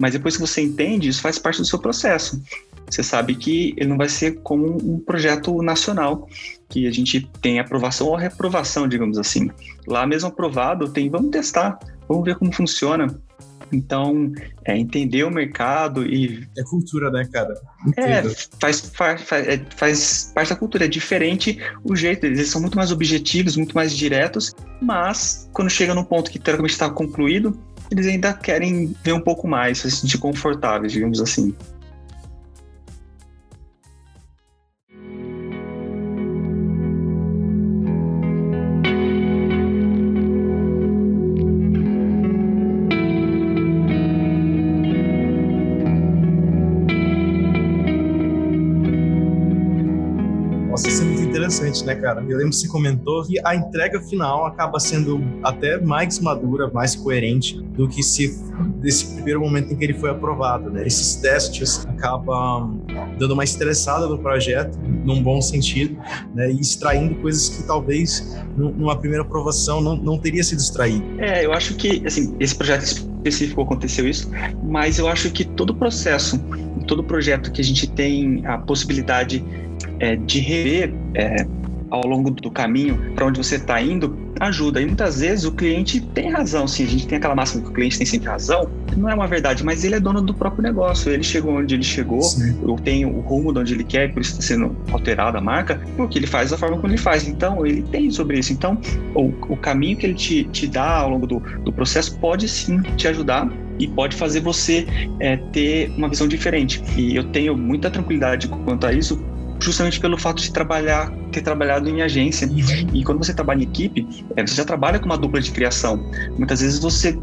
Mas 0.00 0.14
depois 0.14 0.34
que 0.34 0.40
você 0.40 0.62
entende, 0.62 1.10
isso 1.10 1.20
faz 1.20 1.38
parte 1.38 1.58
do 1.58 1.66
seu 1.66 1.78
processo. 1.78 2.42
Você 2.88 3.02
sabe 3.02 3.34
que 3.34 3.74
ele 3.76 3.90
não 3.90 3.98
vai 3.98 4.08
ser 4.08 4.40
como 4.40 4.78
um 4.82 4.98
projeto 4.98 5.62
nacional, 5.62 6.26
que 6.70 6.86
a 6.86 6.90
gente 6.90 7.30
tem 7.42 7.60
aprovação 7.60 8.06
ou 8.08 8.16
reprovação, 8.16 8.88
digamos 8.88 9.18
assim. 9.18 9.50
Lá 9.86 10.06
mesmo 10.06 10.28
aprovado, 10.28 10.88
tem 10.88 11.10
vamos 11.10 11.30
testar, 11.30 11.78
vamos 12.08 12.24
ver 12.24 12.36
como 12.36 12.50
funciona. 12.50 13.06
Então, 13.72 14.32
é, 14.64 14.76
entender 14.76 15.22
o 15.22 15.30
mercado 15.30 16.04
e. 16.04 16.48
É 16.58 16.62
cultura, 16.64 17.10
né, 17.10 17.28
cara? 17.32 17.54
É, 17.96 18.22
faz, 18.60 18.90
faz, 18.92 19.22
faz, 19.22 19.46
é, 19.46 19.60
faz 19.76 20.32
parte 20.34 20.50
da 20.50 20.56
cultura. 20.56 20.86
É 20.86 20.88
diferente 20.88 21.58
o 21.84 21.94
jeito, 21.94 22.26
eles 22.26 22.48
são 22.48 22.60
muito 22.60 22.76
mais 22.76 22.90
objetivos, 22.90 23.56
muito 23.56 23.74
mais 23.74 23.96
diretos, 23.96 24.52
mas 24.82 25.48
quando 25.52 25.70
chega 25.70 25.94
num 25.94 26.02
ponto 26.02 26.30
que 26.30 26.38
teoricamente 26.38 26.72
está 26.72 26.90
concluído, 26.90 27.56
eles 27.90 28.06
ainda 28.06 28.32
querem 28.32 28.94
ver 29.02 29.12
um 29.12 29.20
pouco 29.20 29.48
mais, 29.48 29.78
se 29.78 29.90
sentir 29.90 30.18
confortáveis, 30.18 30.92
digamos 30.92 31.20
assim. 31.20 31.54
Cara? 52.00 52.20
Eu 52.20 52.36
lembro 52.36 52.50
que 52.50 52.56
você 52.56 52.68
comentou 52.68 53.24
que 53.24 53.38
a 53.44 53.54
entrega 53.54 54.00
final 54.00 54.46
acaba 54.46 54.78
sendo 54.80 55.22
até 55.42 55.80
mais 55.80 56.18
madura, 56.18 56.70
mais 56.72 56.96
coerente 56.96 57.60
do 57.76 57.88
que 57.88 58.02
se 58.02 58.38
desse 58.80 59.14
primeiro 59.14 59.40
momento 59.40 59.72
em 59.72 59.76
que 59.76 59.84
ele 59.84 59.94
foi 59.94 60.10
aprovado, 60.10 60.70
né? 60.70 60.86
Esses 60.86 61.16
testes 61.16 61.86
acabam 61.86 62.80
dando 63.18 63.32
uma 63.32 63.44
estressada 63.44 64.06
no 64.06 64.18
projeto, 64.18 64.78
num 65.04 65.22
bom 65.22 65.40
sentido, 65.40 65.96
né? 66.34 66.50
E 66.50 66.60
extraindo 66.60 67.14
coisas 67.16 67.48
que 67.48 67.62
talvez 67.64 68.36
numa 68.56 68.96
primeira 68.96 69.24
aprovação 69.24 69.80
não, 69.80 69.96
não 69.96 70.18
teria 70.18 70.42
sido 70.42 70.58
extraído. 70.58 71.04
É, 71.18 71.44
eu 71.44 71.52
acho 71.52 71.74
que, 71.74 72.02
assim, 72.06 72.34
esse 72.38 72.54
projeto 72.54 72.82
específico 72.82 73.62
aconteceu 73.62 74.08
isso, 74.08 74.30
mas 74.62 74.98
eu 74.98 75.08
acho 75.08 75.30
que 75.30 75.44
todo 75.44 75.74
processo, 75.74 76.38
todo 76.86 77.04
projeto 77.04 77.50
que 77.52 77.60
a 77.60 77.64
gente 77.64 77.88
tem 77.90 78.44
a 78.46 78.58
possibilidade 78.58 79.44
é, 79.98 80.16
de 80.16 80.40
rever 80.40 80.94
é, 81.14 81.46
ao 81.90 82.06
longo 82.06 82.30
do 82.30 82.50
caminho 82.50 83.12
para 83.14 83.26
onde 83.26 83.38
você 83.38 83.56
está 83.56 83.80
indo 83.80 84.16
ajuda. 84.40 84.80
E 84.80 84.86
muitas 84.86 85.20
vezes 85.20 85.44
o 85.44 85.52
cliente 85.52 86.00
tem 86.00 86.30
razão, 86.30 86.66
sim. 86.66 86.84
A 86.84 86.88
gente 86.88 87.06
tem 87.06 87.18
aquela 87.18 87.34
máxima 87.34 87.62
que 87.62 87.68
o 87.68 87.72
cliente 87.72 87.98
tem 87.98 88.06
sempre 88.06 88.28
razão. 88.28 88.68
Não 88.96 89.08
é 89.08 89.14
uma 89.14 89.26
verdade, 89.26 89.62
mas 89.62 89.84
ele 89.84 89.94
é 89.94 90.00
dono 90.00 90.22
do 90.22 90.32
próprio 90.32 90.62
negócio. 90.62 91.12
Ele 91.12 91.22
chegou 91.22 91.54
onde 91.56 91.74
ele 91.74 91.82
chegou, 91.82 92.20
ou 92.62 92.78
tem 92.78 93.04
o 93.04 93.20
rumo 93.20 93.52
de 93.52 93.58
onde 93.58 93.74
ele 93.74 93.84
quer, 93.84 94.12
por 94.12 94.22
isso 94.22 94.32
está 94.32 94.42
sendo 94.42 94.76
alterada 94.90 95.38
a 95.38 95.40
marca, 95.40 95.80
porque 95.96 96.18
ele 96.18 96.26
faz 96.26 96.50
da 96.50 96.58
forma 96.58 96.76
como 96.76 96.88
ele 96.88 96.98
faz. 96.98 97.28
Então, 97.28 97.66
ele 97.66 97.82
tem 97.82 98.10
sobre 98.10 98.38
isso. 98.38 98.52
Então, 98.52 98.78
o, 99.14 99.32
o 99.52 99.56
caminho 99.56 99.96
que 99.96 100.06
ele 100.06 100.14
te, 100.14 100.44
te 100.44 100.66
dá 100.66 100.98
ao 100.98 101.10
longo 101.10 101.26
do, 101.26 101.40
do 101.64 101.72
processo 101.72 102.18
pode 102.18 102.48
sim 102.48 102.80
te 102.96 103.08
ajudar 103.08 103.50
e 103.78 103.88
pode 103.88 104.14
fazer 104.14 104.40
você 104.40 104.86
é, 105.18 105.36
ter 105.36 105.90
uma 105.96 106.08
visão 106.08 106.28
diferente. 106.28 106.82
E 106.96 107.16
eu 107.16 107.24
tenho 107.24 107.56
muita 107.56 107.90
tranquilidade 107.90 108.46
quanto 108.48 108.86
a 108.86 108.92
isso, 108.92 109.22
justamente 109.60 110.00
pelo 110.00 110.16
fato 110.16 110.42
de 110.42 110.52
trabalhar, 110.52 111.10
ter 111.32 111.42
trabalhado 111.42 111.88
em 111.88 112.02
agência. 112.02 112.48
E 112.92 113.04
quando 113.04 113.18
você 113.18 113.32
trabalha 113.32 113.60
em 113.60 113.64
equipe, 113.64 114.24
é, 114.36 114.46
você 114.46 114.54
já 114.54 114.64
trabalha 114.64 114.98
com 114.98 115.06
uma 115.06 115.18
dupla 115.18 115.40
de 115.40 115.50
criação. 115.50 116.02
Muitas 116.36 116.60
vezes 116.60 116.78
você 116.78 117.18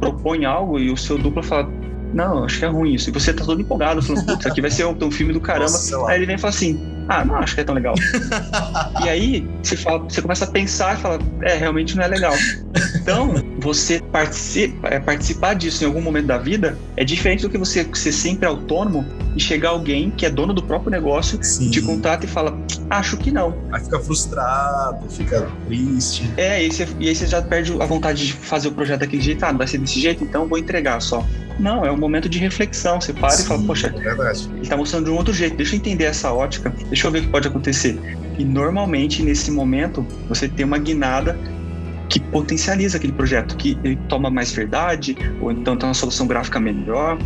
propõe 0.00 0.44
algo 0.44 0.78
e 0.78 0.90
o 0.90 0.96
seu 0.96 1.18
dupla 1.18 1.42
fala, 1.42 1.68
não, 2.12 2.44
acho 2.44 2.58
que 2.58 2.64
é 2.64 2.68
ruim 2.68 2.94
isso. 2.94 3.08
E 3.08 3.12
você 3.12 3.32
tá 3.32 3.44
todo 3.44 3.60
empolgado, 3.60 4.02
falando, 4.02 4.26
putz, 4.26 4.46
aqui 4.46 4.60
vai 4.60 4.70
ser 4.70 4.84
um, 4.84 4.96
um 5.00 5.10
filme 5.10 5.32
do 5.32 5.40
caramba. 5.40 5.70
Nossa, 5.70 6.08
aí 6.08 6.18
ele 6.18 6.26
vem 6.26 6.36
e 6.36 6.38
fala 6.38 6.52
assim, 6.52 7.04
ah, 7.08 7.24
não 7.24 7.36
acho 7.36 7.54
que 7.54 7.60
é 7.60 7.64
tão 7.64 7.74
legal. 7.74 7.94
e 9.04 9.08
aí 9.08 9.48
você, 9.62 9.76
fala, 9.76 9.98
você 10.00 10.20
começa 10.20 10.44
a 10.44 10.48
pensar 10.48 10.98
e 10.98 11.00
fala, 11.00 11.18
é, 11.42 11.54
realmente 11.54 11.96
não 11.96 12.04
é 12.04 12.08
legal. 12.08 12.34
Então, 13.02 13.34
você 13.58 14.00
participa, 14.00 14.88
é, 14.88 15.00
participar 15.00 15.54
disso 15.54 15.82
em 15.82 15.86
algum 15.88 16.00
momento 16.00 16.26
da 16.26 16.38
vida 16.38 16.78
é 16.96 17.04
diferente 17.04 17.42
do 17.42 17.50
que 17.50 17.58
você 17.58 17.84
ser 17.94 18.12
sempre 18.12 18.46
autônomo 18.46 19.04
e 19.34 19.40
chegar 19.40 19.70
alguém 19.70 20.10
que 20.10 20.24
é 20.24 20.30
dono 20.30 20.54
do 20.54 20.62
próprio 20.62 20.90
negócio, 20.90 21.38
Sim. 21.42 21.70
te 21.70 21.82
contrata 21.82 22.24
e 22.24 22.28
fala, 22.28 22.56
acho 22.88 23.16
que 23.16 23.32
não. 23.32 23.56
Aí 23.72 23.82
fica 23.82 23.98
frustrado, 23.98 25.08
fica 25.10 25.48
triste. 25.66 26.30
É, 26.36 26.62
e, 26.64 26.70
você, 26.70 26.86
e 27.00 27.08
aí 27.08 27.14
você 27.14 27.26
já 27.26 27.42
perde 27.42 27.72
a 27.80 27.86
vontade 27.86 28.24
de 28.24 28.32
fazer 28.34 28.68
o 28.68 28.72
projeto 28.72 29.00
daquele 29.00 29.22
jeito, 29.22 29.42
ah, 29.44 29.50
não 29.50 29.58
vai 29.58 29.66
ser 29.66 29.78
desse 29.78 30.00
jeito, 30.00 30.22
então 30.22 30.46
vou 30.46 30.58
entregar 30.58 31.00
só. 31.00 31.26
Não, 31.58 31.84
é 31.84 31.90
um 31.90 31.96
momento 31.96 32.28
de 32.28 32.38
reflexão. 32.38 33.00
Você 33.00 33.12
para 33.12 33.30
Sim, 33.30 33.44
e 33.44 33.46
fala, 33.46 33.62
poxa, 33.64 33.94
é 33.94 34.56
ele 34.56 34.66
tá 34.66 34.76
mostrando 34.76 35.06
de 35.06 35.10
um 35.10 35.16
outro 35.16 35.34
jeito, 35.34 35.56
deixa 35.56 35.74
eu 35.74 35.78
entender 35.78 36.04
essa 36.04 36.32
ótica, 36.32 36.72
deixa 36.88 37.06
eu 37.06 37.10
ver 37.10 37.20
o 37.20 37.22
que 37.22 37.28
pode 37.28 37.48
acontecer. 37.48 37.98
E 38.38 38.44
normalmente, 38.44 39.22
nesse 39.22 39.50
momento, 39.50 40.06
você 40.28 40.48
tem 40.48 40.64
uma 40.64 40.78
guinada 40.78 41.38
que 42.12 42.20
potencializa 42.20 42.98
aquele 42.98 43.14
projeto, 43.14 43.56
que 43.56 43.78
ele 43.82 43.96
toma 44.06 44.28
mais 44.28 44.52
verdade, 44.52 45.16
ou 45.40 45.50
então 45.50 45.74
tem 45.74 45.88
uma 45.88 45.94
solução 45.94 46.26
gráfica 46.26 46.60
melhor. 46.60 47.16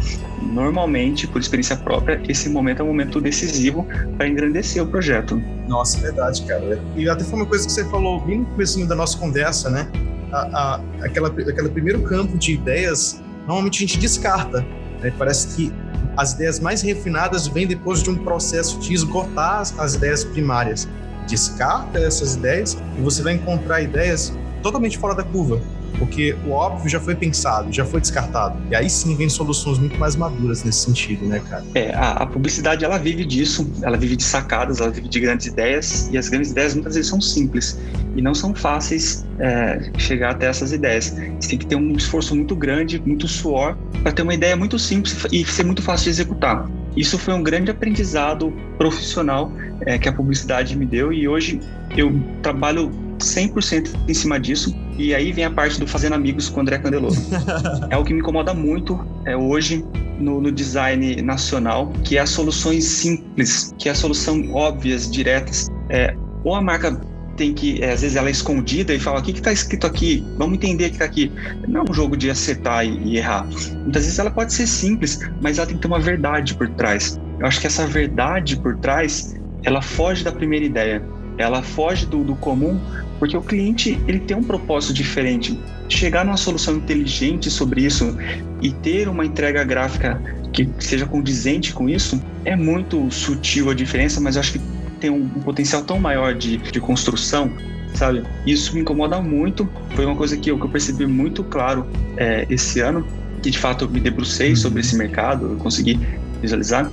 Normalmente, 0.41 1.26
por 1.26 1.41
experiência 1.41 1.76
própria, 1.76 2.22
esse 2.28 2.49
momento 2.49 2.82
é 2.82 2.84
um 2.84 2.87
momento 2.87 3.20
decisivo 3.20 3.84
para 4.16 4.28
engrandecer 4.28 4.80
o 4.80 4.87
projeto. 4.87 5.43
Nossa, 5.66 5.99
é 5.99 6.03
verdade, 6.03 6.41
cara. 6.43 6.80
E 6.95 7.09
até 7.09 7.24
foi 7.24 7.34
uma 7.34 7.47
coisa 7.47 7.66
que 7.66 7.72
você 7.72 7.84
falou 7.87 8.24
bem 8.24 8.39
no 8.39 8.47
começo 8.47 8.87
da 8.87 8.95
nossa 8.95 9.18
conversa, 9.18 9.68
né? 9.68 9.89
A, 10.30 10.39
a, 10.39 10.80
aquela, 11.05 11.30
aquele 11.30 11.68
primeiro 11.68 12.03
campo 12.03 12.39
de 12.39 12.53
ideias, 12.53 13.20
normalmente 13.41 13.82
a 13.82 13.87
gente 13.89 13.99
descarta. 13.99 14.64
Né? 15.01 15.12
Parece 15.18 15.57
que 15.57 15.72
as 16.16 16.34
ideias 16.34 16.61
mais 16.61 16.80
refinadas 16.80 17.49
vêm 17.49 17.66
depois 17.66 18.05
de 18.05 18.11
um 18.11 18.18
processo 18.18 18.78
de 18.78 18.95
esgotar 18.95 19.62
as, 19.62 19.76
as 19.80 19.95
ideias 19.97 20.22
primárias. 20.22 20.89
Descarta 21.26 21.99
essas 21.99 22.37
ideias 22.37 22.78
e 22.97 23.01
você 23.01 23.20
vai 23.20 23.32
encontrar 23.32 23.82
ideias 23.82 24.32
totalmente 24.63 24.99
fora 24.99 25.15
da 25.15 25.23
curva, 25.23 25.61
porque 25.99 26.37
o 26.47 26.51
óbvio 26.51 26.89
já 26.89 27.01
foi 27.01 27.15
pensado, 27.15 27.73
já 27.73 27.85
foi 27.85 28.01
descartado. 28.01 28.59
E 28.71 28.77
aí 28.77 28.89
sim 28.89 29.17
vem 29.17 29.29
soluções 29.29 29.79
muito 29.79 29.99
mais 29.99 30.17
maduras 30.17 30.63
nesse 30.65 30.81
sentido, 30.81 31.27
né, 31.27 31.41
cara? 31.49 31.65
É, 31.75 31.95
a, 31.95 32.13
a, 32.13 32.27
publicidade 32.27 32.85
ela 32.85 32.99
vive 32.99 33.25
disso, 33.25 33.71
ela 33.83 33.97
vive 33.97 34.17
de 34.17 34.23
sacadas, 34.23 34.81
ela 34.81 34.91
vive 34.91 35.09
de 35.09 35.21
grandes 35.21 35.47
ideias, 35.47 36.09
e 36.13 36.19
as 36.19 36.29
grandes 36.29 36.51
ideias 36.51 36.75
muitas 36.75 36.95
vezes 36.95 37.09
são 37.09 37.21
simples 37.21 37.79
e 38.15 38.23
não 38.23 38.35
são 38.35 38.55
fáceis 38.55 39.27
é, 39.39 39.91
chegar 39.99 40.31
até 40.31 40.47
essas 40.47 40.73
ideias. 40.73 41.15
Você 41.41 41.51
tem 41.51 41.59
que 41.59 41.67
ter 41.67 41.77
um 41.77 41.93
esforço 41.93 42.35
muito 42.35 42.55
grande, 42.55 43.01
muito 43.05 43.29
suor, 43.29 43.77
para 44.03 44.13
ter 44.13 44.23
uma 44.23 44.35
ideia 44.35 44.57
muito 44.57 44.79
simples 44.79 45.27
e 45.33 45.45
ser 45.45 45.65
muito 45.65 45.83
fácil 45.83 46.05
de 46.05 46.11
executar. 46.11 46.69
Isso 46.97 47.19
foi 47.19 47.35
um 47.35 47.43
grande 47.43 47.71
aprendizado 47.71 48.53
profissional 48.79 49.53
é, 49.83 49.99
que 49.99 50.09
a 50.09 50.13
publicidade 50.13 50.75
me 50.77 50.87
deu 50.87 51.13
e 51.13 51.29
hoje 51.29 51.61
eu 51.95 52.13
trabalho 52.43 52.91
100% 53.19 53.91
em 54.09 54.14
cima 54.14 54.39
disso. 54.39 54.75
E 54.99 55.14
aí 55.14 55.33
vem 55.33 55.45
a 55.45 55.51
parte 55.51 55.79
do 55.79 55.87
fazendo 55.87 56.14
amigos 56.14 56.49
com 56.49 56.59
o 56.59 56.62
André 56.62 56.79
Candeloro. 56.79 57.14
é 57.91 57.97
o 57.97 58.05
que 58.05 58.12
me 58.12 58.21
incomoda 58.21 58.55
muito 58.55 59.05
é, 59.25 59.37
hoje 59.37 59.85
no, 60.19 60.41
no, 60.41 60.51
design 60.51 61.21
nacional, 61.23 61.93
que 62.05 62.17
é 62.17 62.21
as 62.21 62.31
soluções 62.31 62.85
simples, 62.85 63.75
que 63.79 63.89
é 63.89 63.93
a 63.93 63.95
solução 63.95 64.53
óbvias, 64.53 65.11
diretas. 65.11 65.69
É, 65.91 66.17
ou 66.43 66.55
a 66.55 66.62
marca 66.62 66.99
tem 67.37 67.53
que, 67.53 67.83
é, 67.83 67.93
às 67.93 68.01
vezes 68.01 68.17
ela 68.17 68.29
é 68.29 68.31
escondida 68.31 68.95
e 68.95 68.99
fala, 68.99 69.21
o 69.21 69.23
que 69.23 69.31
está 69.31 69.53
escrito 69.53 69.87
aqui? 69.87 70.27
Vamos 70.39 70.55
entender 70.55 70.87
o 70.87 70.89
que 70.89 70.95
está 70.95 71.05
aqui. 71.05 71.31
Não 71.69 71.83
é 71.83 71.91
um 71.91 71.95
jogo 71.95 72.17
de 72.17 72.31
acertar 72.31 72.85
e, 72.85 72.97
e, 73.05 73.17
errar. 73.19 73.47
Muitas 73.83 74.05
vezes 74.05 74.19
ela 74.19 74.31
pode 74.31 74.53
ser 74.53 74.67
simples, 74.67 75.21
mas 75.41 75.59
ela 75.59 75.67
tem 75.67 75.77
que 75.77 75.83
ter 75.83 75.89
uma 75.89 76.01
verdade 76.01 76.55
por 76.55 76.69
trás. 76.71 77.21
Eu 77.39 77.47
acho 77.47 77.61
que 77.61 77.67
essa 77.67 77.87
verdade 77.87 78.57
por 78.57 78.77
trás, 78.79 79.37
ela 79.62 79.83
foge 79.83 80.25
da 80.25 80.33
primeira 80.33 80.64
ideia. 80.64 81.03
Ela 81.39 81.62
foge 81.62 82.07
do, 82.07 82.25
do 82.25 82.35
comum 82.37 82.81
porque 83.19 83.37
o 83.37 83.43
cliente 83.43 83.99
ele 84.07 84.21
tem 84.21 84.37
um 84.37 84.43
propósito 84.43 84.93
diferente. 84.93 85.59
Chegar 85.89 86.25
numa 86.25 86.37
solução 86.37 86.77
inteligente 86.77 87.51
sobre 87.51 87.83
isso 87.83 88.17
e 88.61 88.71
ter 88.71 89.09
uma 89.09 89.25
entrega 89.25 89.64
gráfica 89.64 90.21
que 90.53 90.69
seja 90.79 91.07
condizente 91.07 91.73
com 91.73 91.89
isso 91.89 92.21
é 92.45 92.57
muito 92.57 93.11
sutil 93.11 93.71
a 93.71 93.75
diferença, 93.75 94.21
mas 94.21 94.37
eu 94.37 94.41
acho 94.41 94.53
que 94.53 94.61
tem 95.01 95.11
um, 95.11 95.23
um 95.23 95.41
potencial 95.41 95.83
tão 95.83 96.01
maior 96.01 96.35
de, 96.35 96.57
de 96.57 96.81
construção 96.81 97.51
sabe? 97.97 98.23
Isso 98.47 98.75
me 98.75 98.83
incomoda 98.83 99.21
muito. 99.21 99.69
Foi 99.95 100.05
uma 100.05 100.14
coisa 100.14 100.37
que 100.37 100.51
eu, 100.51 100.59
que 100.59 100.64
eu 100.64 100.69
percebi 100.69 101.07
muito 101.07 101.43
claro 101.43 101.87
é, 102.17 102.47
esse 102.49 102.81
ano, 102.81 103.07
que 103.43 103.51
de 103.51 103.59
fato 103.59 103.85
eu 103.85 103.89
me 103.89 104.01
debrucei 104.01 104.51
uhum. 104.51 104.57
sobre 104.57 104.81
esse 104.81 104.97
mercado, 104.97 105.53
eu 105.53 105.57
consegui 105.57 105.99
visualizar, 106.41 106.91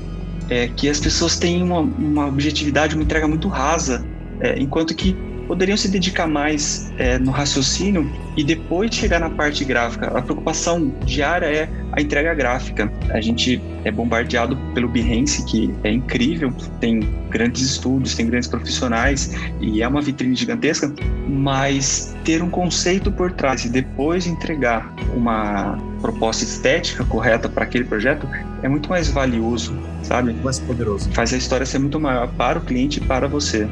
é 0.49 0.67
que 0.67 0.89
as 0.89 0.99
pessoas 0.99 1.38
têm 1.38 1.61
uma, 1.61 1.80
uma 1.80 2.28
objetividade, 2.28 2.95
uma 2.95 3.03
entrega 3.03 3.28
muito 3.28 3.47
rasa, 3.47 4.05
é, 4.39 4.59
enquanto 4.59 4.95
que 4.95 5.15
poderiam 5.47 5.77
se 5.77 5.87
dedicar 5.87 6.27
mais 6.27 6.91
é, 6.97 7.17
no 7.19 7.31
raciocínio 7.31 8.09
e 8.35 8.43
depois 8.43 8.93
chegar 8.93 9.19
na 9.19 9.29
parte 9.29 9.63
gráfica. 9.63 10.07
A 10.07 10.21
preocupação 10.21 10.93
diária 11.05 11.45
é 11.45 11.69
a 11.91 12.01
entrega 12.01 12.33
gráfica. 12.33 12.91
A 13.11 13.21
gente 13.21 13.61
é 13.83 13.91
bombardeado 13.91 14.57
pelo 14.73 14.87
Behance, 14.87 15.45
que 15.45 15.73
é 15.83 15.91
incrível, 15.91 16.51
tem 16.79 17.01
grandes 17.29 17.61
estudos, 17.61 18.15
tem 18.15 18.27
grandes 18.27 18.47
profissionais 18.47 19.35
e 19.59 19.81
é 19.81 19.87
uma 19.87 20.01
vitrine 20.01 20.35
gigantesca, 20.35 20.93
mas 21.27 22.15
ter 22.23 22.41
um 22.41 22.49
conceito 22.49 23.11
por 23.11 23.31
trás 23.31 23.65
e 23.65 23.69
depois 23.69 24.25
entregar 24.27 24.93
uma 25.15 25.77
proposta 26.01 26.43
estética 26.43 27.03
correta 27.05 27.47
para 27.47 27.63
aquele 27.63 27.85
projeto 27.85 28.27
é 28.61 28.69
muito 28.69 28.89
mais 28.89 29.09
valioso, 29.09 29.77
sabe? 30.03 30.33
Mais 30.33 30.59
poderoso. 30.59 31.09
Faz 31.11 31.33
a 31.33 31.37
história 31.37 31.65
ser 31.65 31.79
muito 31.79 31.99
maior 31.99 32.27
para 32.29 32.59
o 32.59 32.61
cliente 32.61 32.99
e 32.99 33.01
para 33.01 33.27
você. 33.27 33.67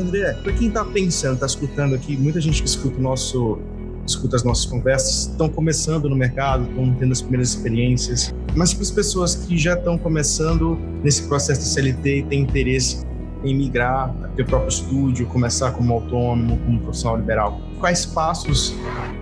André, 0.00 0.32
para 0.42 0.52
quem 0.52 0.68
está 0.68 0.84
pensando, 0.84 1.34
está 1.34 1.46
escutando 1.46 1.94
aqui, 1.94 2.16
muita 2.16 2.40
gente 2.40 2.62
que 2.62 2.68
escuta 2.68 2.98
nosso 3.00 3.58
escuta 4.06 4.36
as 4.36 4.42
nossas 4.42 4.66
conversas, 4.66 5.28
estão 5.28 5.48
começando 5.48 6.08
no 6.08 6.16
mercado, 6.16 6.64
estão 6.68 6.92
tendo 6.94 7.12
as 7.12 7.20
primeiras 7.20 7.50
experiências, 7.50 8.34
mas 8.56 8.74
para 8.74 8.82
as 8.82 8.90
pessoas 8.90 9.34
que 9.34 9.56
já 9.56 9.74
estão 9.74 9.96
começando 9.96 10.76
nesse 11.04 11.28
processo 11.28 11.60
de 11.60 11.66
CLT 11.68 12.18
e 12.18 12.22
têm 12.24 12.40
interesse 12.40 13.06
em 13.44 13.56
migrar, 13.56 14.12
ter 14.36 14.42
o 14.42 14.46
próprio 14.46 14.68
estúdio, 14.68 15.26
começar 15.26 15.70
como 15.72 15.94
autônomo, 15.94 16.58
como 16.58 16.80
profissional 16.80 17.18
liberal, 17.18 17.60
quais 17.78 18.04
passos 18.04 18.74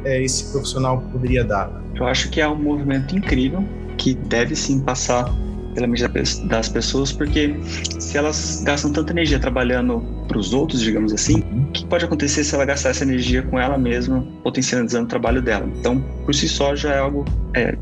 é, 0.04 0.22
esse 0.22 0.50
profissional 0.50 1.00
poderia 1.12 1.44
dar? 1.44 1.70
Eu 1.94 2.06
acho 2.06 2.30
que 2.30 2.40
é 2.40 2.48
um 2.48 2.56
movimento 2.56 3.16
incrível 3.16 3.64
que 3.96 4.14
deve 4.14 4.56
sim 4.56 4.80
passar 4.80 5.32
pela 5.74 5.86
mídia 5.86 6.10
das 6.44 6.68
pessoas, 6.68 7.12
porque 7.12 7.54
se 7.98 8.16
elas 8.16 8.62
gastam 8.64 8.92
tanta 8.92 9.12
energia 9.12 9.38
trabalhando 9.38 10.17
para 10.28 10.38
os 10.38 10.52
outros, 10.52 10.80
digamos 10.80 11.12
assim, 11.12 11.42
o 11.50 11.72
que 11.72 11.84
pode 11.86 12.04
acontecer 12.04 12.44
se 12.44 12.54
ela 12.54 12.64
gastar 12.64 12.90
essa 12.90 13.02
energia 13.02 13.42
com 13.42 13.58
ela 13.58 13.78
mesma, 13.78 14.24
potencializando 14.44 15.06
o 15.06 15.08
trabalho 15.08 15.40
dela? 15.40 15.68
Então, 15.80 16.00
por 16.24 16.34
si 16.34 16.48
só, 16.48 16.76
já 16.76 16.92
é 16.92 16.98
algo 16.98 17.24
é, 17.54 17.76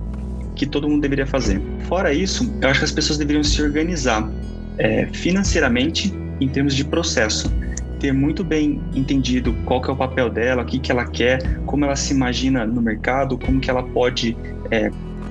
que 0.54 0.64
todo 0.64 0.88
mundo 0.88 1.02
deveria 1.02 1.26
fazer. 1.26 1.60
Fora 1.88 2.14
isso, 2.14 2.50
eu 2.62 2.68
acho 2.68 2.80
que 2.80 2.84
as 2.84 2.92
pessoas 2.92 3.18
deveriam 3.18 3.42
se 3.42 3.60
organizar 3.60 4.30
é, 4.78 5.06
financeiramente 5.12 6.14
em 6.40 6.48
termos 6.48 6.74
de 6.74 6.84
processo 6.84 7.52
ter 7.98 8.12
muito 8.12 8.44
bem 8.44 8.80
entendido 8.94 9.54
qual 9.64 9.80
que 9.80 9.90
é 9.90 9.92
o 9.92 9.96
papel 9.96 10.30
dela, 10.30 10.62
o 10.62 10.66
que, 10.66 10.78
que 10.78 10.92
ela 10.92 11.06
quer, 11.06 11.58
como 11.64 11.84
ela 11.84 11.96
se 11.96 12.12
imagina 12.12 12.66
no 12.66 12.80
mercado, 12.80 13.38
como 13.38 13.58
que 13.58 13.70
ela 13.70 13.82
pode 13.82 14.36
é, 14.70 14.90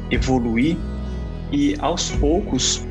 evoluir 0.09 0.76
e 1.51 1.76
aos 1.80 2.11
poucos 2.11 2.86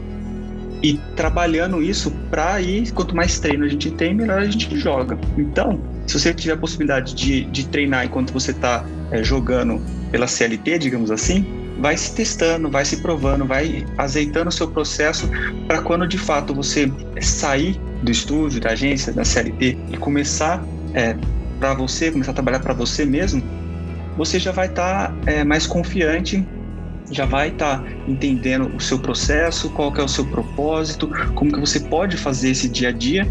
e 0.84 1.00
trabalhando 1.16 1.82
isso 1.82 2.10
para 2.30 2.60
ir, 2.60 2.92
quanto 2.92 3.16
mais 3.16 3.40
treino 3.40 3.64
a 3.64 3.68
gente 3.68 3.90
tem, 3.90 4.12
melhor 4.12 4.40
a 4.40 4.44
gente 4.44 4.78
joga. 4.78 5.18
Então, 5.38 5.80
se 6.06 6.20
você 6.20 6.34
tiver 6.34 6.52
a 6.52 6.56
possibilidade 6.58 7.14
de, 7.14 7.44
de 7.44 7.66
treinar 7.68 8.04
enquanto 8.04 8.34
você 8.34 8.50
está 8.50 8.84
é, 9.10 9.24
jogando 9.24 9.80
pela 10.12 10.26
CLT, 10.26 10.78
digamos 10.78 11.10
assim, 11.10 11.46
vai 11.80 11.96
se 11.96 12.14
testando, 12.14 12.70
vai 12.70 12.84
se 12.84 12.98
provando, 12.98 13.46
vai 13.46 13.86
azeitando 13.96 14.50
o 14.50 14.52
seu 14.52 14.68
processo 14.68 15.26
para 15.66 15.80
quando 15.80 16.06
de 16.06 16.18
fato 16.18 16.54
você 16.54 16.92
sair 17.18 17.80
do 18.02 18.12
estúdio, 18.12 18.60
da 18.60 18.72
agência, 18.72 19.10
da 19.10 19.24
CLT 19.24 19.78
e 19.90 19.96
começar 19.96 20.62
é, 20.92 21.16
para 21.58 21.72
você, 21.72 22.10
começar 22.10 22.32
a 22.32 22.34
trabalhar 22.34 22.60
para 22.60 22.74
você 22.74 23.06
mesmo, 23.06 23.42
você 24.18 24.38
já 24.38 24.52
vai 24.52 24.66
estar 24.66 25.08
tá, 25.08 25.14
é, 25.24 25.44
mais 25.44 25.66
confiante 25.66 26.46
já 27.10 27.26
vai 27.26 27.48
estar 27.48 27.82
tá 27.82 27.88
entendendo 28.08 28.74
o 28.74 28.80
seu 28.80 28.98
processo, 28.98 29.70
qual 29.70 29.92
que 29.92 30.00
é 30.00 30.04
o 30.04 30.08
seu 30.08 30.24
propósito, 30.26 31.10
como 31.34 31.52
que 31.52 31.60
você 31.60 31.80
pode 31.80 32.16
fazer 32.16 32.50
esse 32.50 32.68
dia 32.68 32.88
a 32.88 32.92
dia, 32.92 33.26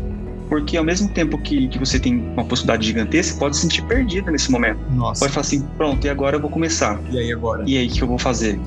porque 0.50 0.78
ao 0.78 0.84
mesmo 0.84 1.10
tempo 1.10 1.38
que, 1.38 1.68
que 1.68 1.80
você 1.80 2.00
tem 2.00 2.20
uma 2.20 2.46
possibilidade 2.46 2.86
gigantesca, 2.86 3.34
você 3.34 3.40
pode 3.40 3.56
se 3.56 3.62
sentir 3.64 3.82
perdida 3.84 4.30
nesse 4.32 4.52
momento. 4.52 4.80
Nossa. 4.92 5.22
Pode 5.22 5.34
falar 5.34 5.46
assim, 5.46 5.62
pronto, 5.78 6.06
e 6.06 6.10
agora 6.10 6.36
eu 6.36 6.42
vou 6.42 6.50
começar. 6.50 7.00
E 7.10 7.18
aí 7.18 7.32
agora? 7.32 7.64
E 7.66 7.78
aí, 7.78 7.88
o 7.88 7.92
que 7.92 8.02
eu 8.02 8.08
vou 8.08 8.20
fazer? 8.20 8.60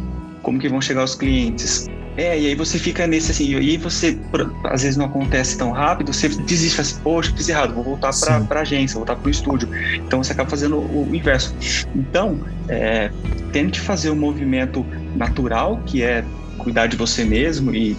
Como 0.42 0.58
que 0.58 0.68
vão 0.68 0.80
chegar 0.80 1.04
os 1.04 1.14
clientes? 1.14 1.86
É, 2.16 2.38
e 2.38 2.46
aí 2.46 2.54
você 2.54 2.78
fica 2.78 3.06
nesse 3.06 3.30
assim, 3.30 3.50
e 3.50 3.56
aí 3.56 3.76
você, 3.76 4.18
às 4.64 4.82
vezes 4.82 4.96
não 4.96 5.04
acontece 5.04 5.58
tão 5.58 5.70
rápido, 5.70 6.14
você 6.14 6.28
desiste, 6.28 6.80
assim, 6.80 6.98
poxa, 7.02 7.32
fiz 7.36 7.48
errado, 7.48 7.74
vou 7.74 7.84
voltar 7.84 8.10
para 8.48 8.60
a 8.60 8.62
agência, 8.62 8.94
vou 8.94 9.04
voltar 9.04 9.20
para 9.20 9.28
o 9.28 9.30
estúdio. 9.30 9.68
Então 9.96 10.22
você 10.22 10.32
acaba 10.32 10.48
fazendo 10.48 10.78
o, 10.78 11.14
inverso. 11.14 11.54
Então, 11.94 12.40
é, 12.68 13.10
tente 13.52 13.80
fazer 13.80 14.10
um 14.10 14.16
movimento 14.16 14.84
natural, 15.14 15.82
que 15.84 16.02
é 16.02 16.24
cuidar 16.58 16.86
de 16.86 16.96
você 16.96 17.22
mesmo 17.22 17.74
e, 17.74 17.96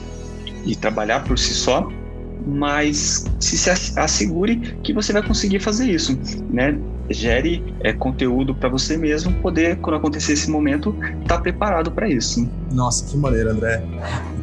e 0.66 0.76
trabalhar 0.76 1.24
por 1.24 1.38
si 1.38 1.54
só, 1.54 1.88
mas 2.46 3.26
se 3.40 3.70
assegure 3.70 4.58
que 4.84 4.94
você 4.94 5.14
vai 5.14 5.22
conseguir 5.22 5.60
fazer 5.60 5.92
isso, 5.92 6.18
né? 6.50 6.76
Gere 7.10 7.64
é, 7.82 7.94
conteúdo 7.94 8.54
para 8.54 8.70
você 8.70 8.98
mesmo 8.98 9.32
poder, 9.34 9.78
quando 9.78 9.96
acontecer 9.96 10.34
esse 10.34 10.50
momento, 10.50 10.96
estar 11.22 11.36
tá 11.36 11.42
preparado 11.42 11.92
para 11.92 12.10
isso. 12.10 12.50
Nossa, 12.72 13.06
que 13.06 13.18
maneiro, 13.18 13.52
André. 13.52 13.84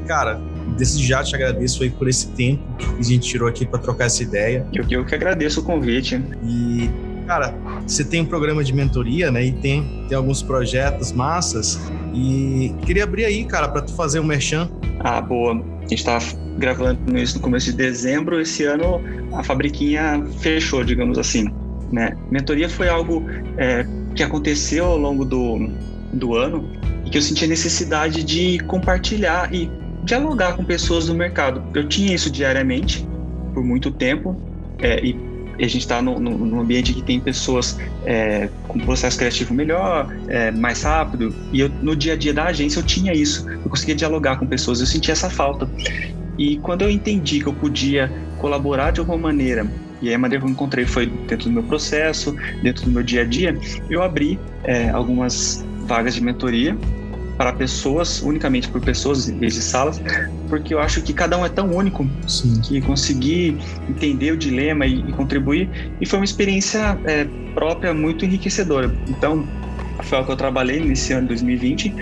Cara, 0.06 0.40
desde 0.76 1.06
já 1.06 1.22
te 1.22 1.34
agradeço 1.34 1.82
aí 1.82 1.90
por 1.90 2.08
esse 2.08 2.28
tempo 2.28 2.62
que 2.76 3.00
a 3.00 3.02
gente 3.02 3.28
tirou 3.28 3.48
aqui 3.48 3.66
para 3.66 3.78
trocar 3.78 4.06
essa 4.06 4.22
ideia. 4.22 4.66
Eu, 4.72 4.84
eu 4.90 5.04
que 5.04 5.14
agradeço 5.14 5.60
o 5.60 5.62
convite. 5.62 6.22
E, 6.42 6.90
cara, 7.26 7.54
você 7.86 8.04
tem 8.04 8.20
um 8.20 8.26
programa 8.26 8.62
de 8.64 8.72
mentoria, 8.72 9.30
né? 9.30 9.44
E 9.44 9.52
tem, 9.52 10.06
tem 10.08 10.16
alguns 10.16 10.42
projetos 10.42 11.12
massas. 11.12 11.80
E 12.14 12.74
queria 12.84 13.04
abrir 13.04 13.24
aí, 13.24 13.44
cara, 13.44 13.68
para 13.68 13.82
tu 13.82 13.94
fazer 13.94 14.20
um 14.20 14.24
merchan. 14.24 14.68
Ah, 15.00 15.20
boa. 15.20 15.62
A 15.82 15.88
gente 15.88 16.04
tá 16.04 16.18
gravando 16.58 17.18
isso 17.18 17.36
no 17.36 17.42
começo 17.42 17.66
de 17.66 17.76
dezembro, 17.76 18.40
esse 18.40 18.64
ano 18.64 19.00
a 19.32 19.42
fabriquinha 19.42 20.24
fechou, 20.38 20.84
digamos 20.84 21.18
assim. 21.18 21.52
Né? 21.92 22.16
Mentoria 22.30 22.68
foi 22.68 22.88
algo 22.88 23.24
é, 23.56 23.86
que 24.14 24.22
aconteceu 24.22 24.84
ao 24.84 24.98
longo 24.98 25.24
do, 25.24 25.70
do 26.12 26.34
ano 26.34 26.68
e 27.04 27.10
que 27.10 27.18
eu 27.18 27.22
senti 27.22 27.44
a 27.44 27.48
necessidade 27.48 28.22
de 28.22 28.58
compartilhar 28.60 29.52
e 29.54 29.70
dialogar 30.02 30.54
com 30.54 30.64
pessoas 30.64 31.06
do 31.06 31.14
mercado. 31.14 31.62
Eu 31.74 31.88
tinha 31.88 32.14
isso 32.14 32.30
diariamente 32.30 33.06
por 33.52 33.64
muito 33.64 33.90
tempo 33.90 34.36
é, 34.80 35.04
e 35.04 35.16
a 35.58 35.62
gente 35.62 35.78
está 35.78 36.02
num 36.02 36.60
ambiente 36.60 36.92
que 36.92 37.02
tem 37.02 37.20
pessoas 37.20 37.78
é, 38.04 38.48
com 38.66 38.78
processo 38.80 39.16
criativo 39.16 39.54
melhor, 39.54 40.12
é, 40.26 40.50
mais 40.50 40.82
rápido, 40.82 41.34
e 41.52 41.60
eu, 41.60 41.68
no 41.68 41.94
dia 41.94 42.14
a 42.14 42.16
dia 42.16 42.34
da 42.34 42.46
agência 42.46 42.80
eu 42.80 42.82
tinha 42.82 43.12
isso, 43.12 43.48
eu 43.48 43.70
conseguia 43.70 43.94
dialogar 43.94 44.36
com 44.36 44.46
pessoas, 44.46 44.80
eu 44.80 44.86
sentia 44.86 45.12
essa 45.12 45.30
falta. 45.30 45.68
E 46.36 46.56
quando 46.58 46.82
eu 46.82 46.90
entendi 46.90 47.38
que 47.38 47.46
eu 47.46 47.52
podia 47.52 48.12
colaborar 48.38 48.90
de 48.90 49.00
alguma 49.00 49.18
maneira, 49.18 49.66
e 50.04 50.08
aí 50.08 50.14
a 50.14 50.18
maneira 50.18 50.42
que 50.44 50.48
eu 50.48 50.52
encontrei 50.52 50.84
foi 50.84 51.06
dentro 51.06 51.48
do 51.48 51.52
meu 51.52 51.62
processo, 51.62 52.36
dentro 52.62 52.84
do 52.84 52.90
meu 52.90 53.02
dia 53.02 53.22
a 53.22 53.24
dia, 53.24 53.58
eu 53.88 54.02
abri 54.02 54.38
é, 54.64 54.90
algumas 54.90 55.64
vagas 55.86 56.14
de 56.14 56.22
mentoria 56.22 56.76
para 57.38 57.52
pessoas, 57.52 58.22
unicamente 58.22 58.68
por 58.68 58.80
pessoas 58.80 59.28
em 59.28 59.38
vez 59.38 59.54
de 59.54 59.62
salas, 59.62 60.00
porque 60.48 60.74
eu 60.74 60.78
acho 60.78 61.02
que 61.02 61.12
cada 61.12 61.38
um 61.38 61.44
é 61.44 61.48
tão 61.48 61.74
único 61.74 62.06
Sim. 62.28 62.60
que 62.60 62.80
conseguir 62.82 63.58
entender 63.88 64.32
o 64.32 64.36
dilema 64.36 64.86
e, 64.86 65.00
e 65.00 65.12
contribuir, 65.12 65.68
e 66.00 66.06
foi 66.06 66.18
uma 66.18 66.24
experiência 66.24 66.98
é, 67.04 67.26
própria 67.54 67.92
muito 67.94 68.24
enriquecedora. 68.24 68.94
Então, 69.08 69.48
foi 70.02 70.18
algo 70.18 70.26
que 70.26 70.32
eu 70.32 70.36
trabalhei 70.36 70.80
nesse 70.80 71.12
ano 71.12 71.22
de 71.22 71.28
2020. 71.28 71.94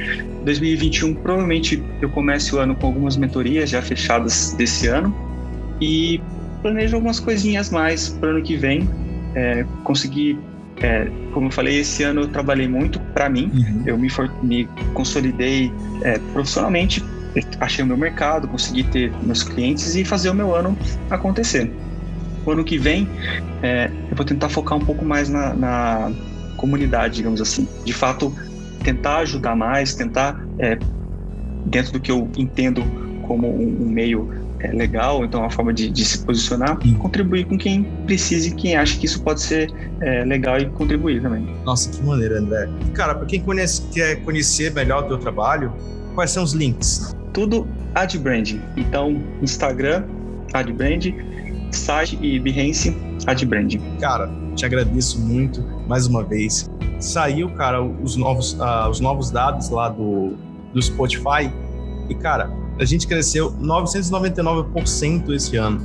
2021, 0.44 1.14
provavelmente 1.14 1.82
eu 2.00 2.11
comece 2.11 2.55
o 2.55 2.59
ano 2.59 2.74
com 2.74 2.88
algumas 2.88 3.16
mentorias 3.16 3.70
já 3.70 3.80
fechadas 3.80 4.53
desse 4.55 4.88
ano 4.88 5.14
e 5.80 6.20
planejo 6.62 6.96
algumas 6.96 7.20
coisinhas 7.20 7.70
mais 7.70 8.08
para 8.08 8.28
o 8.28 8.32
ano 8.32 8.42
que 8.42 8.56
vem. 8.56 8.88
É, 9.34 9.64
conseguir, 9.82 10.38
é, 10.80 11.08
como 11.32 11.46
eu 11.46 11.50
falei, 11.50 11.80
esse 11.80 12.02
ano 12.02 12.22
eu 12.22 12.28
trabalhei 12.28 12.68
muito 12.68 13.00
para 13.14 13.28
mim, 13.28 13.50
uhum. 13.52 13.82
eu 13.86 13.98
me, 13.98 14.10
for, 14.10 14.30
me 14.42 14.68
consolidei 14.92 15.72
é, 16.02 16.18
profissionalmente, 16.32 17.02
achei 17.60 17.82
o 17.82 17.86
meu 17.86 17.96
mercado, 17.96 18.46
consegui 18.46 18.84
ter 18.84 19.12
meus 19.22 19.42
clientes 19.42 19.94
e 19.96 20.04
fazer 20.04 20.28
o 20.30 20.34
meu 20.34 20.54
ano 20.54 20.76
acontecer. 21.10 21.70
O 22.44 22.50
ano 22.50 22.64
que 22.64 22.76
vem, 22.76 23.08
é, 23.62 23.90
eu 24.10 24.16
vou 24.16 24.26
tentar 24.26 24.48
focar 24.48 24.76
um 24.76 24.84
pouco 24.84 25.04
mais 25.04 25.28
na, 25.28 25.54
na 25.54 26.12
comunidade, 26.56 27.16
digamos 27.16 27.40
assim. 27.40 27.66
De 27.84 27.92
fato, 27.92 28.34
tentar 28.82 29.18
ajudar 29.18 29.56
mais, 29.56 29.94
tentar, 29.94 30.44
é, 30.58 30.76
dentro 31.66 31.92
do 31.92 32.00
que 32.00 32.10
eu 32.10 32.28
entendo 32.36 32.82
como 33.26 33.48
um, 33.48 33.84
um 33.84 33.88
meio 33.88 34.41
é, 34.62 34.68
legal, 34.68 35.24
então 35.24 35.40
uma 35.40 35.50
forma 35.50 35.72
de, 35.72 35.90
de, 35.90 36.04
se 36.04 36.24
posicionar, 36.24 36.78
contribuir 36.98 37.46
com 37.46 37.58
quem 37.58 37.82
precise 38.06 38.50
e 38.50 38.54
quem 38.54 38.76
acha 38.76 38.98
que 38.98 39.06
isso 39.06 39.20
pode 39.22 39.40
ser 39.40 39.72
é, 40.00 40.24
legal 40.24 40.58
e 40.58 40.66
contribuir 40.70 41.20
também. 41.20 41.44
Nossa, 41.64 41.90
que 41.90 42.02
maneira, 42.06 42.38
André. 42.38 42.68
Cara, 42.94 43.14
para 43.14 43.26
quem 43.26 43.40
conhece, 43.40 43.82
quer 43.92 44.22
conhecer 44.22 44.72
melhor 44.72 45.04
o 45.04 45.08
teu 45.08 45.18
trabalho, 45.18 45.72
quais 46.14 46.30
são 46.30 46.44
os 46.44 46.52
links? 46.52 47.14
Tudo 47.32 47.66
ad 47.94 48.16
branding. 48.18 48.60
Então, 48.76 49.20
Instagram, 49.42 50.04
ad 50.54 50.72
branding, 50.72 51.16
site 51.72 52.18
e 52.22 52.38
Behance, 52.38 52.96
ad 53.26 53.44
branding. 53.44 53.80
Cara, 54.00 54.30
te 54.54 54.64
agradeço 54.64 55.20
muito 55.20 55.62
mais 55.88 56.06
uma 56.06 56.22
vez. 56.22 56.70
Saiu, 57.00 57.50
cara, 57.50 57.82
os 57.82 58.16
novos, 58.16 58.52
uh, 58.54 58.88
os 58.88 59.00
novos 59.00 59.30
dados 59.32 59.70
lá 59.70 59.88
do, 59.88 60.34
do 60.72 60.80
Spotify 60.80 61.50
e, 62.08 62.14
cara, 62.14 62.61
a 62.78 62.84
gente 62.84 63.06
cresceu 63.06 63.52
999% 63.52 65.32
esse 65.34 65.56
ano. 65.56 65.80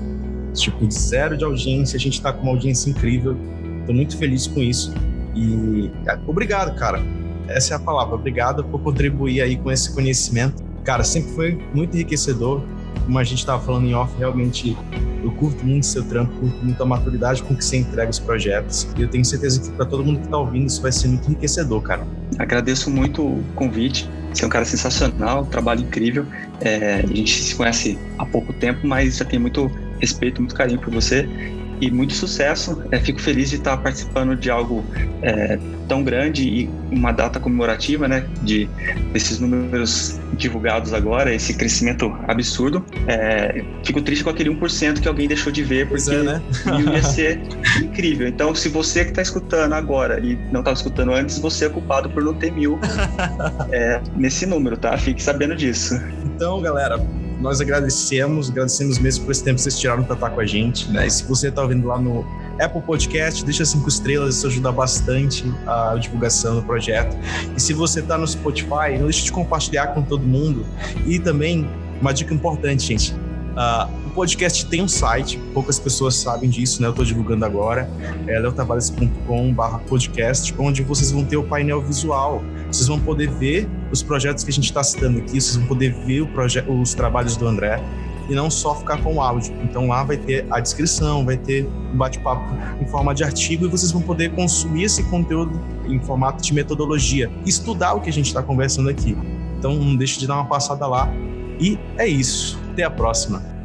Tipo, 0.54 0.88
de 0.88 0.94
zero 0.94 1.38
de 1.38 1.44
audiência, 1.44 1.98
a 1.98 2.00
gente 2.00 2.22
tá 2.22 2.34
com 2.34 2.42
uma 2.44 2.52
audiência 2.52 2.90
incrível. 2.90 3.38
Tô 3.86 3.94
muito 3.94 4.18
feliz 4.18 4.48
com 4.48 4.62
isso. 4.62 4.94
E 5.36 5.92
obrigado, 6.26 6.76
cara. 6.76 7.02
Essa 7.48 7.74
é 7.74 7.78
a 7.78 7.80
palavra. 7.80 8.16
Obrigado 8.16 8.64
por 8.64 8.82
contribuir 8.82 9.42
aí 9.42 9.56
com 9.56 9.72
esse 9.72 9.94
conhecimento. 9.94 10.64
Cara, 10.84 11.04
sempre 11.04 11.32
foi 11.34 11.60
muito 11.74 11.96
enriquecedor. 11.96 12.62
Como 13.06 13.20
a 13.20 13.24
gente 13.24 13.40
estava 13.40 13.64
falando 13.64 13.86
em 13.86 13.94
off, 13.94 14.14
realmente 14.18 14.76
eu 15.24 15.32
curto 15.32 15.66
muito 15.66 15.86
seu 15.86 16.04
trampo, 16.04 16.34
curto 16.40 16.58
muito 16.64 16.82
a 16.82 16.86
maturidade 16.86 17.44
com 17.44 17.56
que 17.56 17.64
você 17.64 17.78
entrega 17.78 18.10
os 18.10 18.20
projetos. 18.20 18.88
E 18.98 19.02
eu 19.02 19.08
tenho 19.08 19.24
certeza 19.24 19.62
que 19.62 19.70
para 19.72 19.86
todo 19.86 20.04
mundo 20.04 20.20
que 20.20 20.26
está 20.26 20.38
ouvindo 20.38 20.68
isso 20.68 20.82
vai 20.82 20.92
ser 20.92 21.08
muito 21.08 21.26
enriquecedor, 21.28 21.82
cara. 21.82 22.06
Agradeço 22.38 22.90
muito 22.90 23.24
o 23.24 23.44
convite. 23.56 24.10
Você 24.38 24.44
é 24.44 24.48
um 24.48 24.52
cara 24.52 24.66
sensacional, 24.66 25.46
trabalho 25.48 25.82
incrível. 25.82 26.24
É, 26.62 27.02
a 27.04 27.08
gente 27.08 27.32
se 27.32 27.56
conhece 27.56 27.98
há 28.20 28.26
pouco 28.26 28.54
tempo, 28.54 28.86
mas 28.86 29.18
já 29.18 29.26
tem 29.26 29.40
muito 29.40 29.66
respeito, 30.00 30.40
muito 30.40 30.54
carinho 30.54 30.80
por 30.80 30.94
você 30.94 31.28
e 31.80 31.92
muito 31.92 32.14
sucesso. 32.14 32.84
É, 32.92 33.00
fico 33.00 33.22
feliz 33.22 33.50
de 33.50 33.58
estar 33.58 33.78
participando 33.78 34.36
de 34.36 34.50
algo 34.50 34.84
é, 35.22 35.58
tão 35.88 36.04
grande 36.04 36.44
e 36.44 36.70
uma 36.92 37.12
data 37.12 37.40
comemorativa, 37.40 38.08
né? 38.08 38.26
De 38.42 38.70
desses 39.14 39.40
números 39.40 40.20
divulgados 40.34 40.94
agora, 40.94 41.34
esse 41.34 41.54
crescimento 41.54 42.16
absurdo. 42.28 42.86
É, 43.08 43.64
fico 43.84 44.02
triste 44.02 44.24
com 44.24 44.30
aquele 44.30 44.50
1% 44.50 45.00
que 45.00 45.08
alguém 45.08 45.28
deixou 45.28 45.52
de 45.52 45.64
ver, 45.64 45.88
porque 45.88 46.10
é, 46.10 46.24
né? 46.24 46.42
ia 46.94 47.04
ser 47.04 47.42
incrível. 47.82 48.28
Então, 48.28 48.54
se 48.54 48.70
você 48.70 49.04
que 49.04 49.12
está 49.12 49.22
escutando 49.22 49.74
agora 49.74 50.20
e 50.20 50.36
não 50.52 50.62
estava 50.62 50.76
escutando 50.76 51.14
antes, 51.14 51.40
você 51.40 51.66
é 51.66 51.70
culpado 51.70 52.10
por 52.10 52.24
não 52.24 52.34
ter 52.34 52.52
mil 52.52 52.80
é, 53.72 54.02
nesse 54.16 54.46
número, 54.46 54.78
tá? 54.78 54.98
Fique 54.98 55.22
sabendo 55.22 55.56
disso. 55.56 56.00
Então, 56.26 56.62
galera, 56.62 57.00
nós 57.40 57.62
agradecemos, 57.62 58.50
agradecemos 58.50 58.98
mesmo 58.98 59.26
por 59.26 59.32
esse 59.32 59.44
tempo 59.44 59.56
que 59.56 59.62
vocês 59.62 59.80
tiraram 59.80 60.04
para 60.04 60.16
estar 60.16 60.30
com 60.30 60.40
a 60.40 60.46
gente. 60.46 60.90
Né? 60.92 61.08
E 61.08 61.12
se 61.12 61.24
você 61.24 61.50
está 61.50 61.62
ouvindo 61.62 61.88
lá 61.88 62.00
no 62.00 62.26
Apple 62.60 62.82
Podcast, 62.82 63.46
deixa 63.46 63.64
cinco 63.66 63.88
estrelas, 63.88 64.36
isso 64.36 64.48
ajuda 64.48 64.72
bastante 64.72 65.44
a 65.66 65.96
divulgação 65.96 66.56
do 66.56 66.64
projeto. 66.64 67.16
E 67.56 67.62
se 67.62 67.74
você 67.74 68.00
está 68.00 68.18
no 68.18 68.28
Spotify, 68.28 68.98
não 68.98 69.06
deixe 69.06 69.26
de 69.26 69.32
compartilhar 69.32 69.88
com 69.88 70.02
todo 70.02 70.24
mundo. 70.24 70.66
E 71.06 71.20
também, 71.20 71.70
uma 72.02 72.14
dica 72.14 72.34
importante, 72.34 72.88
gente. 72.88 73.27
Uh, 73.58 73.90
o 74.06 74.12
podcast 74.12 74.68
tem 74.68 74.84
um 74.84 74.88
site, 74.88 75.40
poucas 75.54 75.80
pessoas 75.80 76.16
sabem 76.16 76.48
disso, 76.48 76.80
né? 76.80 76.88
Eu 76.88 76.92
estou 76.92 77.04
divulgando 77.04 77.44
agora, 77.44 77.90
é 78.28 78.38
leotavares.com/podcast, 78.38 80.54
onde 80.60 80.84
vocês 80.84 81.12
vão 81.12 81.26
ter 81.26 81.38
o 81.38 81.44
painel 81.44 81.82
visual 81.82 82.44
vocês 82.68 82.88
vão 82.88 83.00
poder 83.00 83.30
ver 83.30 83.68
os 83.92 84.04
projetos 84.04 84.44
que 84.44 84.50
a 84.50 84.54
gente 84.54 84.66
está 84.66 84.84
citando 84.84 85.20
aqui, 85.20 85.40
vocês 85.40 85.56
vão 85.56 85.68
poder 85.68 85.94
ver 86.06 86.28
os 86.68 86.94
trabalhos 86.94 87.38
do 87.38 87.48
André 87.48 87.82
e 88.30 88.36
não 88.36 88.52
só 88.52 88.76
ficar 88.76 89.02
com 89.02 89.16
o 89.16 89.22
áudio. 89.22 89.54
Então 89.64 89.88
lá 89.88 90.04
vai 90.04 90.18
ter 90.18 90.46
a 90.52 90.60
descrição, 90.60 91.26
vai 91.26 91.38
ter 91.38 91.66
um 91.66 91.96
bate-papo 91.96 92.44
em 92.82 92.86
forma 92.88 93.16
de 93.16 93.24
artigo 93.24 93.66
e 93.66 93.70
vocês 93.70 93.92
vão 93.92 94.02
poder 94.02 94.34
consumir 94.34 94.84
esse 94.84 95.02
conteúdo 95.04 95.60
em 95.86 96.00
formato 96.02 96.44
de 96.44 96.54
metodologia, 96.54 97.32
estudar 97.46 97.94
o 97.94 98.02
que 98.02 98.10
a 98.10 98.14
gente 98.14 98.28
está 98.28 98.44
conversando 98.44 98.90
aqui. 98.90 99.18
Então 99.58 99.76
não 99.76 99.96
deixe 99.96 100.20
de 100.20 100.28
dar 100.28 100.36
uma 100.36 100.46
passada 100.46 100.86
lá. 100.86 101.10
E 101.60 101.80
é 101.98 102.06
isso. 102.06 102.60
Até 102.78 102.84
a 102.84 102.92
próxima. 102.92 103.57